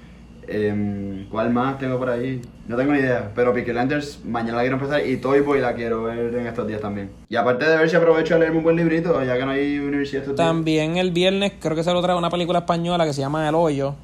Em, 0.48 1.28
¿Cuál 1.28 1.50
más 1.50 1.78
tengo 1.78 1.98
por 1.98 2.08
ahí? 2.10 2.40
No 2.68 2.76
tengo 2.76 2.92
ni 2.92 3.00
idea, 3.00 3.30
pero 3.34 3.52
Peaky 3.52 3.72
Blinders 3.72 4.20
mañana 4.24 4.56
la 4.56 4.62
quiero 4.62 4.76
empezar 4.76 5.06
y 5.06 5.16
Toy 5.16 5.40
Boy 5.40 5.60
la 5.60 5.74
quiero 5.74 6.04
ver 6.04 6.34
en 6.34 6.46
estos 6.46 6.66
días 6.66 6.80
también. 6.80 7.10
Y 7.28 7.36
aparte 7.36 7.68
de 7.68 7.76
ver 7.76 7.90
si 7.90 7.96
aprovecho 7.96 8.34
a 8.34 8.38
leerme 8.38 8.58
un 8.58 8.64
buen 8.64 8.76
librito, 8.76 9.22
ya 9.24 9.36
que 9.36 9.44
no 9.44 9.50
hay 9.50 9.78
universidad 9.78 10.22
estos 10.22 10.36
días. 10.36 10.46
También 10.46 10.96
el 10.96 11.10
viernes 11.10 11.52
creo 11.60 11.74
que 11.74 11.82
se 11.82 11.92
lo 11.92 12.00
trae 12.02 12.16
una 12.16 12.30
película 12.30 12.60
española 12.60 13.04
que 13.04 13.12
se 13.12 13.20
llama 13.20 13.48
El 13.48 13.54
Hoyo, 13.54 13.94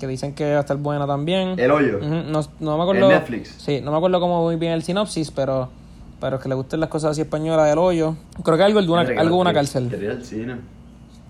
que 0.00 0.06
dicen 0.06 0.34
que 0.34 0.52
va 0.52 0.58
a 0.58 0.60
estar 0.60 0.76
buena 0.76 1.06
también. 1.06 1.58
El 1.58 1.70
hoyo. 1.70 1.98
Ujú, 1.98 2.08
no, 2.08 2.40
no 2.60 2.76
me 2.76 2.82
acuerdo. 2.82 3.10
¿En 3.10 3.16
Netflix? 3.18 3.54
Sí, 3.58 3.80
no 3.82 3.90
me 3.90 3.96
acuerdo 3.98 4.20
cómo 4.20 4.42
muy 4.42 4.56
bien 4.56 4.72
el 4.72 4.82
sinopsis, 4.82 5.30
pero 5.30 5.68
pero 6.20 6.40
que 6.40 6.48
le 6.48 6.54
gusten 6.54 6.80
las 6.80 6.88
cosas 6.88 7.10
así 7.10 7.20
españolas 7.20 7.68
del 7.68 7.78
hoyo. 7.78 8.16
Creo 8.42 8.56
que 8.56 8.62
algo 8.62 8.80
de 8.80 8.88
una, 8.88 9.02
algo 9.02 9.36
de 9.36 9.40
una 9.42 9.52
cárcel. 9.52 9.90
al 10.10 10.24
cine. 10.24 10.56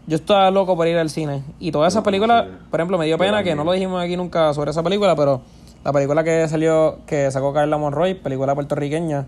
Yo 0.07 0.17
estaba 0.17 0.51
loco 0.51 0.77
por 0.77 0.87
ir 0.87 0.97
al 0.99 1.09
cine. 1.11 1.43
Y 1.59 1.73
todas 1.73 1.93
esas 1.93 2.05
películas, 2.05 2.47
por 2.71 2.81
ejemplo, 2.81 2.99
me 2.99 3.07
dio 3.07 3.17
pena 3.17 3.43
que 3.43 3.55
no 3.55 3.65
lo 3.65 3.73
dijimos 3.73 4.03
aquí 4.03 4.17
nunca 4.17 4.53
sobre 4.53 4.71
esa 4.71 4.83
película, 4.83 5.17
pero 5.17 5.41
la 5.83 5.93
película 5.93 6.23
que 6.25 6.47
salió, 6.49 6.99
que 7.07 7.31
sacó 7.31 7.53
Carla 7.55 7.79
Monroy, 7.79 8.15
película 8.15 8.55
puertorriqueña, 8.55 9.25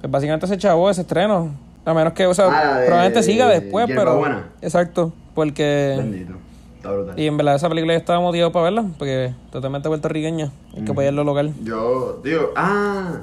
pues 0.00 0.10
básicamente 0.10 0.46
se 0.46 0.56
chavó 0.56 0.88
ese 0.90 1.00
estreno. 1.00 1.50
A 1.84 1.94
menos 1.94 2.12
que, 2.12 2.26
o 2.26 2.34
sea, 2.34 2.46
Ah, 2.46 2.78
de 2.80 2.86
probablemente 2.86 3.22
siga 3.22 3.48
después, 3.48 3.86
pero. 3.88 4.18
Buena. 4.18 4.48
Exacto, 4.60 5.12
porque. 5.34 5.94
Bendito. 5.96 6.34
Está 6.76 6.92
brutal. 6.92 7.18
Y 7.18 7.26
en 7.26 7.36
verdad 7.36 7.56
esa 7.56 7.68
película 7.68 7.94
yo 7.94 7.98
estaba 7.98 8.20
motivado 8.20 8.52
para 8.52 8.64
verla, 8.64 8.84
porque 8.98 9.34
totalmente 9.50 9.88
puertorriqueña. 9.88 10.52
Hay 10.76 10.84
que 10.84 10.92
apoyar 10.92 11.14
lo 11.14 11.24
local. 11.24 11.52
Yo 11.64 12.20
digo, 12.22 12.50
ah, 12.56 13.20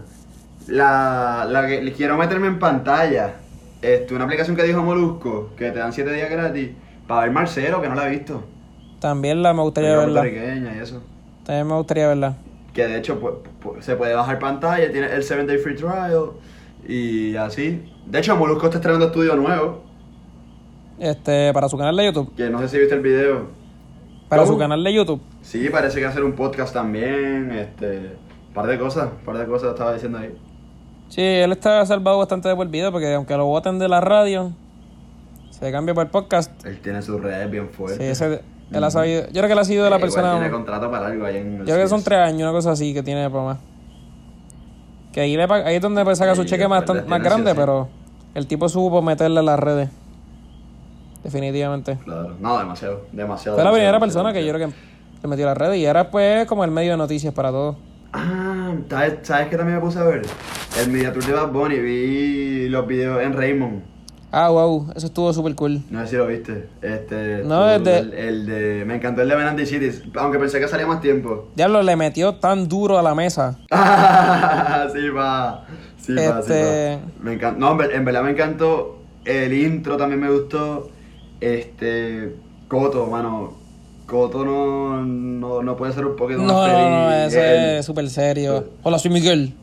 la, 0.67 1.45
la 1.49 1.67
que 1.67 1.81
le 1.81 1.93
quiero 1.93 2.17
meterme 2.17 2.47
en 2.47 2.59
pantalla. 2.59 3.35
Este, 3.85 4.15
una 4.15 4.23
aplicación 4.25 4.55
que 4.55 4.63
dijo 4.63 4.81
Molusco, 4.81 5.49
que 5.57 5.71
te 5.71 5.79
dan 5.79 5.93
7 5.93 6.11
días 6.11 6.29
gratis, 6.29 6.69
para 7.07 7.21
ver 7.21 7.31
Marcelo, 7.31 7.81
que 7.81 7.89
no 7.89 7.95
la 7.95 8.07
he 8.07 8.11
visto. 8.11 8.43
También 8.99 9.43
la 9.43 9.53
me 9.53 9.61
gustaría 9.61 9.95
verla. 9.95 10.21
puertorriqueña 10.21 10.75
y 10.75 10.79
eso. 10.79 11.01
También 11.45 11.67
me 11.67 11.75
gustaría 11.75 12.07
verla. 12.07 12.37
Que 12.73 12.87
de 12.87 12.97
hecho 12.97 13.21
pu- 13.21 13.37
pu- 13.63 13.81
se 13.81 13.95
puede 13.95 14.13
bajar 14.15 14.39
pantalla, 14.39 14.91
tiene 14.91 15.07
el 15.13 15.23
7 15.23 15.45
Day 15.45 15.57
Free 15.59 15.75
Trial 15.75 16.31
y 16.87 17.35
así. 17.35 17.83
De 18.07 18.19
hecho, 18.19 18.35
Molusco 18.35 18.65
está 18.65 18.77
estrenando 18.77 19.07
estudio 19.07 19.35
nuevo, 19.35 19.83
Este, 20.99 21.51
para 21.53 21.67
su 21.69 21.77
canal 21.77 21.95
de 21.95 22.05
YouTube. 22.05 22.33
que 22.35 22.49
no 22.49 22.59
sé 22.59 22.69
si 22.69 22.79
viste 22.79 22.95
el 22.95 23.01
video. 23.01 23.47
Para 24.29 24.41
¿Cómo? 24.43 24.53
su 24.53 24.59
canal 24.59 24.83
de 24.83 24.93
YouTube. 24.93 25.21
Sí, 25.41 25.69
parece 25.69 25.97
que 25.97 26.01
va 26.03 26.07
a 26.07 26.11
hacer 26.11 26.23
un 26.23 26.33
podcast 26.33 26.73
también, 26.73 27.51
este, 27.51 28.15
par 28.53 28.65
de 28.65 28.79
cosas, 28.79 29.09
par 29.25 29.37
de 29.37 29.45
cosas 29.45 29.71
estaba 29.71 29.93
diciendo 29.93 30.17
ahí. 30.17 30.33
Sí, 31.09 31.21
él 31.21 31.51
está 31.51 31.85
salvado 31.85 32.17
bastante 32.17 32.49
de 32.49 32.55
por 32.55 32.67
vida 32.67 32.91
porque 32.91 33.13
aunque 33.13 33.35
lo 33.37 33.45
voten 33.45 33.79
de 33.79 33.87
la 33.87 34.01
radio, 34.01 34.51
se 35.51 35.71
cambia 35.71 35.93
por 35.93 36.05
el 36.05 36.09
podcast. 36.11 36.51
Él 36.65 36.79
tiene 36.81 37.01
sus 37.01 37.21
redes 37.21 37.49
bien 37.49 37.67
Sí, 37.69 37.75
fuertes. 37.75 38.01
ese, 38.21 38.41
él 38.71 38.83
ha 38.83 38.91
sabido, 38.91 39.23
yo 39.27 39.31
creo 39.33 39.45
que 39.47 39.53
él 39.53 39.59
ha 39.59 39.63
sido 39.65 39.83
de 39.83 39.89
la 39.89 39.95
Eh, 39.97 39.99
igual 39.99 40.11
persona. 40.11 40.33
tiene 40.33 40.51
contrato 40.51 40.91
para 40.91 41.07
algo 41.07 41.25
ahí 41.25 41.37
en 41.37 41.59
Yo 41.59 41.65
creo 41.65 41.77
que 41.83 41.87
son 41.87 42.03
tres 42.03 42.19
años, 42.19 42.41
una 42.41 42.51
cosa 42.51 42.71
así 42.71 42.93
que 42.93 43.03
tiene 43.03 43.29
para 43.29 43.43
más. 43.43 43.57
Que 45.13 45.21
ahí, 45.21 45.37
le, 45.37 45.43
ahí 45.43 45.75
es 45.75 45.81
donde 45.81 46.03
pues, 46.03 46.17
saca 46.17 46.35
su 46.35 46.41
Sí, 46.43 46.49
cheque 46.49 46.67
más, 46.67 46.83
tan- 46.83 47.07
más 47.07 47.19
sí 47.19 47.23
grande, 47.25 47.51
sí. 47.51 47.57
pero 47.57 47.87
el 48.33 48.47
tipo 48.47 48.67
supo 48.67 49.01
meterle 49.01 49.39
a 49.39 49.43
las 49.43 49.59
redes. 49.59 49.89
Definitivamente. 51.23 51.97
Claro, 52.03 52.35
no, 52.39 52.57
demasiado, 52.59 53.05
demasiado. 53.11 53.55
Fue 53.57 53.63
la 53.63 53.71
primera 53.71 53.93
demasiado, 53.93 54.23
persona 54.23 54.33
que 54.33 54.45
yo 54.45 54.53
creo 54.53 54.67
que 54.69 54.75
le 55.23 55.27
metió 55.29 55.45
a 55.45 55.49
las 55.49 55.57
redes 55.57 55.77
y 55.77 55.85
era 55.85 56.11
pues 56.11 56.45
como 56.45 56.63
el 56.63 56.71
medio 56.71 56.91
de 56.91 56.97
noticias 56.97 57.33
para 57.33 57.49
todos. 57.49 57.77
Ah, 58.13 58.54
¿sabes, 58.89 59.15
¿sabes 59.23 59.47
qué 59.49 59.57
también 59.57 59.77
me 59.77 59.81
puse 59.83 59.99
a 59.99 60.03
ver? 60.03 60.21
El 60.81 60.91
Media 60.91 61.11
Tour 61.13 61.25
de 61.25 61.33
Bad 61.33 61.51
Bunny, 61.51 61.79
vi 61.79 62.69
los 62.69 62.85
videos 62.87 63.21
en 63.23 63.33
Raymond. 63.33 63.81
Ah, 64.31 64.49
wow, 64.49 64.91
eso 64.95 65.05
estuvo 65.07 65.31
súper 65.31 65.55
cool. 65.55 65.81
No 65.89 66.01
sé 66.01 66.07
si 66.09 66.15
lo 66.17 66.27
viste. 66.27 66.67
Este, 66.81 67.41
No, 67.45 67.65
de- 67.79 67.97
el, 67.99 68.13
el 68.13 68.45
de. 68.45 68.83
Me 68.85 68.95
encantó 68.95 69.21
el 69.21 69.29
de 69.29 69.35
Menandy 69.37 69.65
Cities, 69.65 70.03
aunque 70.15 70.37
pensé 70.39 70.59
que 70.59 70.67
salía 70.67 70.85
más 70.85 70.99
tiempo. 70.99 71.47
Diablo, 71.55 71.81
le 71.83 71.95
metió 71.95 72.35
tan 72.35 72.67
duro 72.67 72.99
a 72.99 73.01
la 73.01 73.15
mesa. 73.15 73.57
Sí, 74.93 75.09
va. 75.09 75.65
Sí, 75.97 76.13
va, 76.15 76.41
sí, 76.41 76.51
Este- 76.51 76.95
va. 76.97 77.01
Me 77.23 77.33
encantó. 77.33 77.59
No, 77.75 77.81
en 77.83 78.03
verdad 78.05 78.23
me 78.23 78.31
encantó. 78.31 78.99
El 79.23 79.53
intro 79.53 79.95
también 79.97 80.19
me 80.19 80.29
gustó. 80.29 80.89
Este. 81.39 82.35
Coto, 82.67 83.05
mano. 83.07 83.53
Coto 84.05 84.45
no, 84.45 85.01
no, 85.03 85.63
no 85.63 85.75
puede 85.75 85.91
ser 85.93 86.05
un 86.05 86.15
poquito 86.15 86.39
No, 86.41 86.53
más 86.53 86.71
no, 86.71 86.89
no, 86.89 87.11
Él- 87.11 87.77
es 87.79 87.85
súper 87.85 88.09
serio. 88.09 88.65
Hola, 88.83 88.99
soy 88.99 89.11
Miguel. 89.11 89.53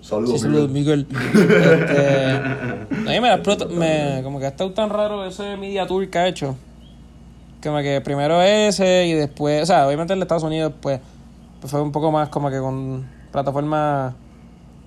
Saludos, 0.00 0.34
Sí, 0.34 0.38
saludos, 0.40 0.70
Miguel. 0.70 1.06
Miguel. 1.10 1.32
Este, 1.82 3.08
a 3.08 3.12
mí 3.12 3.20
me, 3.20 3.32
explota- 3.34 3.66
me 3.66 4.20
como 4.22 4.38
que 4.38 4.46
ha 4.46 4.48
estado 4.48 4.72
tan 4.72 4.88
raro 4.90 5.24
ese 5.24 5.56
media 5.56 5.86
tour 5.86 6.08
que 6.08 6.18
ha 6.18 6.28
hecho. 6.28 6.56
Como 7.62 7.78
que 7.78 8.00
primero 8.00 8.40
ese 8.42 9.06
y 9.06 9.12
después, 9.14 9.62
o 9.62 9.66
sea, 9.66 9.86
obviamente 9.86 10.12
en 10.12 10.22
Estados 10.22 10.42
Unidos 10.42 10.72
pues, 10.80 11.00
pues 11.60 11.70
fue 11.70 11.80
un 11.80 11.92
poco 11.92 12.10
más 12.10 12.28
como 12.28 12.50
que 12.50 12.58
con 12.58 13.06
plataforma, 13.30 14.14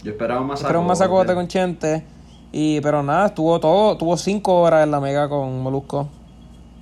Yo 0.04 0.12
esperaba 0.12 0.42
un 0.42 0.48
masacote. 0.48 0.78
un 0.78 0.88
masacote 0.88 1.34
con 1.34 1.48
Chente. 1.48 2.04
Y, 2.52 2.80
pero 2.82 3.04
nada, 3.04 3.28
estuvo 3.28 3.60
todo, 3.60 3.98
tuvo 3.98 4.16
cinco 4.18 4.62
horas 4.62 4.84
en 4.86 4.92
la 4.92 5.00
mega 5.02 5.28
con 5.30 5.62
Molusco. 5.62 6.08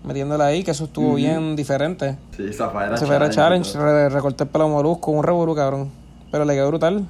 Metiéndola 0.04 0.48
ahí, 0.48 0.64
que 0.64 0.72
eso 0.72 0.84
estuvo 0.86 1.16
bien 1.16 1.56
diferente. 1.56 2.18
Sí, 2.36 2.52
Zafaera 2.52 2.98
Se 2.98 3.06
fue 3.06 3.16
a 3.16 3.30
challenge, 3.30 3.78
re- 3.78 4.10
recorté 4.10 4.44
el 4.44 4.50
pelo 4.50 4.68
Molusco, 4.68 5.12
un 5.12 5.24
revolú, 5.24 5.56
cabrón. 5.56 5.90
Pero 6.32 6.44
le 6.46 6.54
quedó 6.56 6.68
brutal. 6.68 7.06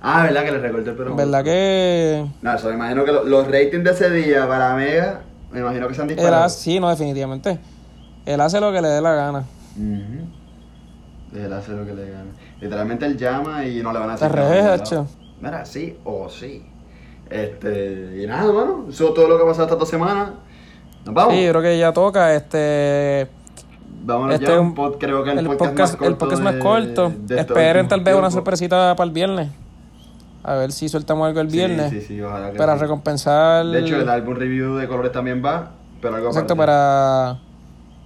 Ah, 0.00 0.22
¿verdad 0.24 0.44
que 0.44 0.52
le 0.52 0.58
recorté 0.58 0.90
el 0.90 0.96
pelo? 0.96 1.16
¿Verdad 1.16 1.44
que 1.44 2.26
No, 2.40 2.54
eso 2.54 2.68
me 2.68 2.74
imagino 2.74 3.04
que 3.04 3.12
lo- 3.12 3.24
los 3.24 3.46
ratings 3.46 3.84
de 3.84 3.90
ese 3.90 4.10
día 4.10 4.46
para 4.48 4.74
Mega, 4.74 5.20
me 5.50 5.60
imagino 5.60 5.86
que 5.88 5.94
se 5.94 6.00
han 6.02 6.08
él 6.10 6.16
disparado. 6.16 6.44
hace, 6.44 6.60
sí, 6.60 6.80
no, 6.80 6.88
definitivamente. 6.88 7.58
Él 8.24 8.40
hace 8.40 8.58
lo 8.60 8.72
que 8.72 8.80
le 8.80 8.88
dé 8.88 9.00
la 9.02 9.12
gana. 9.14 9.44
Ujú. 9.76 11.38
Él 11.38 11.52
hace 11.52 11.72
lo 11.72 11.84
que 11.84 11.92
le 11.94 12.10
gana. 12.10 12.30
Literalmente 12.60 13.04
él 13.04 13.18
llama 13.18 13.66
y 13.66 13.82
no 13.82 13.92
le 13.92 13.98
van 13.98 14.10
a 14.10 14.16
revés, 14.28 14.64
nada. 14.64 15.06
Mira, 15.40 15.64
sí 15.66 15.98
o 16.04 16.28
sí. 16.30 16.64
Este, 17.28 18.22
y 18.22 18.26
nada, 18.26 18.50
mano. 18.52 18.86
Eso 18.88 19.08
es 19.08 19.14
todo 19.14 19.28
lo 19.28 19.36
que 19.36 19.42
ha 19.42 19.46
pasado 19.46 19.64
estas 19.64 19.78
dos 19.78 19.88
semanas. 19.88 20.30
Nos 21.04 21.14
vamos. 21.14 21.34
Sí, 21.34 21.44
yo 21.44 21.50
creo 21.50 21.62
que 21.62 21.78
ya 21.78 21.92
toca. 21.92 22.34
Este. 22.34 23.28
Vámonos 24.06 24.34
este 24.34 24.46
ya. 24.46 24.60
un- 24.60 24.74
pod- 24.74 24.96
creo 24.98 25.24
que 25.24 25.30
el, 25.32 25.38
el 25.38 25.46
podcast, 25.46 25.70
podcast, 25.70 25.78
más 25.78 25.96
corto. 25.96 26.06
el 26.08 26.16
podcast 26.16 26.42
más 26.42 26.54
de- 26.54 26.60
corto. 26.60 27.08
de 27.16 27.40
estos 27.40 27.56
Esperen 27.56 27.88
tal 27.88 28.00
vez 28.00 28.14
una 28.14 28.30
sorpresita 28.30 28.94
para 28.96 29.06
el 29.06 29.12
viernes. 29.14 29.48
A 30.42 30.54
ver 30.56 30.72
si 30.72 30.88
soltamos 30.90 31.26
algo 31.26 31.40
el 31.40 31.50
Sí, 31.50 31.56
viernes. 31.56 31.90
Sí, 31.90 32.00
sí, 32.02 32.20
ojalá 32.20 32.50
que 32.50 32.58
para 32.58 32.74
sí. 32.74 32.80
recompensar. 32.82 33.64
De 33.64 33.80
hecho, 33.80 33.96
el 33.96 34.08
álbum 34.10 34.34
review 34.34 34.74
de 34.76 34.86
colores 34.88 35.10
también 35.12 35.42
va, 35.44 35.70
pero 36.02 36.16
algo 36.16 36.28
Exacto, 36.28 36.54
para. 36.56 37.38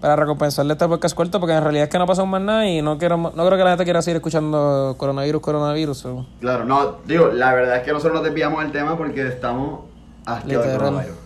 Para 0.01 0.15
recompensarle 0.15 0.75
este 0.75 0.87
podcast 0.87 1.17
corto, 1.17 1.41
porque 1.41 1.55
en 1.57 1.63
realidad 1.65 1.83
es 1.87 1.91
que 1.91 1.99
no 1.99 2.07
pasó 2.07 2.25
más 2.25 2.41
nada 2.41 2.65
y 2.69 2.81
no 2.81 2.99
quiero 2.99 3.17
no 3.17 3.31
creo 3.33 3.51
que 3.59 3.65
la 3.65 3.71
gente 3.71 3.83
quiera 3.83 4.01
seguir 4.01 4.19
escuchando 4.19 4.95
coronavirus, 4.97 5.43
coronavirus. 5.43 6.07
Claro, 6.39 6.65
no, 6.65 6.99
digo, 7.05 7.31
la 7.33 7.53
verdad 7.53 7.79
es 7.79 7.83
que 7.83 7.91
nosotros 7.91 8.15
nos 8.15 8.23
desviamos 8.23 8.63
del 8.63 8.71
tema 8.71 8.97
porque 8.97 9.27
estamos 9.27 9.81
de 10.47 10.55
Literal. 10.55 10.79
coronavirus. 10.79 11.17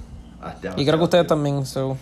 Y 0.76 0.84
creo 0.84 0.98
que 0.98 1.04
ustedes 1.04 1.26
también. 1.26 1.64
So. 1.66 1.96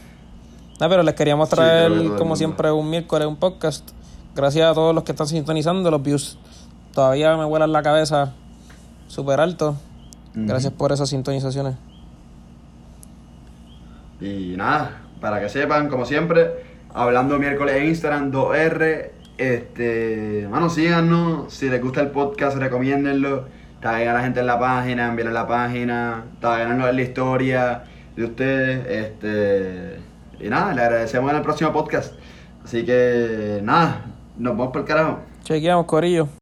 Nada, 0.81 0.89
pero 0.89 1.03
les 1.03 1.15
queríamos 1.15 1.49
traer, 1.49 1.93
como 2.17 2.37
siempre, 2.37 2.71
un 2.71 2.89
miércoles, 2.89 3.29
un 3.29 3.37
podcast. 3.37 3.91
Gracias 4.35 4.71
a 4.71 4.75
todos 4.75 4.95
los 4.95 5.05
que 5.05 5.13
están 5.13 5.27
sintonizando. 5.27 5.91
Los 5.91 6.03
views 6.03 6.39
todavía 6.95 7.37
me 7.37 7.45
vuelan 7.45 7.73
la 7.73 7.83
cabeza 7.83 8.33
súper 9.09 9.41
alto. 9.41 9.77
Gracias 10.35 10.73
por 10.73 10.93
esas 10.93 11.11
sintonizaciones. 11.11 11.75
Y 14.21 14.55
nada, 14.57 15.03
para 15.21 15.41
que 15.41 15.49
sepan, 15.49 15.89
como 15.89 16.07
siempre, 16.07 16.51
hablando 16.95 17.39
miércoles 17.39 17.77
en 17.77 17.87
Instagram, 17.87 18.33
2R. 18.33 19.11
Este, 19.37 20.47
mano, 20.51 20.71
síganos. 20.71 21.53
Si 21.53 21.69
les 21.69 21.83
gusta 21.83 22.01
el 22.01 22.09
podcast, 22.09 22.57
recomiéndenlo. 22.57 23.45
Taguen 23.81 24.09
a 24.09 24.15
la 24.15 24.23
gente 24.23 24.41
en 24.41 24.47
la 24.47 24.59
página, 24.59 25.09
envíenle 25.09 25.33
la 25.33 25.47
página, 25.47 26.25
taguen 26.41 26.71
en 26.71 26.97
la 26.97 27.03
historia 27.03 27.85
de 28.17 28.25
ustedes. 28.25 28.87
Este, 28.89 29.97
y 30.41 30.49
nada, 30.49 30.75
le 30.75 30.83
agradecemos 30.83 31.31
en 31.31 31.37
el 31.37 31.43
próximo 31.43 31.73
podcast. 31.73 32.15
Así 32.65 32.85
que 32.85 33.61
nada, 33.63 34.07
nos 34.39 34.57
vamos 34.57 34.73
por 34.73 34.83
el 34.83 34.87
carajo. 34.87 35.19
Chequeamos, 35.45 35.87
Corillo. 35.87 36.40